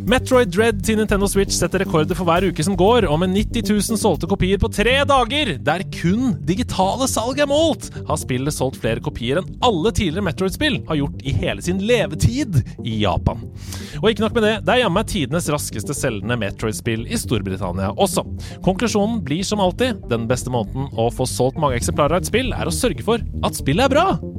[0.02, 3.70] Metroid Dread til Nintendo Switch setter rekorder for hver uke som går, og med 90
[3.70, 8.80] 000 solgte kopier på tre dager, der kun digitale salg er målt, har spillet solgt
[8.82, 13.44] flere kopier enn alle tidligere Metroid-spill har gjort i hele sin levetid i Japan.
[14.02, 17.90] Og ikke nok med det, det er jammen meg tidenes raskeste selgende Metroid-spill i Storbritannia
[17.98, 18.22] også.
[18.62, 22.54] Konklusjonen blir som alltid den beste måten å få solgt mange eksemplarer av et spill,
[22.54, 24.34] er å sørge for at spillet er bra.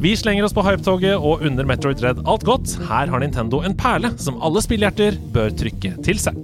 [0.00, 2.72] Vi slenger oss på hypetoget og unner Metroid Red alt godt.
[2.88, 6.36] Her har Nintendo en perle som alle spillhjerter bør trykke til seg.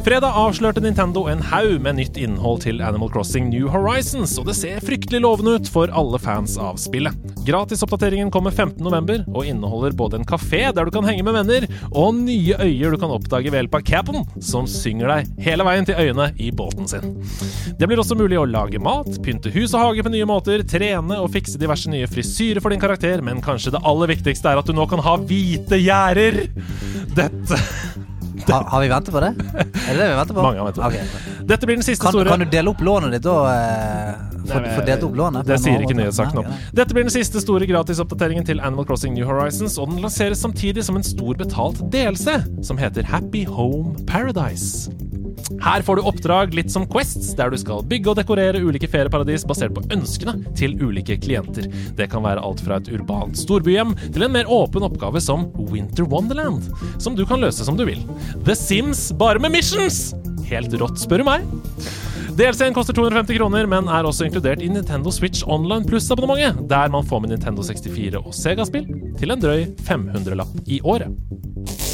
[0.00, 4.54] Fredag avslørte Nintendo en haug med nytt innhold til Animal Crossing New Horizons, og det
[4.56, 7.12] ser fryktelig lovende ut for alle fans av spillet.
[7.44, 9.26] Gratisoppdateringen kommer 15.11.
[9.28, 13.00] og inneholder både en kafé der du kan henge med venner, og nye øyer du
[13.02, 16.88] kan oppdage ved hjelp av Cap'n, som synger deg hele veien til øyene i båten
[16.88, 17.18] sin.
[17.76, 21.20] Det blir også mulig å lage mat, pynte hus og hage på nye måter, trene
[21.20, 24.68] og fikse diverse nye frisyrer for din karakter, men kanskje det aller viktigste er at
[24.68, 26.46] du nå kan ha hvite gjerder.
[27.20, 27.60] Dette
[28.50, 29.30] Har, har vi ventet på det?
[29.60, 30.42] Er det det vi venter på?
[30.42, 31.46] Mange har ventet på det.
[31.50, 33.36] Dette blir den siste Kan, store kan du dele opp lånet ditt da?
[33.54, 35.46] Eh, få, delt opp lånet?
[35.48, 36.50] Det sier ikke nyhetssaken om.
[36.76, 40.84] Dette blir den siste store gratisoppdateringen til Animal Crossing New Horizons, og den lanseres samtidig
[40.86, 44.90] som en stor betalt delelse som heter Happy Home Paradise.
[45.58, 49.44] Her får du oppdrag litt som Quests, der du skal bygge og dekorere ulike ferieparadis
[49.48, 51.66] basert på ønskene til ulike klienter.
[51.98, 56.06] Det kan være alt fra et urbant storbyhjem til en mer åpen oppgave som Winter
[56.08, 56.70] Wonderland,
[57.02, 58.04] som du kan løse som du vil.
[58.46, 60.10] The Sims bare med missions!
[60.50, 61.44] Helt rått, spør du meg.
[62.38, 67.06] DLC-en koster 250 kroner, men er også inkludert i Nintendo Switch Online Pluss-abonnementet, der man
[67.06, 68.86] får med Nintendo 64 og Sega-spill
[69.20, 71.89] til en drøy 500-lapp i året.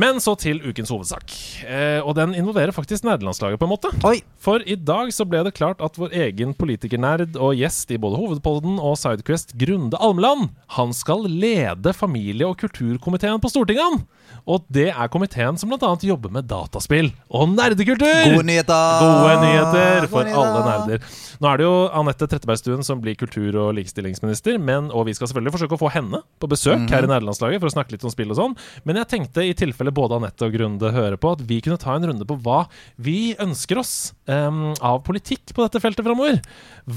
[0.00, 1.30] Men så til ukens hovedsak.
[1.68, 3.92] Eh, og den involverer faktisk nederlandslaget, på en måte.
[4.06, 4.18] Oi!
[4.42, 8.18] For i dag så ble det klart at vår egen politikernerd og gjest i både
[8.18, 13.84] Hovedpolden og Sidequest, Grunde Almeland, han skal lede familie- og kulturkomiteen på Stortinget.
[13.86, 14.02] han.
[14.46, 15.88] Og det er komiteen som bl.a.
[16.04, 18.04] jobber med dataspill og nerdekultur!
[18.34, 18.98] Gode nyheter!
[19.00, 20.42] Gode nyheter for Gode nyheter.
[20.42, 21.06] alle nerder.
[21.40, 25.30] Nå er det jo Anette Trettebergstuen som blir kultur- og likestillingsminister, men, og vi skal
[25.30, 26.90] selvfølgelig forsøke å få henne på besøk Mhm.
[26.92, 28.56] her i nerdelandslaget for å snakke litt om spill og sånn.
[28.84, 31.94] Men jeg tenkte i tilfelle både Anette og Grunde hører på, at vi kunne ta
[31.96, 32.66] en runde på hva
[32.98, 36.40] vi ønsker oss em, av politikk på dette feltet framover.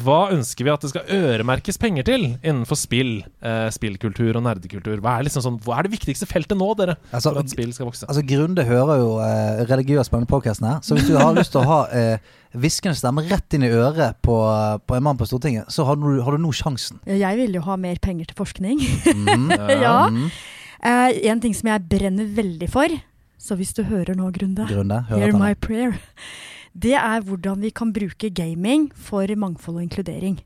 [0.03, 5.01] Hva ønsker vi at det skal øremerkes penger til innenfor spill, uh, spillkultur og nerdekultur?
[5.03, 7.71] Hva er, liksom sånn, hva er det viktigste feltet nå, dere, Altså, for at spill
[7.75, 8.07] skal vokse?
[8.07, 11.55] Altså Grunde hører jo uh, religiøs på denne podkasten her, så hvis du har lyst
[11.55, 14.37] til å ha uh, hviskende stemme rett inn i øret på,
[14.87, 17.01] på en mann på Stortinget, så har du, har du nå sjansen.
[17.07, 18.81] Jeg vil jo ha mer penger til forskning.
[19.07, 19.51] Mm,
[19.85, 19.99] ja.
[20.13, 20.27] Mm.
[20.77, 22.99] Uh, en ting som jeg brenner veldig for,
[23.41, 25.97] så hvis du hører nå, Grunde Grunde, Hear my prayer.
[26.77, 30.37] Det er hvordan vi kan bruke gaming for mangfold og inkludering.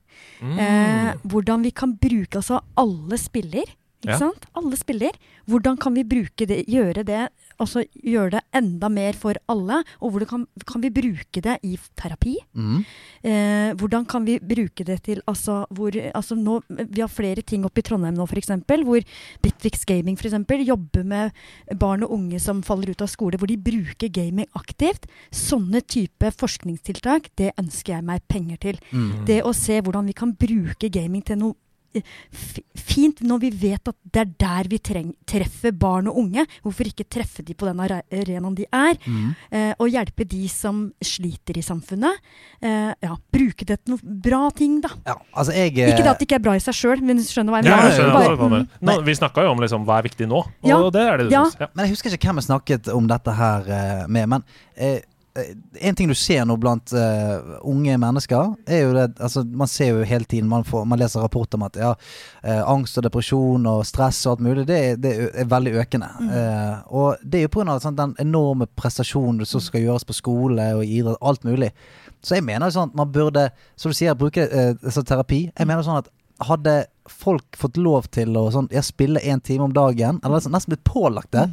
[0.42, 0.58] Mm.
[0.64, 3.68] Eh, hvordan vi kan bruke altså alle spiller.
[4.02, 4.18] Ikke Ja.
[4.18, 4.46] sant?
[4.56, 5.12] Alle spiller.
[5.46, 7.30] Hvordan kan vi bruke det, gjøre det
[7.62, 9.82] altså gjøre det enda mer for alle?
[10.02, 12.36] Og hvordan kan, kan vi bruke det i terapi?
[12.58, 12.84] Mm.
[13.22, 17.66] Eh, hvordan kan vi bruke det til altså, hvor, altså nå, Vi har flere ting
[17.66, 18.52] oppe i Trondheim nå, f.eks.
[18.68, 19.06] Hvor
[19.44, 21.32] Bitvix Gaming for eksempel, jobber med
[21.80, 25.08] barn og unge som faller ut av skole, hvor de bruker gaming aktivt.
[25.32, 28.80] Sånne type forskningstiltak, det ønsker jeg meg penger til.
[28.92, 29.26] Mm.
[29.28, 31.58] Det å se hvordan vi kan bruke gaming til noe
[32.78, 36.46] fint, når vi vet at det er der vi treng, treffer barn og unge.
[36.64, 38.98] Hvorfor ikke treffe de på den are- arenaen de er?
[39.06, 39.36] Mm.
[39.52, 42.22] Eh, og hjelpe de som sliter i samfunnet.
[42.62, 44.94] Eh, ja, bruke det til noen bra ting, da.
[45.08, 47.18] Ja, altså jeg eh, Ikke det at det ikke er bra i seg sjøl, men
[47.22, 47.90] du skjønner hva jeg Ja, mener.
[47.90, 48.66] jeg skjønner Bare- mener.
[48.66, 48.88] mm.
[48.92, 51.30] Nå, vi snakka jo om liksom, hva er viktig nå, og Ja, det er det
[51.30, 51.44] du ja.
[51.46, 51.60] syns.
[51.60, 51.68] Ja.
[51.76, 54.30] Men jeg husker ikke hvem jeg snakket om dette her eh, med.
[54.30, 54.44] Men
[54.78, 55.00] eh,
[55.80, 59.94] en ting du ser nå blant uh, unge mennesker, er jo det altså, Man ser
[59.94, 61.92] jo hele tiden, man, får, man leser rapporter om at ja,
[62.44, 66.10] uh, angst og depresjon og stress og alt mulig, det, det er veldig økende.
[66.32, 67.78] Eh, og det er jo pga.
[67.82, 71.72] Sånn, den enorme prestasjonen som skal gjøres på skole og i idrett, alt mulig.
[72.22, 73.48] Så jeg mener jo sånn at man burde,
[73.80, 75.46] som du sier, bruke eh, altså, terapi.
[75.56, 76.12] Jeg mener sånn at
[76.48, 76.76] hadde
[77.12, 80.88] folk fått lov til å sånn, spille én time om dagen, eller nesten- nesten blitt
[80.88, 81.48] pålagt det,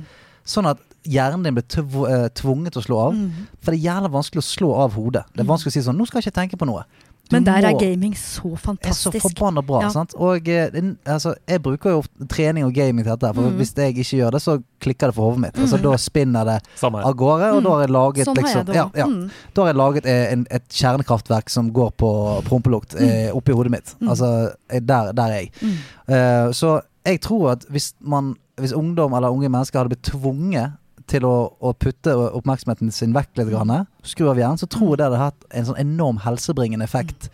[0.48, 3.18] sånn at hjernen din blir tv eh, tvunget til å slå av.
[3.18, 3.46] Mm.
[3.62, 5.24] For det er jævlig vanskelig å slå av hodet.
[5.34, 6.84] Det er vanskelig å si sånn 'Nå skal jeg ikke tenke på noe'.
[7.28, 9.14] Du Men der er gaming så fantastisk.
[9.14, 9.82] er så forbanna bra.
[9.82, 9.88] Ja.
[9.92, 10.14] Sant?
[10.16, 10.70] Og eh,
[11.04, 13.34] altså, jeg bruker jo trening og gaming til dette.
[13.34, 13.56] For Mm.
[13.58, 15.58] hvis jeg ikke gjør det, så klikker det for hodet mitt.
[15.58, 18.64] Altså, da spinner det Samme av gårde, og da har jeg laget Sånn har liksom
[18.64, 19.06] jeg det ja, ja.
[19.06, 19.30] Mm.
[19.54, 23.72] Da har jeg laget eh, en, et kjernekraftverk som går på prompelukt eh, oppi hodet
[23.72, 23.94] mitt.
[24.08, 25.52] Altså, eh, der, der er jeg.
[25.60, 25.76] Mm.
[26.08, 30.72] Eh, så jeg tror at hvis man Hvis ungdom eller unge mennesker hadde blitt tvunget
[31.08, 35.00] til å, å putte oppmerksomheten sin vekk litt, grann, skru av hjernen, så tror jeg
[35.00, 37.30] det hadde hatt en sånn enorm helsebringende effekt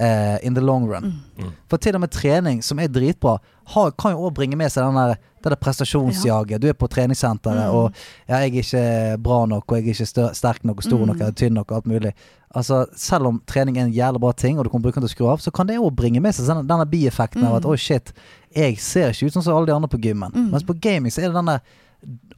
[0.00, 1.22] Uh, in the long run.
[1.38, 1.52] Mm.
[1.70, 3.38] For til og med trening, som er dritbra,
[3.72, 6.60] har, kan jo òg bringe med seg den der, Det der prestasjonsjaget.
[6.60, 7.94] Du er på treningssenteret, og
[8.28, 11.06] ja, 'jeg er ikke bra nok', og 'jeg er ikke stør sterk nok og stor
[11.06, 12.12] nok eller tynn nok', og alt mulig.
[12.54, 15.14] Altså, Selv om trening er en jævlig bra ting, og du kan bruke den til
[15.14, 17.64] å skru av, så kan det òg bringe med seg denne, denne bieffekten av at
[17.64, 18.12] oh shit,
[18.56, 20.50] jeg ser ikke ut sånn som alle de andre på gymmen'.
[20.50, 21.60] Mens på gaming så er det denne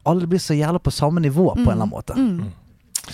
[0.09, 2.17] Alle blir så jævla på samme nivå på en eller annen måte.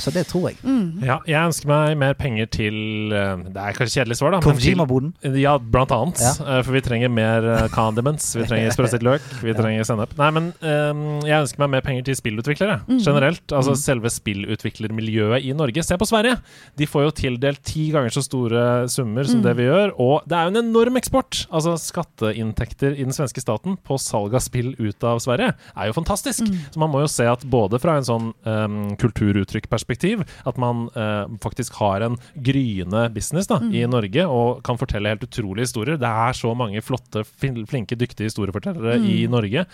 [0.01, 0.59] Så det tror jeg.
[1.05, 4.41] Ja, jeg ønsker meg mer penger til eh, Det er kanskje kjedelig svar, da.
[4.45, 5.12] Kojima-boden.
[5.41, 6.21] Ja, blant annet.
[6.23, 6.33] Ja.
[6.59, 8.31] Eh, For vi trenger mer eh, condiments.
[8.37, 9.25] Vi trenger sprøstekt løk.
[9.45, 10.15] Vi trenger sennep.
[10.19, 13.45] Nei, men um, jeg ønsker meg mer penger til spillutviklere generelt.
[13.55, 15.83] Altså selve spillutviklermiljøet i Norge.
[15.85, 16.37] Se på Sverige!
[16.79, 19.95] De får jo tildelt ti ganger så store summer som det vi gjør.
[20.01, 21.45] Og det er jo en enorm eksport!
[21.55, 25.97] Altså skatteinntekter i den svenske staten på salg av spill ut av Sverige er jo
[25.97, 26.47] fantastisk.
[26.75, 28.79] Så man må jo se at både fra en sånn um,
[29.85, 35.09] kulturuttrykkperspektiv, at man eh, faktisk har en gryende business da, i Norge og kan fortelle
[35.09, 35.98] helt utrolige historier.
[35.98, 39.66] Det er så mange flotte, flinke, dyktige historiefortellere i Norge.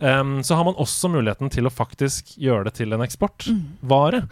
[0.00, 4.26] Um, så har man også muligheten til å faktisk gjøre det til en eksportvare.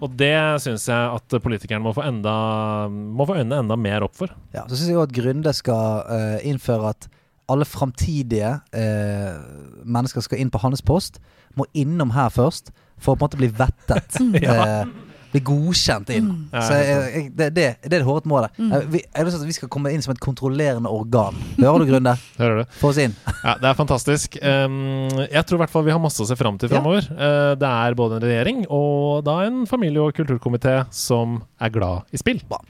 [0.00, 4.16] Og det syns jeg at politikerne må få, enda, må få øynene enda mer opp
[4.16, 4.32] for.
[4.54, 7.10] Ja, så syns jeg at Grunde skal uh, innføre at
[7.50, 9.40] alle framtidige uh,
[9.82, 11.18] mennesker skal inn på hans post,
[11.58, 12.70] må innom her først
[13.00, 14.20] for å på en måte bli vettet.
[14.42, 14.84] eh,
[15.30, 16.28] bli godkjent inn.
[16.30, 16.46] Mm.
[16.58, 18.56] Så jeg, jeg, det, det, det er det hårete målet.
[18.58, 21.38] Eh, vi, jeg at vi skal komme inn som et kontrollerende organ.
[21.60, 22.16] Hører du, Grunde?
[22.40, 22.76] Hører du?
[22.80, 23.14] Få oss inn.
[23.40, 24.36] Ja, Det er fantastisk.
[24.42, 26.76] Um, jeg tror i hvert fall vi har masse å se fram til Ja.
[26.76, 27.06] framover.
[27.14, 32.10] Uh, det er både en regjering og da en familie- og kulturkomité som er glad
[32.12, 32.42] i spill.
[32.50, 32.60] Bra.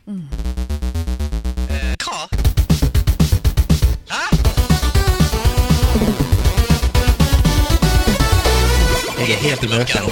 [9.30, 10.02] Jeg er helt i mørket.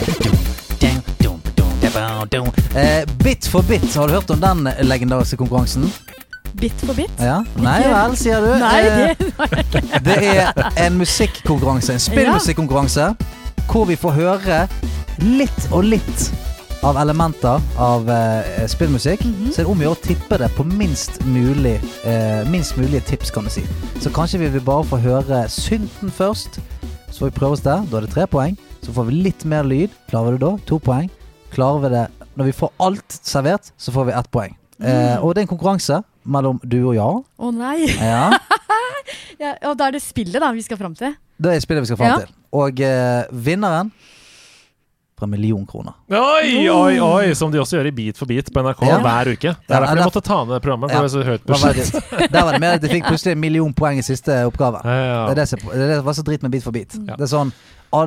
[2.79, 5.89] Eh, bit for bit, har du hørt om den legendariske konkurransen?
[6.61, 7.11] Bit for bit.
[7.19, 7.41] Ja?
[7.59, 8.53] Nei vel, sier du.
[8.63, 10.53] Nei, Eh, det Det er
[10.85, 13.09] en musikkonkurranse, en spillmusikkonkurranse,
[13.67, 14.61] hvor vi får høre
[15.19, 16.29] litt og litt
[16.87, 19.27] av elementer av eh, spillmusikk.
[19.51, 23.03] Så er det om å gjøre å tippe det på minst mulig eh, Minst mulige
[23.11, 23.67] tips, kan du si.
[23.99, 26.63] Så kanskje vi vil bare få høre synten først.
[27.11, 27.83] Så får vi prøve oss der.
[27.91, 28.55] Da er det tre poeng.
[28.83, 29.91] Så får vi litt mer lyd.
[30.11, 30.53] Klarer vi det da?
[30.71, 31.11] To poeng.
[31.55, 32.07] Klarer vi det
[32.39, 34.55] Når vi får alt servert, så får vi ett poeng.
[34.79, 37.23] Eh, og det er en konkurranse mellom du og Jarl.
[37.39, 37.89] Å nei.
[37.99, 38.29] Ja.
[39.39, 41.13] Ja, og da er det spillet da vi skal fram til.
[41.41, 42.17] Det er spillet vi skal fram Ja.
[42.25, 42.33] til.
[42.59, 43.93] Og eh, vinneren
[45.19, 45.93] får en million kroner.
[46.11, 47.35] Oi, oi, oi!
[47.35, 48.99] Som de også gjør i Beat for beat på NRK Ja.
[49.05, 49.53] hver uke.
[49.53, 50.91] Det Ja, er derfor det de er- måtte ta ned programmet.
[50.91, 51.03] For Ja.
[51.03, 53.41] det var så høyt var det, der var det mer at de fikk plutselig en
[53.41, 54.81] million poeng i siste oppgave.
[54.85, 56.95] Ja, ja, Det er det som det var så dritt med Bit for bit.
[56.95, 57.17] Ja.
[57.17, 57.53] Det er sånn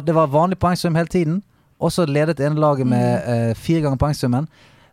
[0.06, 1.42] Det var vanlig poengsum hele tiden,
[1.80, 4.48] og så ledet ene laget med uh, fire ganger poengsummen.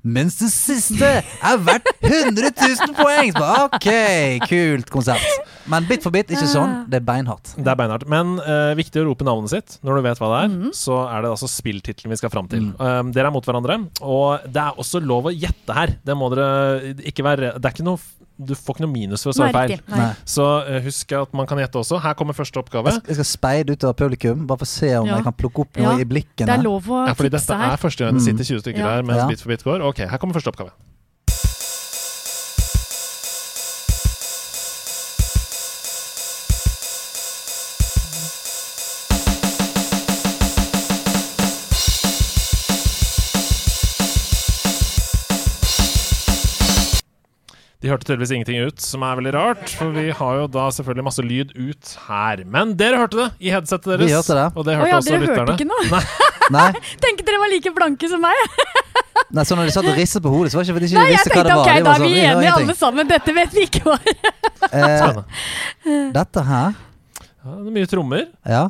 [0.05, 3.33] Mens det siste er verdt 100 000 poeng!
[3.33, 3.89] Så ok,
[4.49, 5.27] kult konsept.
[5.67, 6.85] Men bit for bit, ikke sånn.
[6.89, 7.55] Det er beinhardt.
[7.57, 8.07] Det er beinhardt.
[8.09, 10.49] Men uh, viktig å rope navnet sitt når du vet hva det er.
[10.55, 10.71] Mhm.
[10.77, 12.71] Så er det altså spilltittelen vi skal fram til.
[12.71, 12.77] Mm.
[12.79, 15.97] Um, dere er mot hverandre, og det er også lov å gjette her.
[16.05, 17.99] Det må dere ikke være Det er ikke noe
[18.39, 19.81] Du får ikke noe minus for å svare feil.
[20.25, 21.99] Så uh, husk at man kan gjette også.
[22.05, 22.93] Her kommer første oppgave.
[22.93, 25.17] Jeg skal, jeg skal speide ut av publikum, bare for å se om Ja.
[25.19, 25.99] jeg kan plukke opp noe Ja.
[25.99, 26.47] i blikkene.
[26.47, 27.73] Det er lov å Ja, fordi dette her.
[27.75, 28.29] er første gang det Mm.
[28.31, 28.91] sitter 20 stykker mm.
[28.95, 29.27] her mens Ja.
[29.27, 29.83] Bit for bit går.
[29.83, 30.71] Ok, her kommer første oppgave.
[47.89, 49.71] De hørte tydeligvis ingenting ut, som er veldig rart.
[49.79, 52.43] For vi har jo da selvfølgelig masse lyd ut her.
[52.45, 54.03] Men dere hørte det i headsetet deres.
[54.05, 54.43] Vi hørte det.
[54.61, 55.39] Og det Å oh, ja, også dere lytterne.
[55.39, 55.87] hørte ikke noe?
[55.89, 56.03] Nei,
[56.59, 56.67] Nei,
[57.07, 58.43] Tenkte dere var like blanke som meg.
[59.39, 60.99] nei, så når de satt og ristet på hodet, så var det ikke fordi de
[60.99, 61.65] ikke visste hva det var.
[61.65, 63.09] ok, De da er vi sånn, enige alle sammen.
[63.15, 63.97] Dette vet vi ikke hva
[64.69, 66.75] Eh, dette her,
[67.23, 68.25] Ja, det er mye trommer.
[68.45, 68.65] ja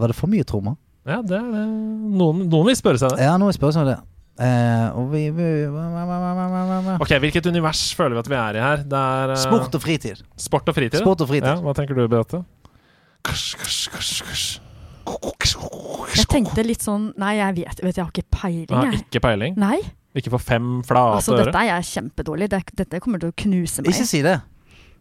[0.00, 0.78] Var det for mye trommer?
[1.04, 1.64] Ja, det er det.
[2.16, 3.26] Noen, noen vil spørre seg det.
[3.26, 3.98] Ja, noen vil spørre seg det.
[4.40, 6.96] Eh, og vi, vi hva?
[6.96, 8.84] Ok, Hvilket univers føler vi at vi er i her?
[8.88, 10.22] Det er uh, Sport og fritid.
[10.40, 11.00] sport og fritid.
[11.02, 11.50] Sport og fritid.
[11.50, 12.40] Ja, hva tenker du, Beate?
[16.16, 18.94] Jeg tenkte litt sånn Nei, jeg vet, vet jeg har ikke peiling, Jeg.
[18.94, 19.04] jeg.
[19.10, 19.58] ikke peiling.
[19.60, 19.76] Nei.
[20.16, 22.48] Ikke for fem flate Altså, dette er jeg kjempedårlig.
[22.50, 23.92] Dette kommer til å knuse meg.
[23.92, 24.38] Ikke si det.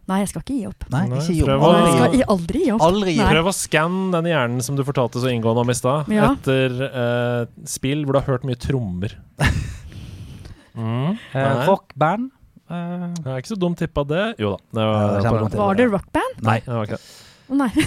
[0.10, 0.86] Nei, jeg skal ikke gi opp.
[0.90, 1.48] Nei, ikke gi opp.
[1.52, 2.82] prøv å- Jeg gi skal aldri gi opp.
[2.90, 3.30] Aldri gi opp.
[3.36, 6.32] Prøv å skanne den hjernen som du fortalte så inngående om i stad, Ja.
[6.34, 9.14] etter eh, spill hvor du har hørt mye trommer.
[10.80, 11.12] Mm.
[11.34, 11.66] Eh, Nei.
[11.68, 12.30] rockband.
[12.70, 14.36] Eh, Det er ikke så dumt tippa, det.
[14.40, 14.58] Jo da.
[14.72, 15.56] Det Ja, var, det er kjempedumt.
[15.60, 16.42] Var det rockband?
[16.46, 17.02] Nei, det var ikke det.
[17.50, 17.70] Å nei.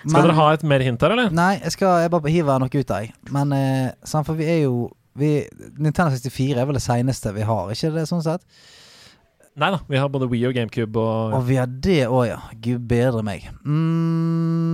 [0.00, 1.30] Skal men- dere ha et mer hint her, eller?
[1.34, 3.08] Nei, jeg, skal, jeg bare hiver noe ut av.
[3.34, 5.32] Men eh, sant, for vi er jo vi,
[5.76, 8.44] Nintendo 64 er vel det seneste vi har, ikke det sånn sett?
[9.58, 12.38] Nei da, vi har både Wii og GameCube og Og vi har det òg, ja.
[12.62, 13.48] Gud bedre meg.
[13.64, 14.70] Mm.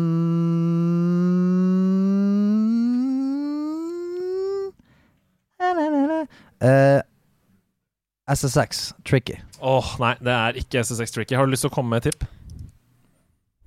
[6.61, 7.01] Uh,
[8.29, 9.39] SSX, tricky.
[9.61, 11.37] Åh, nei, det er ikke SSX Tricky.
[11.37, 12.27] Har du lyst til å komme med et tipp?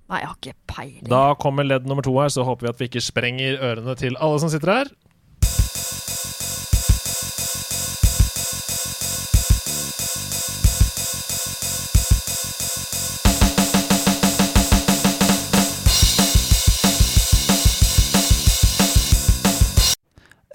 [0.10, 1.04] Nei, jeg har ikke peiling.
[1.10, 4.18] Da kommer ledd nummer to her, så håper vi at vi ikke sprenger ørene til
[4.18, 4.92] alle som sitter her.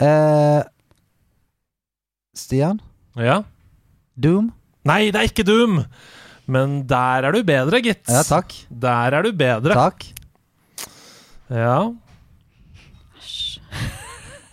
[0.02, 0.62] Eh,
[2.34, 2.80] Stian?
[3.14, 3.42] Ja.
[4.14, 4.50] Doom?
[4.84, 5.82] Nei, det er ikke Doom!
[6.50, 8.02] Men der er du bedre, gitt.
[8.10, 8.52] Ja, takk.
[8.68, 9.76] Der er du bedre.
[9.78, 10.04] Takk.
[11.48, 11.78] Ja.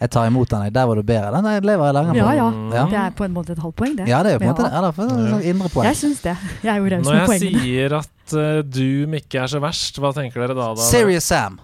[0.01, 0.72] Jeg tar imot den.
[0.73, 1.41] Der var du bedre.
[1.43, 2.22] Den lever jeg lenger på.
[2.22, 2.45] Ja, ja.
[2.73, 2.85] Ja.
[2.89, 4.07] Det er på en måte et halvt poeng, det.
[4.09, 4.69] Ja, det er jo på en måte Ja.
[4.69, 4.73] det.
[4.73, 5.85] Ja, det er sånn indre poeng.
[5.89, 6.38] Jeg syns det.
[6.63, 10.13] Jeg er jo raus Når jeg sier at uh, Doom ikke er så verst, hva
[10.15, 10.72] tenker dere da?
[10.73, 10.88] da?
[10.88, 11.59] Serious Sam.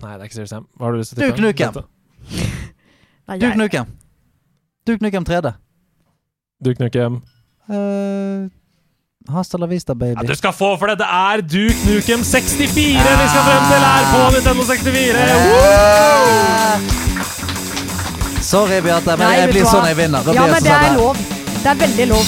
[0.00, 0.68] Nei, det er ikke Serious Sam.
[0.78, 1.42] Hva har du lyst til å tippe?
[1.42, 1.72] Duke?
[1.72, 2.68] Nukem.
[3.32, 3.86] Nei, Duke jeg- Nukem.
[4.86, 5.52] Duke Nukem 3D.
[6.64, 7.22] Duke Nukem.
[7.70, 8.48] Uh,
[9.32, 10.18] Hasta la vista, baby.
[10.20, 10.98] Ja, du skal få for det!
[10.98, 15.14] Det er Duke Nukem 64 vi skal frem til her på Nintendo 64!
[15.16, 16.80] Eh,
[18.42, 20.24] Sorry, Beate, men Nei, jeg blir sånn jeg vinner.
[20.26, 20.96] Da Ja, blir jeg men det sånn er her.
[20.98, 21.16] lov.
[21.62, 22.26] Det er veldig lov.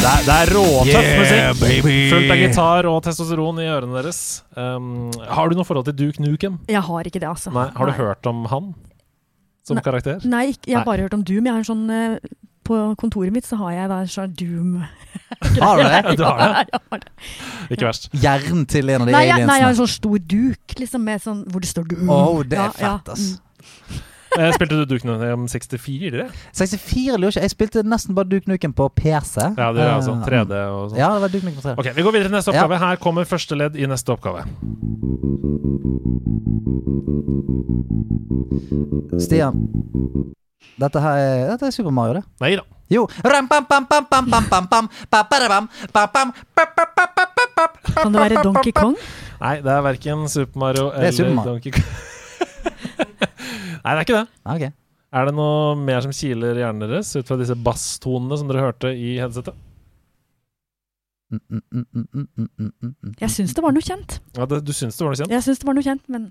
[0.00, 1.60] Det er, det er råtøff Yeah, musikk.
[1.60, 1.94] baby.
[2.08, 4.20] Fullt av gitar og testosteron i ørene deres.
[4.56, 6.56] Um, har du noe forhold til Duke Nukem?
[6.72, 7.52] Jeg har ikke det, altså.
[7.52, 8.70] Nei, Har du hørt om han
[9.66, 9.82] som Nei.
[9.84, 10.24] karakter?
[10.24, 10.88] Nei, ikke, jeg har Nei.
[10.88, 11.44] bare hørt om Doom.
[11.50, 12.32] Jeg har en sånn uh,
[12.64, 14.72] På kontoret mitt så har jeg en sånn Doom.
[15.60, 16.00] Har du det?
[16.20, 16.48] Du har det?
[16.48, 17.12] Ja, jeg har det.
[17.76, 18.08] Ikke verst.
[18.24, 21.04] Hjernen til en av de Nei, jeg, nei, jeg har en sånn stor duk liksom
[21.06, 22.08] med sånn, hvor det står Doom.
[22.10, 24.00] Oh, det er Ja, ja, fett, ass.
[24.38, 26.26] Eh, spilte du Duke Nukem 64?
[26.54, 27.42] 64 lurer ikke.
[27.42, 29.40] Jeg spilte nesten bare Duke Nukem på PC.
[29.58, 30.98] Ja, det er altså eh, 3D og sånn.
[31.00, 31.74] Ja, det var Duke Nukem 3D.
[31.82, 32.78] Ok, Vi går videre til neste oppgave.
[32.78, 32.82] Ja.
[32.84, 34.44] Her kommer første ledd i neste oppgave.
[39.20, 39.64] Stian.
[40.80, 42.24] Dette her er, dette er Super Mario, det.
[42.40, 42.64] Nei da.
[42.90, 43.04] Jo.
[47.94, 48.96] Kan det være Donkey Kong?
[49.40, 51.52] Nei, det er verken Super Mario eller Super Mario.
[51.54, 51.84] Donkey Kong.
[53.80, 54.28] Nei, det er ikke det.
[54.44, 54.76] Ah, ok.
[55.10, 58.92] Er det noe mer som kiler hjernen deres ut fra disse basstonene som dere hørte
[58.94, 59.56] i headsetet?
[63.20, 64.18] Jeg syns det var noe kjent.
[64.36, 65.34] Ja, det, du syns det var noe kjent?
[65.34, 66.30] Jeg syns det var noe kjent, men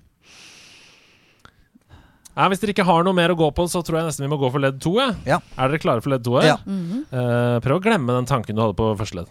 [2.30, 4.30] Nei, Hvis dere ikke har noe mer å gå på, så tror jeg nesten vi
[4.32, 4.94] må gå for ledd to.
[5.28, 5.40] Ja.
[5.58, 6.38] Er dere klare for ledd to?
[6.40, 6.56] Ja.
[6.64, 7.04] -hmm.
[7.10, 9.28] Uh, prøv å glemme den tanken du hadde på første ledd.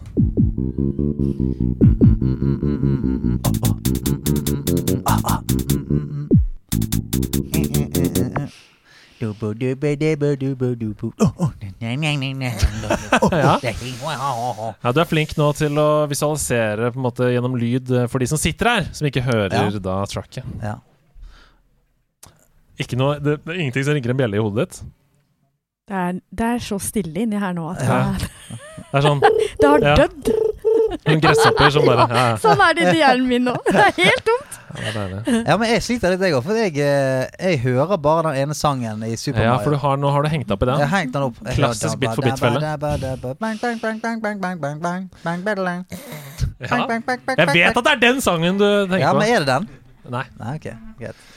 [5.06, 5.40] Ah, ah.
[14.84, 18.18] Ja, Du er flink nå til å visualisere på en måte gjennom lyd eh, for
[18.22, 19.78] de som sitter her, som ikke hører Ja.
[19.82, 20.44] da tracket.
[20.62, 20.76] Ja.
[22.80, 24.80] Ikke noe, det, det er ingenting som ringer en bjelle i hodet ditt.
[25.90, 27.98] det er, det er så stille inni her nå at Ja.
[28.16, 28.30] det,
[28.90, 29.20] Det er sånn
[29.60, 29.94] det har Ja.
[30.00, 30.30] dødd.
[30.90, 33.54] Noen gresshopper som bare ja, Sånn er det i hjernen min nå.
[33.66, 34.56] Det er helt dumt.
[35.46, 36.44] Ja, men jeg sliter litt, jeg òg.
[36.46, 39.50] For jeg, jeg, hører bare den ene sangen i Super Mario.
[39.52, 40.82] Ja, for har, nå har du hengt opp i den.
[40.82, 41.40] Jeg hengt den opp.
[41.46, 42.62] Jeg Klassisk bit for bit-felle.
[46.60, 46.80] Ja.
[47.40, 49.02] Jeg vet at det er den sangen du tenker på.
[49.02, 49.68] Ja, men er det den?
[50.10, 50.24] Nei.
[50.40, 51.28] Nei ok, greit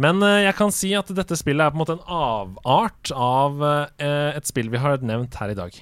[0.00, 3.58] men jeg kan si at dette spillet er på en måte en avart av
[4.00, 5.74] et spill vi har nevnt her i dag.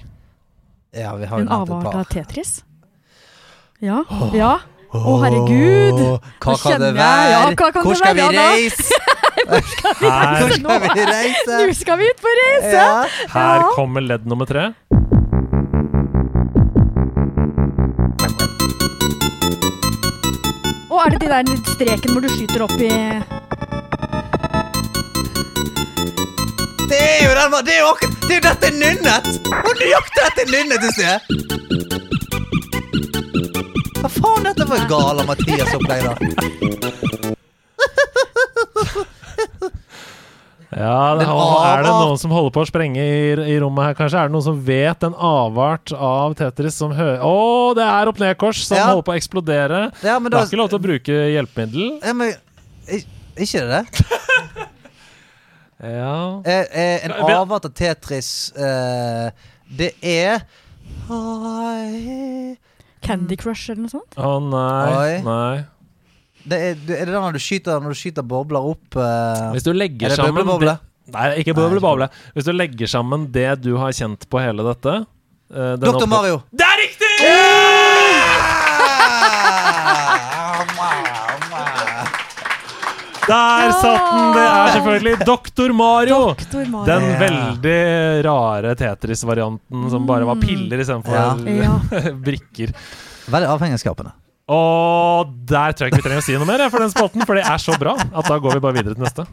[0.97, 2.57] Ja, vi har en avart av Tetris?
[3.79, 4.01] Ja.
[4.35, 4.55] ja.
[4.91, 5.99] Å, herregud.
[6.43, 7.27] Hva kan det være?
[7.31, 8.97] ja, kan Hvor det skal være vi reise?
[9.49, 11.59] Hvor skal vi reise?
[11.61, 12.73] Nå skal vi ut på reise!
[12.75, 13.05] Ja.
[13.31, 13.69] her Ja.
[13.77, 14.73] kommer ledd nummer tre.
[20.89, 22.91] Og er det de der streken hvor du skyter opp i
[26.89, 29.31] Det er jo den, det er jo akkurat Det er jo dette nynnet!
[29.55, 32.08] Og nøyaktig dette nynnet du sted!
[34.19, 36.13] Faen dette for et gale Mathias-opplegg, da?
[40.69, 44.19] Ja, det, er det noen som holder på å sprenge i, i rommet her, kanskje?
[44.21, 47.31] Er det noen som vet en avart av Tetris som hører Å,
[47.77, 48.85] det er opp-ned-kors som Ja.
[48.91, 49.79] holder på å eksplodere!
[50.05, 51.87] Ja, men er da ikke lov til å bruke hjelpemiddel.
[52.05, 52.35] ja, men,
[53.39, 53.83] Ikke det det?
[55.89, 56.13] Ja
[56.45, 59.29] Eh, eh, en avart av Tetris eh,
[59.79, 60.43] Det er.
[63.09, 64.15] Candy Crush eller noe sånt?
[64.17, 64.93] Å nei.
[64.93, 65.13] Oi.
[65.25, 65.65] nei.
[66.49, 69.65] det er, er det der når du skyter, når du skyter bobler opp eh, Hvis
[69.67, 70.77] du legger Er det sammen bøbleboble?
[70.79, 72.05] det- Nei, ikke Nei, bøbleboble.
[72.35, 74.99] Hvis du legger sammen det du har kjent på hele dette,
[75.49, 76.05] Eh, den Dr.
[76.05, 76.43] Mario.
[76.53, 76.61] Det
[83.29, 84.31] Der satt den!
[84.35, 86.19] Det er selvfølgelig Doktor Mario.
[86.33, 86.85] Doktor Mario.
[86.89, 87.77] Den veldig
[88.25, 91.27] rare Tetris-varianten som bare var piller istedenfor Ja.
[91.45, 91.75] Ja.
[92.29, 92.73] brikker.
[93.29, 94.15] Veldig avhengigskapende.
[94.49, 97.37] Og der tror jeg ikke vi trenger å si noe mer for den spalten, for
[97.37, 99.27] det er så bra at da går vi bare videre til neste.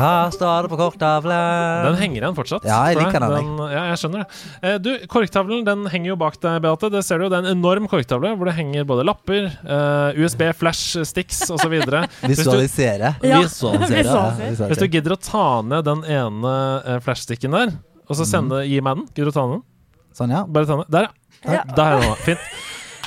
[0.00, 1.84] Her står det på korktavlen.
[1.86, 2.64] Den henger igjen fortsatt.
[2.68, 3.34] Ja, jeg liker den.
[3.36, 4.40] den, Ja, jeg skjønner det.
[4.62, 6.90] Eh, Du, Korktavlen den henger jo bak deg, Beate.
[6.92, 7.30] Det ser du jo.
[7.32, 11.76] Det er en enorm korktavle hvor det henger både lapper, eh, USB, flash sticks osv.
[12.30, 13.14] Visualisere.
[13.22, 13.42] Ja.
[13.44, 14.00] Visualisere.
[14.00, 14.70] Visualisere.
[14.72, 16.54] Hvis du gidder å ta ned den ene
[16.84, 17.76] eh, flashsticken der,
[18.10, 19.62] og så sende, gi meg den Gidder du å ta den?
[20.16, 20.42] Sånn, ja.
[20.48, 20.88] Bare ta den.
[20.90, 21.10] Der,
[21.44, 21.52] ja.
[21.60, 21.62] Ja.
[21.76, 22.16] Der er den.
[22.26, 22.50] Fint.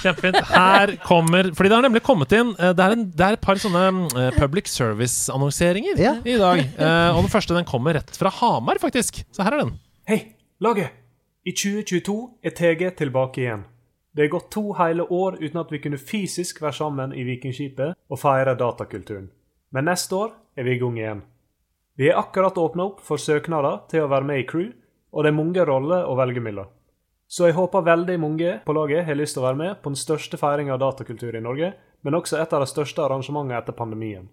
[0.03, 0.37] Kjempefint.
[0.51, 3.43] Her kommer Fordi det har nemlig kommet inn eh, Det er, en, det er et
[3.43, 3.83] par sånne
[4.19, 6.15] eh, public service-annonseringer Ja.
[6.25, 6.59] i dag.
[6.77, 9.23] Eh, og den første den kommer rett fra Hamar, faktisk.
[9.33, 9.75] Så her er den.
[10.09, 10.19] Hei,
[10.63, 10.91] laget!
[11.43, 12.17] I 2022
[12.47, 13.65] er TG tilbake igjen.
[14.15, 17.95] Det er gått to hele år uten at vi kunne fysisk være sammen i Vikingskipet
[18.13, 19.25] og feire datakulturen.
[19.73, 21.23] Men neste år er vi i gang igjen.
[21.97, 24.69] Vi er akkurat åpna opp for søknader til å være med i crew,
[25.13, 26.69] og det er mange roller å velge mellom.
[27.33, 29.97] Så jeg håper veldig mange på laget har lyst til å være med på den
[29.97, 31.71] største feiringa av datakultur i Norge,
[32.05, 34.27] men også et av de største arrangementene etter pandemien.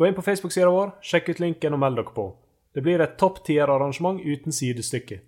[0.00, 2.24] Gå inn på Facebook-sida vår, sjekk ut linken og meld dere på.
[2.72, 5.20] Det blir et topp tier-arrangement uten sidestykke.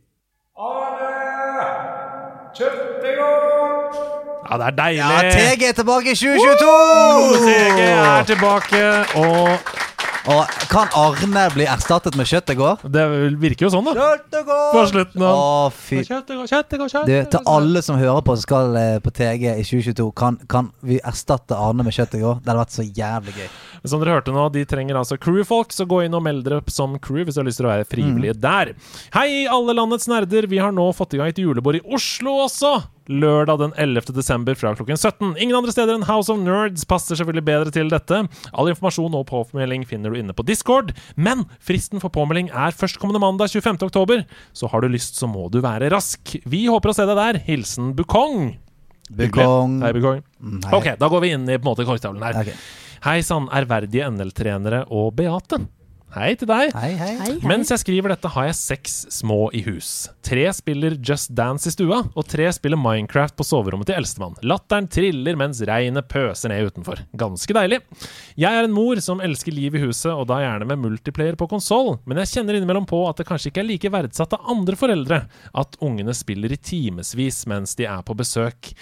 [4.49, 5.05] Ja, det er deilig!
[5.05, 6.73] Ja, TG er tilbake i 2022!
[7.45, 8.83] TG er tilbake,
[9.21, 9.82] og
[10.31, 12.85] Og kan Arne bli erstattet med Kjøttegård?
[12.95, 13.03] det
[13.43, 13.95] virker jo sånn, da.
[13.97, 14.69] Kjøttegård!
[14.71, 18.79] På slutten av Å, fy Kjøttegård, kjøttegård, Du, til alle som hører på som skal
[18.79, 22.45] eh, på TG i 2022, kan, kan vi erstatte Arne med Kjøttegård?
[22.45, 23.51] Det hadde vært så jævlig gøy.
[23.83, 26.71] Som dere hørte nå, de trenger altså crewfolk, så gå inn og meld dere opp
[26.71, 28.77] som crew hvis du har lyst til å være frivillige der.
[29.17, 30.47] Hei, alle landets nerder!
[30.47, 32.77] Vi har nå fått i gang et julebord i Oslo også!
[33.11, 34.13] Lørdag den 11.
[34.15, 35.33] desember fra klokken 17.
[35.43, 38.21] Ingen andre steder enn House of Nerds passer selvfølgelig bedre til dette.
[38.55, 43.23] All informasjon og påmelding finner du inne på Discord, men fristen for påmelding er førstkommende
[43.23, 43.83] mandag 25.
[43.89, 44.23] oktober,
[44.55, 46.37] så har du lyst, så må du være rask.
[46.47, 47.43] Vi håper å se deg der.
[47.49, 48.55] Hilsen Bukong.
[49.11, 49.81] Bukong.
[49.83, 50.23] Hei, Bukong.
[50.71, 52.39] Ok, da går vi inn i på en måte korktavlen her.
[52.45, 52.55] Okay.
[53.03, 55.59] Hei sann, ærverdige NL-trenere og Beate.
[56.13, 56.75] Hei til deg.
[56.77, 57.13] Hei, hei.
[57.17, 57.49] Hei, hei.
[57.49, 60.11] Mens jeg skriver dette, har jeg seks små i hus.
[60.21, 64.37] Tre spiller Just Dance i stua, og tre spiller Minecraft på soverommet til eldstemann.
[64.45, 67.01] Latteren triller mens regnet pøser ned utenfor.
[67.17, 67.81] Ganske deilig.
[68.37, 71.49] Jeg er en mor som elsker liv i huset, og da gjerne med multiplayer på
[71.49, 74.77] konsoll, men jeg kjenner innimellom på at det kanskje ikke er like verdsatt av andre
[74.77, 75.23] foreldre
[75.65, 78.75] at ungene spiller i timevis mens de er på besøk.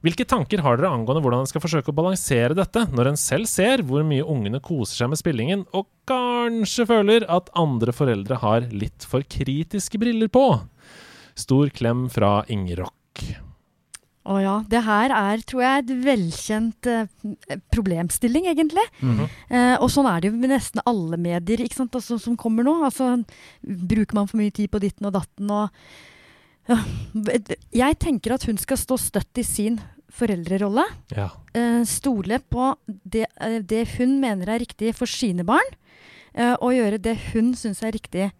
[0.00, 3.50] Hvilke tanker har dere angående hvordan en skal forsøke å balansere dette, når en selv
[3.50, 8.70] ser hvor mye ungene koser seg med spillingen, og kanskje føler at andre foreldre har
[8.72, 10.46] litt for kritiske briller på?
[11.36, 12.96] Stor klem fra Ingerock.
[14.30, 14.56] Å ja.
[14.68, 18.84] Det her er, tror jeg, et velkjent eh, problemstilling, egentlig.
[19.48, 22.66] eh, og sånn er det jo med nesten alle medier ikke sant, altså, som kommer
[22.66, 22.78] nå.
[22.88, 23.14] Altså,
[23.60, 25.72] bruker man for mye tid på ditten og datten og
[26.68, 29.80] Jeg tenker at hun skal stå støtt i sin
[30.10, 30.84] foreldrerolle.
[31.16, 31.30] Ja.
[31.54, 35.70] eh, stole på det, eh, det hun mener er riktig for sine barn,
[36.34, 38.30] eh, og gjøre det hun syns er riktig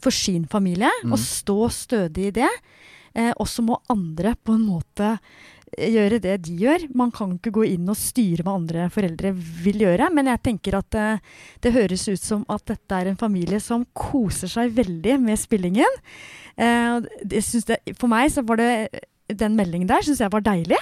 [0.00, 2.50] for sin familie, og stå stødig i det.
[3.14, 5.18] Eh, og så må andre på en måte
[5.80, 6.86] gjøre det de gjør.
[6.96, 10.78] Man kan ikke gå inn og styre hva andre foreldre vil gjøre, men jeg tenker
[10.80, 11.22] at eh,
[11.64, 16.00] det høres ut som at dette er en familie som koser seg veldig med spillingen.
[16.60, 17.44] Eh, det,
[17.96, 18.72] for meg så var det
[19.38, 20.78] den meldingen der syns jeg var deilig.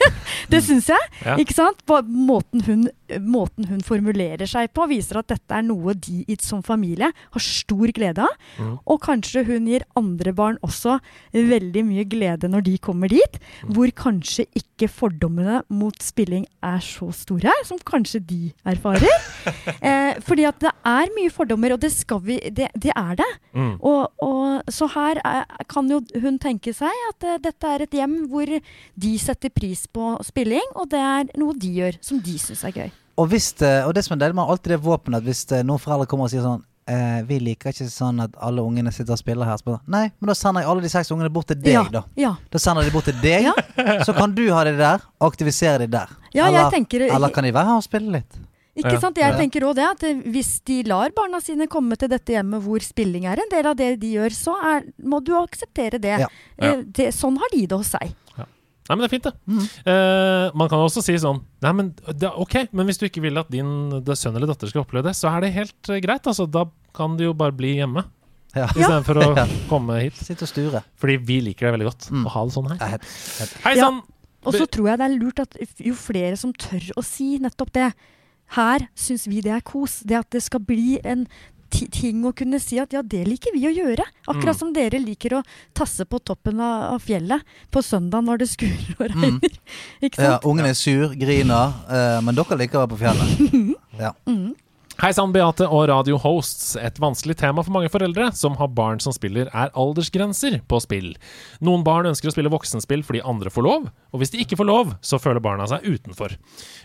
[0.52, 1.10] det syns jeg.
[1.24, 1.36] Ja.
[1.40, 1.82] Ikke sant?
[1.88, 2.86] På måten hun,
[3.22, 7.92] måten hun formulerer seg på, viser at dette er noe de som familie har stor
[7.96, 8.36] glede av.
[8.58, 8.74] Mm.
[8.86, 10.98] Og kanskje hun gir andre barn også
[11.34, 13.72] veldig mye glede når de kommer dit, Mm.
[13.74, 19.08] hvor kanskje ikke fordommene mot spilling er så store, som kanskje de erfarer.
[19.82, 23.28] eh, fordi at det er mye fordommer, og det skal vi Det, det er det.
[23.54, 23.76] Mm.
[23.80, 27.94] Og, og, så her er, kan jo hun tenke seg at uh, dette er et
[28.00, 32.38] hjem hvor de setter pris på spilling, og det er noe de gjør som de
[32.40, 32.90] syns er gøy.
[33.20, 35.60] Og, hvis det, og det som er deilig med alltid det våpenet, at hvis det,
[35.68, 39.12] noen foreldre kommer og sier sånn eh, Vi liker ikke sånn at alle ungene sitter
[39.16, 39.60] og spiller her.
[39.60, 42.04] Så Nei, men da sender jeg alle de seks ungene bort til deg, ja, da.
[42.18, 42.34] ja.
[42.50, 43.50] Da sender de bort til deg,
[44.08, 46.14] så kan du ha de der, og aktivisere de der.
[46.32, 48.40] Ja, jeg eller, tenker- eller kan de være her og spille litt?
[48.80, 49.18] Ikke sant?
[49.18, 52.62] Jeg tenker også det at eh, hvis de lar barna sine komme til dette hjemmet
[52.64, 56.14] hvor spilling er en del av det de gjør, så er, må du akseptere det.
[56.22, 56.28] Ja.
[56.56, 57.10] Eh, det.
[57.16, 58.14] Sånn har de det hos seg.
[58.90, 59.32] Nei, men det er fint, det.
[59.46, 59.64] Mm.
[59.86, 63.38] Uh, man kan også si sånn Nei, men det ok, men hvis du ikke vil
[63.38, 63.70] at din
[64.18, 66.26] sønn eller datter skal oppleve det, så er det helt eh, greit.
[66.26, 66.64] Altså, da
[66.96, 68.02] kan de jo bare bli hjemme.
[68.50, 68.66] Ja.
[68.74, 69.44] istedenfor å Ja.
[69.70, 70.16] komme hit.
[70.18, 70.80] Sitte og sture.
[70.98, 72.24] Fordi vi liker det veldig godt Mm.
[72.26, 72.80] å ha det sånn her.
[72.82, 72.98] Hei.
[73.68, 73.90] Hei Ja.
[74.42, 75.54] Og så tror jeg det er lurt at
[75.86, 77.90] jo flere som tør å si nettopp det
[78.56, 80.00] Her syns vi det er kos.
[80.02, 81.28] Det at det skal bli en
[81.70, 84.04] ting å kunne si at ja, det liker vi å gjøre.
[84.28, 84.58] Akkurat Mm.
[84.58, 85.42] som dere liker å
[85.74, 89.22] tasse på toppen av, av fjellet på søndag når det skurer og Mm.
[89.22, 89.50] regner.
[90.02, 90.18] sant?
[90.18, 93.76] Ja, ungen er sur, griner, eh, men dere liker å være på fjellet.
[94.00, 94.12] Ja.
[94.26, 94.54] Mm.
[95.00, 96.74] Hei sann, Beate og Radio Hosts.
[96.76, 101.06] Et vanskelig tema for mange foreldre som har barn som spiller, er aldersgrenser på spill.
[101.64, 104.66] Noen barn ønsker å spille voksenspill fordi andre får lov, og hvis de ikke får
[104.68, 106.34] lov, så føler barna seg utenfor.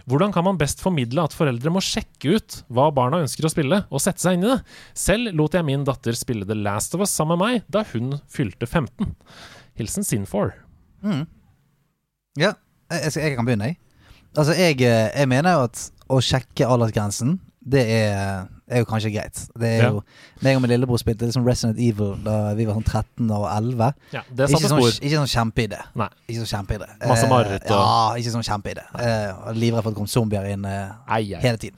[0.07, 3.81] Hvordan kan man best formidle at foreldre må sjekke ut hva barna ønsker å spille,
[3.91, 4.61] og sette seg inn i det?
[4.95, 8.21] Selv lot jeg min datter spille The Last of Us sammen med meg da hun
[8.31, 9.11] fylte 15.
[9.75, 10.53] Hilsen Sinfor.
[12.39, 12.53] Ja,
[12.93, 13.81] jeg, jeg, jeg kan begynne, jeg.
[14.37, 19.09] Altså, jeg, eh, jeg mener jo at å sjekke aldersgrensen, det er, er jo kanskje
[19.09, 19.39] greit.
[19.57, 19.87] Det er Ja.
[19.89, 20.03] jo
[20.45, 23.87] meg og min lillebror spilte liksom Resident Evil da vi var sånn 13 og 11.
[24.13, 25.79] Ja, det Ikke sånn, ikke sånn kjempeidé.
[26.29, 26.87] Ikke sånn kjempeidé.
[27.07, 28.83] Masse Eh, mareritt og- Ja, ikke sånn kjempeidé.
[28.93, 31.41] Uh, Livredd for at det kom zombier inn uh, Ei, ei.
[31.41, 31.77] hele tiden.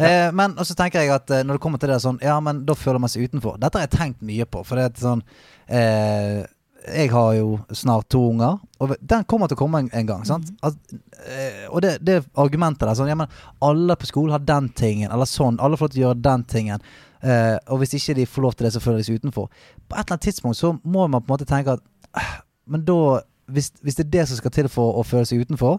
[0.00, 2.64] Uh, men også tenker jeg at uh, når det kommer til det sånn, ja, men
[2.64, 3.58] da føler man seg utenfor.
[3.60, 5.22] Dette har jeg tenkt mye på, for det er sånn
[5.68, 6.44] eh,
[6.88, 10.24] Jeg har jo snart to unger, og den kommer til å komme en, en gang.
[10.28, 10.50] Sant?
[10.64, 10.76] At,
[11.24, 13.30] eh, og det, det argumentet der sånn, ja, men
[13.64, 15.60] alle på skolen har den tingen, eller sånn.
[15.62, 16.84] Alle får lov til å gjøre den tingen.
[17.20, 19.48] Eh, og hvis ikke de får lov til det, så føler de seg utenfor.
[19.88, 21.84] På et eller annet tidspunkt så må man på en måte tenke at
[22.16, 22.36] eh,
[22.68, 23.00] Men da
[23.48, 25.78] hvis, hvis det er det som skal til for å føle seg utenfor,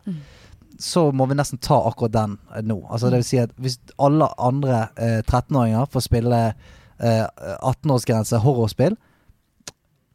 [0.79, 2.79] så må vi nesten ta akkurat den eh, nå.
[2.89, 7.25] Altså det vil si at hvis alle andre eh, 13-åringer får spille eh,
[7.59, 8.97] 18-årsgrense horrorspill,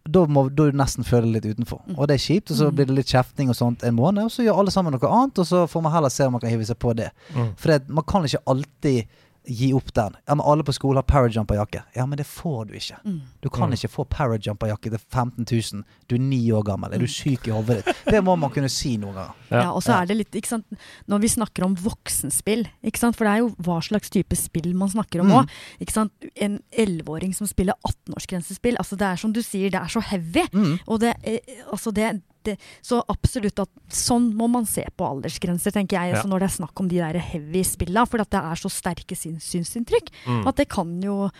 [0.04, 1.80] da må da du nesten føle deg litt utenfor.
[1.96, 4.32] Og det er kjipt, og så blir det litt kjefting og sånt en måned, og
[4.34, 6.52] så gjør alle sammen noe annet, og så får man heller se om man kan
[6.52, 7.08] hive seg på det.
[7.32, 7.54] Mm.
[7.60, 10.14] For man kan ikke alltid gi opp den.
[10.28, 11.82] Ja, men alle på skolen har parajumper-jakke.
[11.96, 12.96] Ja, men det får du ikke.
[13.42, 13.74] Du kan Mm.
[13.76, 15.44] ikke få parajumper-jakke til 15
[15.74, 15.84] 000.
[16.08, 16.94] Du er ni år gammel.
[16.94, 17.96] Er du syk i hodet ditt?
[18.06, 19.34] Det må man kunne si noen ganger.
[19.50, 19.60] Ja.
[19.62, 20.64] Ja, og så er det litt, ikke sant,
[21.08, 24.74] Når vi snakker om voksenspill, ikke sant, for det er jo hva slags type spill
[24.74, 25.48] man snakker om Mm.
[25.90, 28.76] sant En elleveåring som spiller 18-årsgrensespill.
[28.78, 30.46] altså Det er som du sier, det er så heavy.
[30.52, 30.78] Mm.
[30.88, 31.38] Og det, eh,
[31.70, 36.12] altså det, det, så absolutt at sånn må man se på aldersgrenser, tenker jeg.
[36.12, 36.18] Ja.
[36.18, 38.72] Altså når det er snakk om de der heavy spilla, for at det er så
[38.72, 40.12] sterke syns, synsinntrykk.
[40.26, 40.42] Mm.
[40.50, 41.30] At det kan jo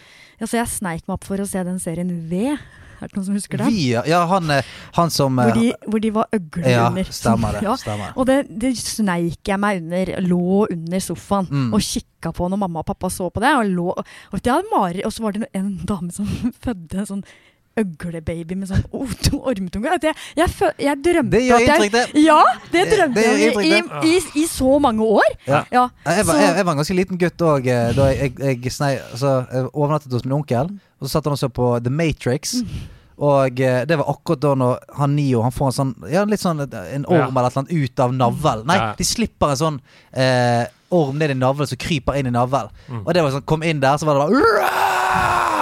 [0.43, 2.57] Altså jeg sneik meg opp for å se den serien V.
[3.01, 3.69] Er det noen som husker det?
[3.73, 4.67] Via, ja, ja, han, eh,
[4.97, 7.11] han som eh, Hvor de, hvor de var øgler Ja, under.
[7.13, 7.63] stemmer det.
[7.69, 7.77] Ja.
[7.81, 8.13] Stemmer.
[8.17, 11.73] Og det, det sneik jeg meg under, lå under sofaen Mm.
[11.77, 13.51] og kikka på når mamma og pappa så på det.
[13.59, 16.27] Og, lå, og, det Mari, og så var det en dame som
[16.65, 17.25] fødte en sånn
[17.81, 19.11] øglebaby med sånn oh,
[19.41, 19.91] ormetunge.
[19.97, 22.25] At jeg, jeg, jeg drømte Det gjør at jeg, inntrykk, det.
[22.25, 22.41] Ja,
[22.71, 25.31] det Det- drømte det gjør jeg i, i, i så mange år.
[25.47, 25.65] Ja.
[25.75, 29.35] Ja, Jeg var, jeg, jeg var en ganske liten gutt òg da jeg, snei, altså,
[29.53, 30.71] jeg overnattet hos min onkel.
[31.01, 32.55] Og så satt han og så på The Matrix.
[32.63, 32.83] Mm.
[33.25, 36.43] Og eh, det var akkurat da når han Nio Han får en sånn Ja, litt
[36.43, 37.29] sånn en orm Ja.
[37.29, 38.65] eller et eller annet ut av navlen.
[38.67, 38.89] Nei, Ja.
[38.99, 39.77] de slipper en sånn
[40.19, 40.65] eh,
[40.95, 42.71] orm ned i navlen som kryper inn i navlen.
[42.89, 43.05] Mm.
[43.07, 44.75] Og det var sånn Kom inn der, så var det bare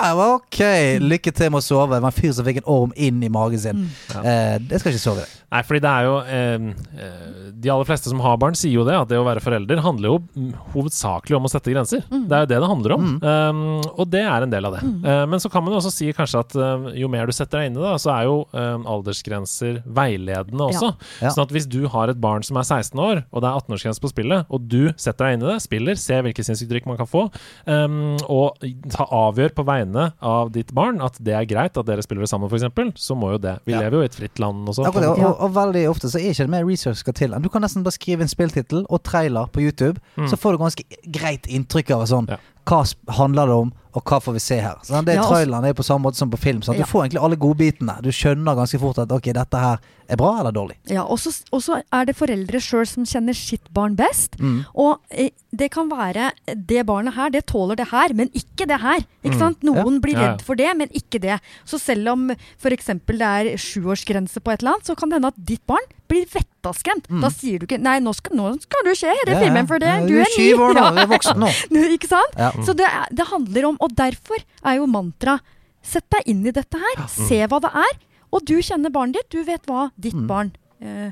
[0.03, 0.59] Ok,
[1.03, 1.95] lykke til med å sove.
[1.95, 3.85] Det var en fyr som fikk en orm inn i magen sin.
[3.87, 4.25] Mm.
[4.25, 5.39] Eh, det skal ikke sove deg.
[5.53, 8.97] Nei, fordi det er jo eh, De aller fleste som har barn, sier jo det,
[8.97, 12.05] at det å være forelder handler jo mm, hovedsakelig om å sette grenser.
[12.09, 13.11] Det er jo det det handler om.
[13.21, 13.61] Um,
[13.93, 14.83] og det er en del av det.
[15.05, 17.61] Uh, men så kan man jo også si kanskje at uh, jo mer du setter
[17.61, 20.93] deg inn i det, så er jo eh, aldersgrenser veiledende også.
[21.21, 21.33] Ja.
[21.35, 24.03] Sånn at hvis du har et barn som er 16 år, og det er 18-årsgrense
[24.03, 27.09] på spillet, og du setter deg inn i det, spiller, ser hvilke drikk man kan
[27.09, 27.27] få,
[27.67, 28.63] um, og
[28.93, 29.92] ta avgjør på vegne
[30.23, 33.33] av ditt barn at det er greit at dere spiller det sammen, f.eks., så må
[33.33, 33.59] jo det.
[33.67, 33.81] Vi Ja.
[33.81, 34.87] lever jo i et fritt land også.
[34.87, 37.31] Akkurat, det, og, og, og veldig ofte så er ikke det mer research skal til.
[37.43, 40.85] Du kan nesten bare skrive en spilltittel og trailer på YouTube, så får du ganske
[41.13, 42.39] greit inntrykk av sånn Ja.
[42.65, 42.85] Hva
[43.19, 44.77] handler det om, og hva får vi se her?
[44.87, 46.61] Sånn, det Ja, også- Traileren er på samme måte som på film.
[46.63, 46.85] Sånn, Ja.
[46.85, 48.01] Du får egentlig alle godbitene.
[48.03, 49.79] Du skjønner ganske fort at ok, dette her
[50.09, 50.77] er bra eller dårlig.
[50.87, 54.39] Ja, og så er det foreldre sjøl som kjenner sitt barn best.
[54.39, 54.65] Mm.
[54.75, 58.81] Og eh, det kan være det barnet her, det tåler det her, men ikke det
[58.81, 59.05] her.
[59.25, 59.61] Ikke sant?
[59.63, 61.41] Noen blir Ja, blir redd for det, men ikke det.
[61.67, 62.87] Så selv om f.eks.
[62.87, 66.29] det er sjuårsgrense på et eller annet, så kan det hende at ditt barn blir
[66.33, 67.09] vettaskremt.
[67.25, 69.89] Da sier du ikke 'nei, nå skal, nå skal du se Ja, filmen, for det,
[69.89, 70.37] ja, du er ny'.
[70.37, 71.51] Syv år nå, du er voksen nå.
[71.97, 72.39] ikke sant?
[72.39, 72.53] Ja.
[72.63, 75.41] Så det, det handler om, og derfor er jo mantra
[75.83, 77.01] Sett deg inn i dette her.
[77.11, 77.97] Se hva det er.
[78.31, 79.33] Og du kjenner barnet ditt.
[79.35, 81.11] Du vet hva ditt barn eh,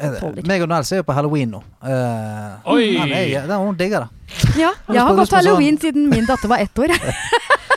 [0.00, 0.46] Eh, Tåler.
[0.48, 1.58] Meg og Nels er jo på halloween nå.
[1.84, 2.84] Eh, Oi!
[2.96, 4.08] jeg, den, hun digger det.
[4.56, 6.94] Ja, jeg har gått på sånn- halloween siden min datter var ett år.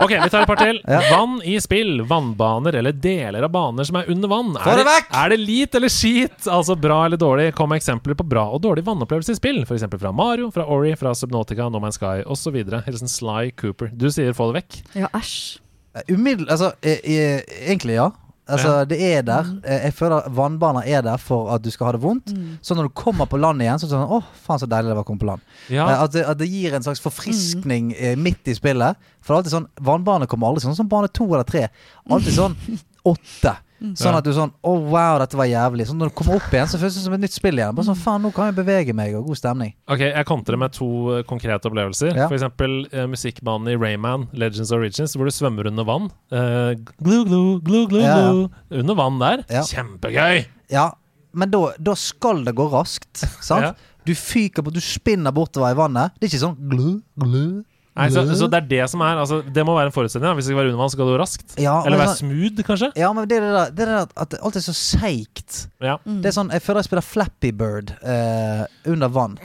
[0.00, 0.80] Ok, vi tar et par til.
[0.88, 1.00] Ja.
[1.12, 4.54] Vann i spill, vannbaner eller deler av baner som er under vann.
[4.60, 4.96] Er det!
[5.20, 6.48] Er det lit eller skit?
[6.48, 7.50] Altså bra eller dårlig?
[7.58, 9.62] Kom med eksempler på bra og dårlig vannopplevelse i spill.
[9.66, 9.84] F.eks.
[10.00, 12.56] fra Mario, fra Ori, fra Subnautica, No Man's Sky osv.
[12.86, 13.92] Hilsen Sly Cooper.
[13.92, 14.80] Du sier få det vekk.
[15.04, 15.60] Ja, æsj.
[16.08, 16.46] Umiddel...
[16.48, 17.22] Altså, e e
[17.66, 18.10] egentlig ja.
[18.50, 18.84] Altså, Ja.
[18.90, 19.50] det er der.
[19.64, 22.32] Eh, Jeg føler vannbaner er der for at du skal ha det vondt.
[22.62, 24.90] Så når du kommer på land igjen, så er det sånn Å, faen så deilig
[24.90, 25.40] det var å komme på land.
[25.68, 25.88] Ja.
[25.88, 28.18] Eh, At, det, at det gir en slags forfriskning mm.
[28.22, 28.96] midt i spillet.
[29.20, 31.68] For det er alltid sånn Vannbane kommer aldri sånn som bane to eller tre.
[32.10, 32.56] Alltid sånn
[33.14, 33.56] åtte.
[33.96, 35.86] Sånn at du sånn Å, wow, dette var jævlig.
[35.88, 37.72] Sånn når du kommer opp igjen, så føles det som et nytt spill igjen.
[37.76, 39.72] Bare sånn Faen, nå kan jeg bevege meg, og god stemning.
[39.90, 42.12] Ok, Jeg kontrer med to eh, konkrete opplevelser.
[42.12, 42.28] Ja.
[42.28, 46.10] For eksempel eh, musikkbanen i Rayman, Legends Origins, hvor du svømmer under vann.
[46.32, 48.32] Uh, glu, glu, glu, glu, Ja, ja.
[48.34, 48.48] glu.
[48.82, 49.44] Under vann der.
[49.48, 49.64] Ja.
[49.64, 50.44] Kjempegøy!
[50.70, 50.90] Ja,
[51.32, 53.24] men da, da skal det gå raskt.
[53.48, 53.70] Sant?
[53.70, 53.72] Ja.
[54.08, 56.14] Du fyker på, du spinner bortover i vannet.
[56.18, 57.44] Det er ikke sånn glu, glu,
[58.00, 60.26] Nei, så, så det er det som er altså, Det må være en forutsetning.
[60.30, 60.34] Da.
[60.38, 61.54] Hvis det skal være under vann, så skal det gå raskt.
[61.60, 62.88] Ja, Eller være sånn- smooth, kanskje.
[62.98, 65.58] Ja, men det er det der, det er det der at alt er så seigt.
[65.84, 65.98] Ja.
[66.04, 69.38] Det er sånn, Jeg føler jeg spiller Flappy Bird eh, under vann.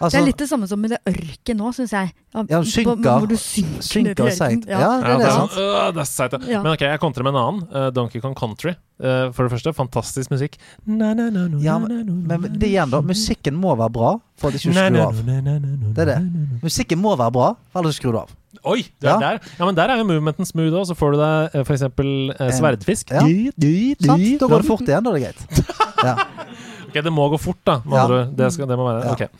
[0.00, 2.12] Altså, Det er litt det samme som med det ørket nå, syns jeg.
[2.48, 2.96] Ja, synker.
[3.04, 4.68] Hvor du synker, synker seigt.
[4.70, 4.78] Ja.
[4.80, 5.58] Ja, det Ja, er det, er sant.
[5.60, 6.54] øh, det er seigt, ja.
[6.56, 6.62] Ja.
[6.64, 7.62] Men ok, jeg kontrer med en annen.
[7.74, 8.74] Uh, Donkey Kong Country.
[9.00, 10.58] Eh, for det første, fantastisk musikk.
[10.84, 13.00] Na, na, na, Ja, men, men det igjen, da.
[13.00, 15.22] Musikken må være bra for at du ikke skrur av.
[15.94, 16.18] Det er det.
[16.62, 17.48] Musikken må være bra,
[17.80, 18.36] ellers skrur du av.
[18.66, 18.82] Oi!
[19.00, 19.14] Du Ja.
[19.16, 19.40] er der.
[19.58, 20.84] Ja, men der er jo movementen smooth òg.
[20.90, 23.10] Så får du deg eh, for eksempel Du, sverdfisk.
[23.14, 23.20] Ja.
[24.04, 24.40] Sant?
[24.42, 25.76] Da går det fort igjen, da er det greit.
[26.04, 26.14] Ja.
[26.90, 27.80] Ok, det må gå fort, da.
[27.84, 28.04] Med Ja.
[28.04, 28.20] andre.
[28.36, 29.30] Det, skal, det må være Ja.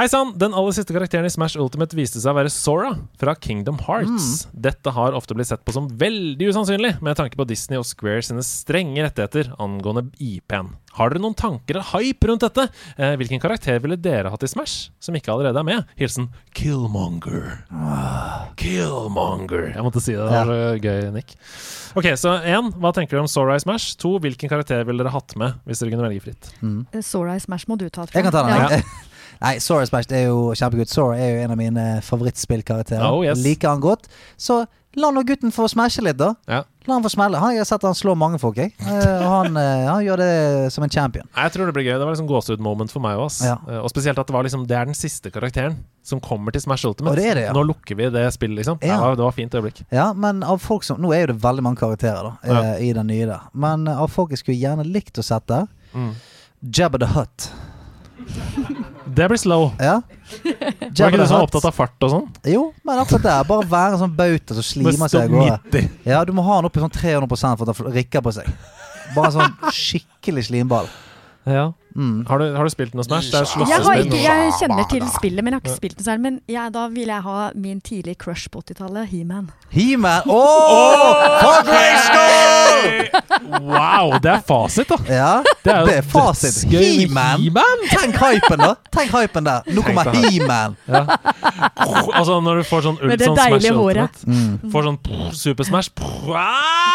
[0.00, 0.30] Hei sann!
[0.40, 4.46] Den aller siste karakteren i Smash Ultimate viste seg å være Sora fra Kingdom Hearts.
[4.48, 4.52] Mm.
[4.64, 8.22] Dette har ofte blitt sett på som veldig usannsynlig, med tanke på Disney og Square
[8.24, 10.70] sine strenge rettigheter angående IP-en.
[10.96, 12.64] Har dere noen tanker og hype rundt dette?
[12.96, 15.92] Eh, hvilken karakter ville dere hatt i Smash, som ikke allerede er med?
[16.00, 17.60] Hilsen Killmonger.
[18.56, 19.68] Killmonger.
[19.74, 20.24] Jeg måtte si det.
[20.24, 20.72] Det var ja.
[20.80, 21.36] gøy, Nick.
[21.92, 24.00] Ok, så én, hva tenker dere om Sora i Smash?
[24.00, 26.52] To, hvilken karakter ville dere hatt med hvis dere kunne velge fritt?
[27.04, 28.08] Sora i Smash må du ta.
[28.08, 28.80] tror Jeg kan ta den.
[28.80, 28.82] Ja.
[29.40, 30.92] Nei, Sora Smash det er jo kjempegodt.
[30.92, 33.06] Sora er jo en av mine favorittspillkarakterer.
[33.08, 33.38] Oh, yes.
[33.40, 34.08] Liker han godt.
[34.36, 34.66] Så
[34.98, 36.32] la nå gutten få smashe litt, da.
[36.50, 36.64] Ja.
[36.88, 37.38] La han få smelle.
[37.38, 38.72] Han, jeg har sett han slå mange folk, jeg.
[38.90, 41.28] Eh, Og han, eh, han gjør det som en champion.
[41.36, 41.94] Jeg tror det blir gøy.
[41.94, 43.30] Det var liksom gåsehud-moment for meg òg.
[43.46, 43.54] Ja.
[43.80, 46.84] Og spesielt at det var liksom Det er den siste karakteren som kommer til Smash
[46.88, 47.16] Ultimate.
[47.20, 47.52] Det det, ja.
[47.56, 48.80] Nå lukker vi det spillet, liksom.
[48.82, 48.96] Ja.
[48.96, 49.82] Det, var, det var fint øyeblikk.
[49.94, 52.60] Ja, men av folk som Nå er jo det veldig mange karakterer da Ja.
[52.74, 53.46] eh, i den nye der.
[53.54, 55.64] Men eh, av folk jeg skulle gjerne likt å sette
[55.94, 56.12] Mm.
[56.76, 57.48] Jabba the Hutt.
[59.16, 59.70] Det blir slow.
[59.80, 59.96] Ja.
[60.44, 62.26] Var ikke du så opptatt av fart og sånn?
[62.46, 63.36] Jo, men akkurat det.
[63.48, 65.58] Bare være en sånn bauta som slimer seg av gårde.
[65.72, 65.88] 90.
[66.12, 67.28] Ja, du må ha den oppe i sånn 300
[67.58, 68.50] for at den rikker på seg.
[69.16, 70.90] Bare sånn skikkelig slimball.
[71.48, 71.70] Ja.
[71.96, 72.24] Mm.
[72.28, 73.30] Har, du, har du spilt noe Smash?
[73.32, 76.04] Det er Jeg, har ikke, jeg kjenner til spillet, men jeg har ikke spilt noe
[76.06, 76.20] selv.
[76.26, 79.50] Men ja, da vil jeg ha min tidlige crush på 80-tallet, He-Man.
[79.74, 80.22] He-Man!
[81.66, 83.08] Grayskull!
[83.60, 84.96] Wow, det er fasit, da!
[85.08, 85.32] Ja,
[85.64, 86.62] Det er det er fasit.
[86.70, 87.40] He-Man!
[87.42, 87.84] He-Man!
[87.90, 88.74] Tenk hypen, da!
[88.94, 89.66] Tenk hypen der.
[89.74, 90.76] Nå kommer He-Man.
[90.90, 94.22] Altså, når du får sånn ult, sånn Smash håret.
[94.28, 94.70] Mm.
[94.72, 96.50] Får sånn pff, Super Smash pff, ah,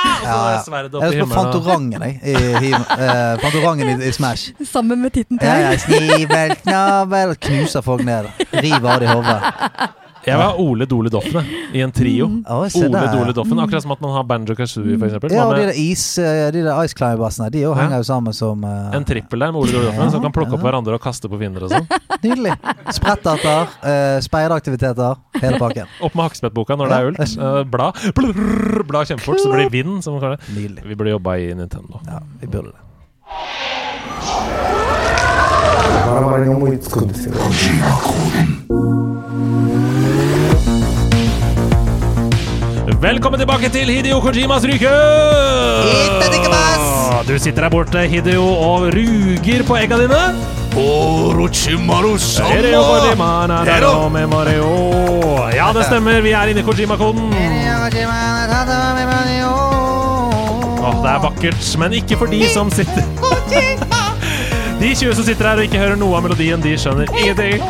[0.05, 0.61] Og så Ja, er ja.
[0.65, 2.13] sverdet opp Jeg i er på Fantorangen, jeg.
[2.23, 2.33] I,
[2.65, 4.43] He- uh, Fantorangen i, i Smash.
[4.69, 5.47] Sammen med Titten til.
[5.49, 8.29] Ja, snivel, knabel Knuser folk ned.
[8.53, 9.91] River av det i hodet.
[10.25, 11.43] Jeg var Ole Dole Doffene
[11.77, 12.25] i en trio.
[12.25, 12.39] Mm.
[12.49, 13.11] Oh, Ole der.
[13.13, 15.35] Dole Doffen, Akkurat som at man har Banjo Kazooie, eksempel.
[15.35, 17.83] Ja, og de der is eh, De der Ice Climbersene, de òg Ja.
[17.83, 18.89] henger jo sammen som uh...
[18.97, 21.37] en trippel der med Ole Dole Doffen, som kan plukke opp hverandre og kaste på
[21.37, 21.85] fiender og sånn.
[22.25, 22.55] Nydelig.
[22.97, 25.93] Spretterter, uh, speideraktiviteter, hele pakken.
[26.01, 27.37] Opp med hakkespettboka når det er ult.
[27.37, 27.91] Uh, bla.
[28.17, 30.01] Blrr, bla kjempefort, så blir det vind.
[30.01, 30.57] Som man kaller det.
[30.57, 30.89] Nydelig.
[30.89, 32.01] Vi burde jobba i Nintendo.
[32.09, 33.83] Ja, vi burde det.
[36.06, 37.34] バラバラに思いつくんですよ
[43.00, 44.88] Velkommen tilbake til Hideo Kojimas ryke!
[47.26, 50.34] Du sitter der borte, Hideo, og ruger på egga dine.
[52.52, 54.68] Hideo Kojima, na, na, na, me, Mario.
[55.54, 56.20] Ja, det stemmer.
[56.20, 57.32] Vi er inne i Kojima-koden.
[60.80, 63.93] Åh, det er vakkert, men ikke for de som sitter
[64.85, 67.63] de 20 som sitter her og ikke hører noe av melodien, de skjønner ingenting.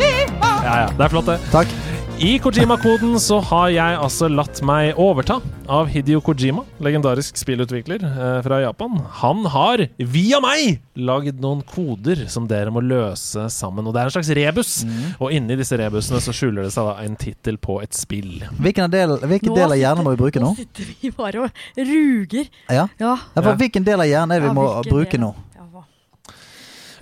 [0.00, 1.34] Ja, ja, det er flott, det.
[1.52, 1.68] Takk.
[2.16, 5.36] I Kojima-koden så har jeg altså latt meg overta
[5.68, 8.96] av Hidio Kojima, legendarisk spillutvikler eh, fra Japan.
[9.20, 13.84] Han har, via meg, lagd noen koder som dere må løse sammen.
[13.84, 14.72] Og det er en slags rebus.
[15.20, 18.38] Og inni disse rebusene så skjuler det seg da en tittel på et spill.
[18.64, 20.54] Hvilken del, hvilken Nå del av hjernen må vi bruke nå?
[20.56, 22.48] Nå sitter vi bare og ruger.
[22.72, 22.88] Ja.
[22.96, 23.12] Ja.
[23.36, 25.26] Ja, for Hvilken del av hjernen er det vi Ja, må bruke del?
[25.28, 25.34] nå?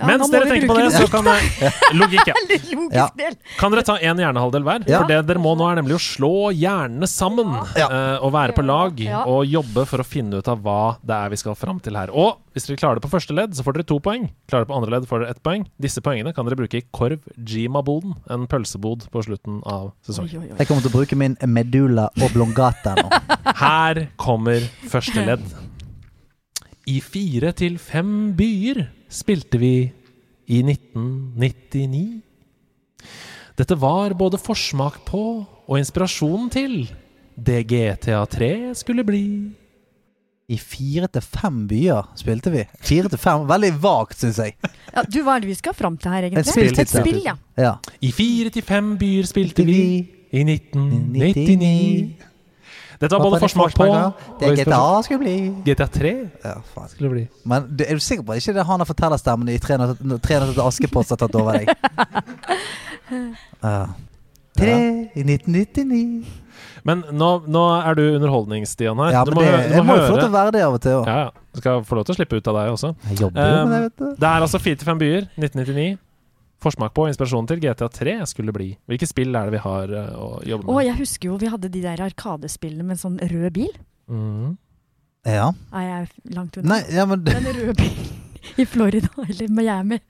[0.04, 2.28] Ja, Mens dere tenker på det, så kan jeg Logikk,
[2.92, 3.06] ja.
[3.58, 4.84] Kan dere ta én hjernehalvdel hver?
[4.86, 7.54] For det dere må nå, er nemlig å slå hjernene sammen.
[7.74, 11.32] Eh, og være på lag og jobbe for å finne ut av hva det er
[11.32, 12.12] vi skal fram til her.
[12.12, 14.28] Og hvis dere klarer det på første ledd, så får dere to poeng.
[14.50, 15.64] Klarer det på andre ledd, får dere ett poeng.
[15.82, 20.44] Disse poengene kan dere bruke i Korv Jima-boden, en pølsebod på slutten av Oi, sesongen.
[20.44, 20.58] oi, oi.
[20.60, 23.08] Jeg kommer til å bruke min medulla oblongata nå.
[23.64, 25.46] Her kommer første ledd.
[26.90, 28.82] I fire til fem byer
[29.14, 29.74] spilte vi
[30.50, 32.20] i 1999.
[33.54, 35.24] Dette var både forsmak på
[35.64, 36.80] og inspirasjonen til
[37.34, 39.26] det GTA3 skulle bli.
[40.44, 42.66] I fire til fem byer spilte vi.
[42.84, 44.58] Fire til fem, Veldig vagt, syns jeg.
[44.92, 46.44] Ja, du, hva er det vi skal fram til her, egentlig?
[46.44, 47.32] Et spill, Et spill, ja.
[47.56, 47.72] Ja.
[48.04, 49.80] I fire til fem byer spilte vi
[50.34, 52.33] i 1999.
[53.00, 53.88] Dette var både forsmak på
[54.40, 55.36] Det GTA skulle bli.
[55.66, 56.12] GTA3
[56.44, 56.88] Ja, faen.
[56.92, 57.24] skulle bli.
[57.44, 60.18] Men du, er du sikker på at ikke det er han har fortellerstemmen i 300
[60.22, 61.68] 300 til Askepott som har tatt over deg?
[63.64, 63.86] Ja.
[64.56, 64.74] Tre
[65.18, 66.24] i 1999.
[66.86, 69.10] Men nå, nå er du underholdningsstian her.
[69.16, 70.34] Ja, du men må, det, du må jeg må må jo få lov til å
[70.34, 71.08] være det av og til òg.
[71.08, 71.44] Ja, ja.
[71.54, 72.90] Du skal få lov til å slippe ut av deg også.
[73.10, 74.06] Jeg jobber Um, med det, vet du.
[74.20, 75.86] Det er altså fire til fem byer, 1999.
[76.64, 78.70] Forsmak på og inspirasjon til GTA3 skulle bli.
[78.90, 80.86] Hvilke spill er det vi har uh, å jobbe Å, med?
[80.88, 83.72] jeg husker jo vi hadde de der arkadespillene med en sånn rød bil.
[84.10, 84.54] Mm.
[85.28, 85.48] Ja.
[85.72, 86.74] Nei, jeg er langt unna?
[86.74, 88.12] Nei, ja, men Den røde bilen
[88.60, 90.00] i Florida eller Miami.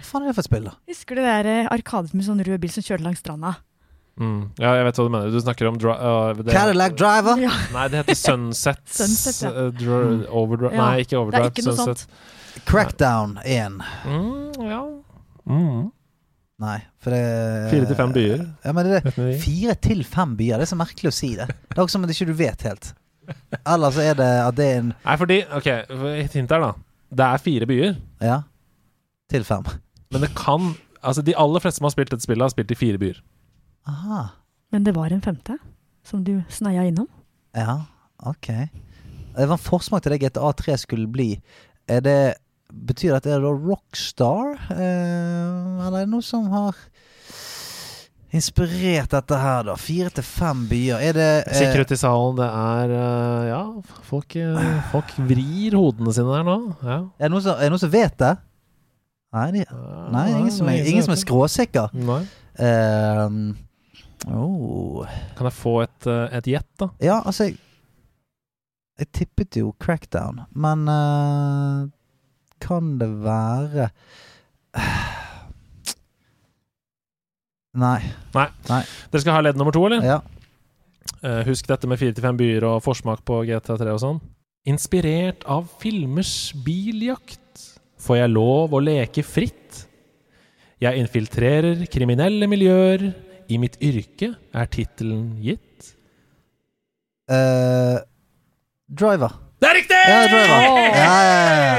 [0.00, 0.76] Hva faen er det for et spill, da?
[0.88, 3.54] Husker du det der arkadet arkade med sånn rød bil som kjørte langs stranda?
[4.20, 4.40] Mm.
[4.60, 5.30] Ja, jeg vet hva du mener.
[5.32, 7.40] Du snakker om dri uh, det, Cadillac Driver?
[7.40, 8.82] Ja, Nei, det heter Sunset.
[9.00, 9.52] Sunset, ja.
[9.70, 11.52] uh, overdrive Ja, Nei, ikke det er Overdrive.
[11.54, 12.04] ikke noe Sunset.
[12.04, 12.66] sånt.
[12.68, 13.78] Crackdown 1.
[14.04, 14.80] Mm, ja.
[15.50, 15.88] Mm.
[16.60, 17.20] Nei, for det
[17.72, 18.42] Fire til fem byer.
[18.66, 21.46] Ja, men det er Fire til fem byer, det er så merkelig å si det.
[21.48, 22.90] Det er også som at ikke du vet helt.
[23.64, 26.72] Eller så er det at det er en Nei, fordi Ok, et hint her, da.
[27.10, 28.40] Det er fire byer, Ja.
[29.30, 29.64] Til fem.
[30.10, 30.72] men det kan
[31.02, 33.22] Altså, de aller fleste som har spilt dette spillet, har spilt i fire byer.
[33.88, 34.26] Aha.
[34.72, 35.56] Men det var en femte
[36.04, 37.06] som du sneia innom.
[37.56, 37.78] Ja,
[38.26, 38.46] ok.
[39.32, 41.40] Det var en forsmak til det GTA3 skulle bli.
[41.88, 42.34] Er det
[42.72, 44.56] Betyr at det er da Rockstar?
[44.74, 46.76] Eh, eller er det noe som har
[48.30, 49.76] inspirert dette her, da?
[49.80, 51.02] Fire til fem byer.
[51.02, 53.62] Er det eh, kikker ut i salen, det er uh, Ja,
[54.06, 56.58] folk, uh, folk vrir hodene sine der nå.
[56.84, 57.00] Ja.
[57.18, 58.36] er, det som, er det noen som vet det?
[59.30, 59.64] Nei, de,
[60.10, 61.92] nei ingen, som er, ingen som er skråsikker.
[61.94, 62.22] Nei.
[62.58, 63.52] Ehm,
[64.34, 65.04] oh.
[65.38, 66.90] Kan jeg få et, uh, et gjett, da?
[67.02, 67.60] Ja, altså jeg,
[69.00, 71.86] jeg tippet jo Crackdown, men eh,
[72.62, 73.90] kan det være
[77.70, 78.00] Nei.
[79.12, 80.02] Dere skal ha ledd nummer to, eller?
[80.02, 80.18] Ja.
[81.20, 84.18] Uh, husk dette med fire til fem byer og forsmak på GTA3 og sånn.
[84.68, 87.62] Inspirert av filmers biljakt
[88.00, 89.84] får jeg lov å leke fritt.
[90.80, 93.10] Jeg infiltrerer kriminelle miljøer.
[93.50, 95.94] I mitt yrke er tittelen gitt.
[97.30, 97.98] Uh,
[98.86, 99.34] driver.
[99.60, 99.96] Det er riktig!
[100.08, 100.46] Ja, driver.
[100.96, 101.16] Ja,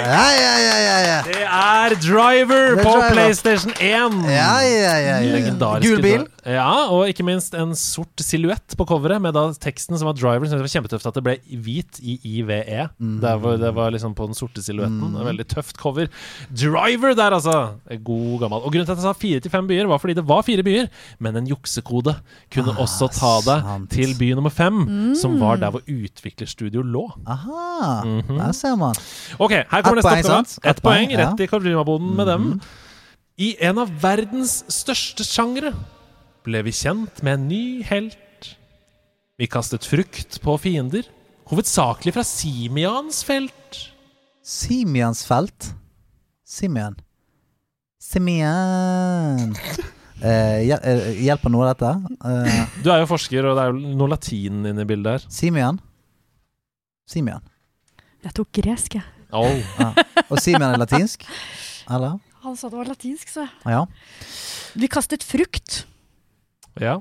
[0.05, 1.21] ja, ja, ja, ja, ja.
[1.25, 3.09] Det er Driver Det er på Driver.
[3.11, 3.79] PlayStation 1.
[3.79, 5.15] Ja, ja, ja, ja.
[5.35, 5.89] Legendarisk.
[5.89, 6.25] Gul bil.
[6.45, 10.47] Ja, og ikke minst en sort silhuett på coveret med da teksten som var driver.
[10.49, 12.87] Det var kjempetøft at det ble hvit i IVE.
[12.97, 13.19] Mm.
[13.21, 15.11] Det, var, det var liksom på den sorte silhuetten.
[15.13, 15.19] Mm.
[15.27, 16.09] Veldig tøft cover.
[16.49, 17.55] Driver der, altså!
[18.01, 18.57] God gammel.
[18.65, 20.65] Og grunnen til at jeg sa fire til fem byer, var fordi det var fire
[20.65, 20.89] byer,
[21.21, 22.15] men en juksekode
[22.51, 23.89] kunne Ah, også ta det sant.
[23.93, 24.81] til by nummer fem,
[25.21, 27.05] som var der hvor utviklerstudio lå.
[27.27, 28.37] Aha, Mhm.
[28.41, 28.95] der ser man.
[29.39, 30.69] Ok, her kommer Et neste oppgave.
[30.73, 31.09] Ett poeng.
[31.11, 31.17] Mhm.
[31.21, 32.61] rett i Karolimaboden med dem.
[33.37, 35.73] I en av verdens største sjangre
[36.45, 38.17] ble vi kjent med en ny helt.
[39.39, 41.05] Vi kastet frukt på fiender,
[41.49, 43.79] hovedsakelig fra Simians felt.
[44.45, 45.71] Simians felt.
[46.45, 46.95] Simian.
[48.01, 49.53] Simian.
[50.21, 51.91] Eh, hjel- eh, hjelper noe av dette?
[52.25, 55.29] Eh, Du er jo forsker, og det er jo noe latin inne i bildet her.
[55.29, 55.79] Simian.
[57.09, 57.41] Simian.
[58.23, 59.03] Jeg tok gresk, jeg.
[59.33, 59.63] Oh.
[60.29, 61.23] Og Simian er latinsk?
[61.89, 62.19] Eller?
[62.43, 63.85] Han sa det var latinsk, så Ja.
[64.75, 65.85] Vi kastet frukt.
[66.79, 66.99] Ja.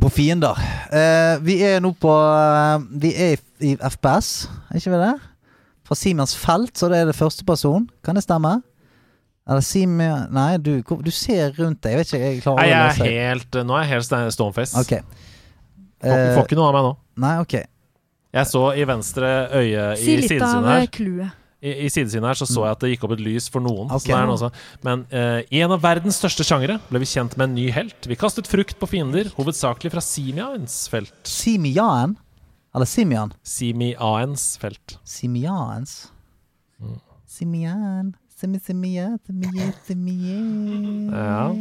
[0.00, 0.58] På fiender.
[0.92, 5.12] Eh, vi er nå på eh, Vi er i, i FPS, er ikke vi det?
[5.86, 7.86] Fra Simens felt, så det er det første person.
[8.04, 8.58] Kan det stemme?
[9.46, 11.92] Eller Simen Nei, du, du ser rundt deg.
[11.94, 13.06] Jeg vet ikke, jeg klarer Nei, aldri å jeg lese.
[13.22, 14.82] er helt Nå er jeg helt stoneface.
[14.82, 14.96] Ok.
[16.02, 16.90] Får, Eh, får ikke noe av meg nå.
[17.24, 17.54] nei, ok.
[18.36, 21.38] Jeg så i venstre øye Si litt av kluet clouet.
[21.66, 23.90] I, I sidesynet her så så jeg at det gikk opp et lys for noen.
[23.98, 24.14] Okay.
[24.14, 24.60] Er.
[24.86, 28.06] Men uh, i en av verdens største sjangere ble vi kjent med en ny helt.
[28.06, 31.16] Vi kastet frukt på fiender, hovedsakelig fra Simiaens felt.
[31.26, 32.14] Simian?
[32.76, 33.34] Eller Simian?
[33.46, 35.00] Simiaens felt.
[35.16, 35.98] Simians?
[36.78, 37.00] Mm.
[37.26, 41.54] Simian Simi, simi, ja, simi, ja,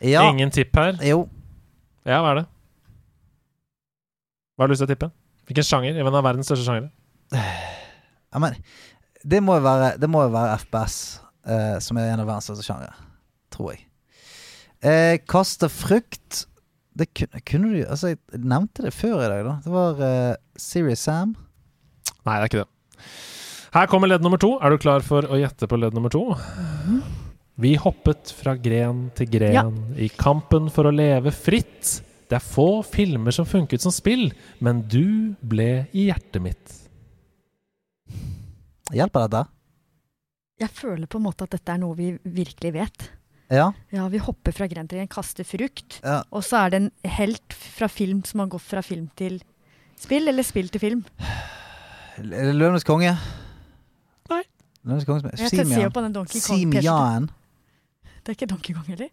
[0.00, 0.24] ja.
[0.28, 0.98] Ingen tipp her.
[1.00, 1.22] Jo.
[2.04, 2.44] Ja, hva er det?
[4.52, 5.08] Hva har du lyst til å tippe?
[5.48, 5.96] Hvilken sjanger?
[5.96, 6.92] En av verdens største sjangere.
[8.34, 8.56] Ja, men
[9.24, 10.96] det må jo være, det må jo være FPS,
[11.46, 12.96] eh, som er en av verdens største sjangere.
[13.54, 13.84] Tror jeg.
[14.84, 16.42] Eh, kaste frukt
[16.98, 19.54] Det kunne, kunne du Altså, jeg nevnte det før i dag, da.
[19.64, 21.32] Det var eh, Serious Sam.
[22.26, 23.06] Nei, det er ikke det.
[23.74, 24.52] Her kommer ledd nummer to.
[24.62, 26.26] Er du klar for å gjette på ledd nummer to?
[27.58, 29.64] Vi hoppet fra gren til gren Ja.
[29.96, 31.96] i kampen for å leve fritt.
[32.30, 34.28] Det er få filmer som funket som spill,
[34.62, 36.76] men du ble i hjertet mitt.
[38.94, 39.44] Hjelper dette?
[40.62, 43.08] Jeg føler på en måte at dette er noe vi virkelig vet.
[43.52, 43.68] Ja?
[43.92, 45.98] Ja, vi hopper fra gren til gren, kaster frukt.
[46.04, 46.20] ja.
[46.30, 49.40] Og så er det en helt fra film som har gått fra film til
[50.00, 51.02] spill, eller spill til film.
[52.22, 53.12] Løvenes konge?
[54.30, 54.42] Nei.
[54.86, 55.92] Løvenes konge som er Jeg Simian.
[55.92, 56.80] på den Donkey Kong-T-skjorten.
[56.82, 57.30] Simian.
[58.24, 59.10] Det er ikke Donkey Kong heller.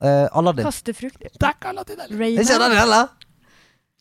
[0.00, 0.64] Eh, Aladdin.
[0.68, 1.22] Kaste frukt.
[1.26, 2.26] Ikke Aladdin heller.
[2.38, 2.70] Jeg ser Rayman.
[2.70, 3.08] den heller!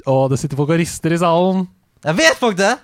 [0.05, 1.65] Å, det sitter folk og rister i salen.
[2.05, 2.75] Jeg vet folk det!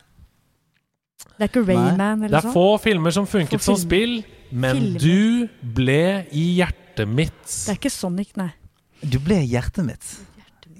[1.37, 2.53] Det er ikke Rayman Det er sånn.
[2.53, 4.99] få filmer som funket som spill, men Filmer.
[4.99, 7.39] du ble i hjertet mitt.
[7.47, 8.51] Det er ikke Sonic, nei.
[9.01, 10.11] Du ble i hjertet mitt.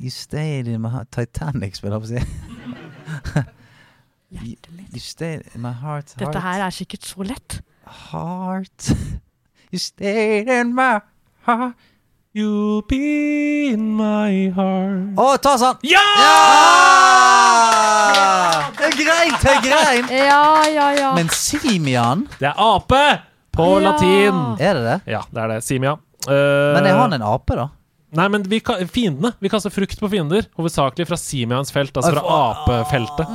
[0.02, 3.44] You stayed in my heart Titanic, spiller jeg på å si.
[4.94, 6.14] You stayed in my heart.
[6.18, 7.60] Dette her er sikkert så lett.
[8.12, 8.92] Heart.
[9.72, 11.00] You stayed in my
[11.46, 11.76] heart.
[12.34, 15.18] You'll be in my heart.
[15.20, 15.82] Å, ta sånn!
[15.84, 16.00] Ja!
[16.00, 16.91] Ja!
[18.92, 20.10] Er greit, det er greit.
[20.28, 21.12] Ja, ja, ja.
[21.16, 23.04] Men Simian, Det er ape
[23.56, 23.92] på Ja.
[23.92, 24.42] latin.
[24.60, 24.98] er det det?
[25.14, 25.64] Ja, det er det.
[25.64, 25.94] Simia.
[26.28, 26.34] Uh,
[26.76, 27.68] Men er han en ape, da?
[28.12, 28.60] Nei, men vi,
[28.92, 29.32] fiendene.
[29.40, 30.44] Vi kaster frukt på fiender.
[30.60, 33.30] Hovedsakelig fra Simians felt, altså fra apefeltet.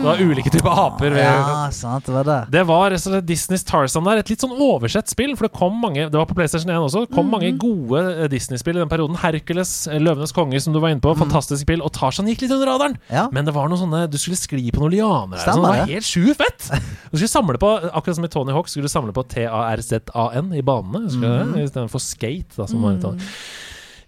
[0.00, 1.16] Det var ulike typer aper.
[1.18, 2.36] Ja, sant, det var det.
[2.54, 4.22] Det var rett og slett Disneys Tarzan der.
[4.22, 5.34] Et litt sånn oversett spill.
[5.36, 7.02] For det kom mange Det var på PlayStation 1 også.
[7.04, 9.18] Det kom mange gode eh, Disney-spill i den perioden.
[9.20, 11.12] Hercules, eh, Løvenes konge, som du var inne på.
[11.20, 11.84] Fantastisk spill.
[11.84, 12.96] Og Tarzan gikk litt under radaren.
[13.12, 13.26] Ja.
[13.34, 15.42] Men det var noe sånne Du skulle skli på noen lianer.
[15.42, 16.70] Stemmer sånn, det var helt sjukt fett!
[17.10, 20.62] Du skulle samle på Akkurat som i Tony Hawk skulle du samle på T-A-R-Z-A-N i
[20.62, 21.10] banene.
[21.10, 21.56] Mhm.
[21.56, 21.66] det?
[21.66, 22.54] Istedenfor skate.
[22.56, 23.34] Da, som var litt annet.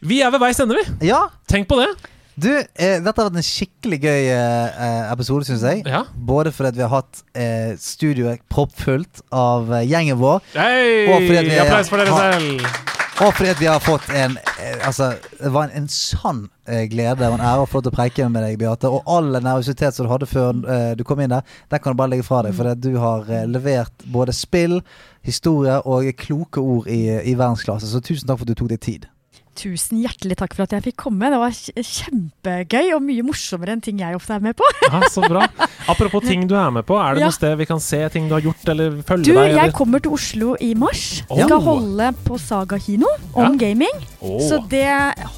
[0.03, 1.07] Vi er ved veis ende, vi.
[1.09, 1.91] Ja, Tenk på det.
[2.35, 5.85] du, eh, dette har vært en skikkelig gøy eh, eh, episode, syns jeg.
[5.87, 6.01] Ja.
[6.17, 11.45] Både fordi vi har hatt eh, studioet proppfullt av eh, gjengen vår, Hey, Og fordi
[11.51, 12.67] vi- Applaus for dere selv.
[13.23, 16.89] og fordi at vi har fått en eh, Altså, det var en, en sann eh,
[16.91, 18.91] glede og en ære å få lov til å preike med deg, Beate.
[18.91, 22.11] Og all nervøsitet som du hadde før du kom inn der, den kan du bare
[22.17, 22.57] legge fra deg.
[22.59, 24.81] For du har levert både spill,
[25.23, 27.87] historie og kloke ord i, i verdensklasse.
[27.93, 29.07] Så tusen takk for at du tok deg tid.
[29.55, 31.29] Tusen hjertelig takk for at jeg fikk komme.
[31.29, 34.65] Det var kjempegøy og mye morsommere enn ting jeg ofte er med på.
[34.89, 35.45] Ja, så bra.
[35.93, 36.97] Apropos ting du er med på.
[36.97, 37.27] Er det Ja.
[37.29, 39.51] noe sted vi kan se ting du har gjort, eller følge Du, deg?
[39.51, 39.73] jeg Eller?
[39.77, 41.23] kommer til Oslo i mars.
[41.29, 41.39] Oh.
[41.45, 43.93] Skal holde på Saga kino om gaming.
[44.23, 44.39] Oh.
[44.41, 44.89] Så det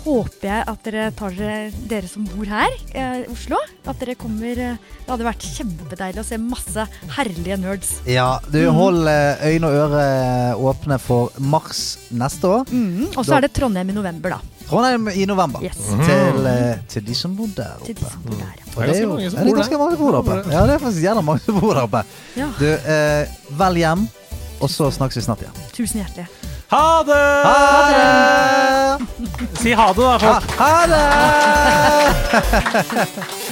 [0.05, 3.57] håper jeg at dere tar dere, dere som bor her i Oslo.
[3.87, 6.87] At dere kommer eh, Det hadde vært kjempedeilig å se masse
[7.19, 7.91] herlige nerds.
[8.09, 12.65] Ja, du hold eh, øyne og ører åpne for mars neste år.
[12.73, 13.11] Mm.
[13.17, 14.39] Og så er det Trondheim i november, da.
[14.69, 15.61] Trondheim i november.
[15.65, 15.77] Yes.
[15.77, 18.13] Til, eh, til de som bor der Til de oppe.
[18.13, 18.45] som bor der.
[18.77, 20.51] Og Det er jo- ja, det er ganske mange som bor der oppe.
[20.53, 22.03] Ja, det er faktisk jævla mange som bor der oppe.
[22.37, 22.47] Ja.
[22.59, 23.27] Du, eh,
[23.59, 24.09] vel hjem,
[24.61, 25.53] og så snakkes vi snart igjen.
[25.73, 26.27] Tusen hjertelig.
[26.69, 27.45] Ha det!
[27.45, 27.55] Ha
[28.99, 29.59] det!
[29.61, 30.43] Si ha det, da, folk.
[30.51, 31.05] Ha, ha det!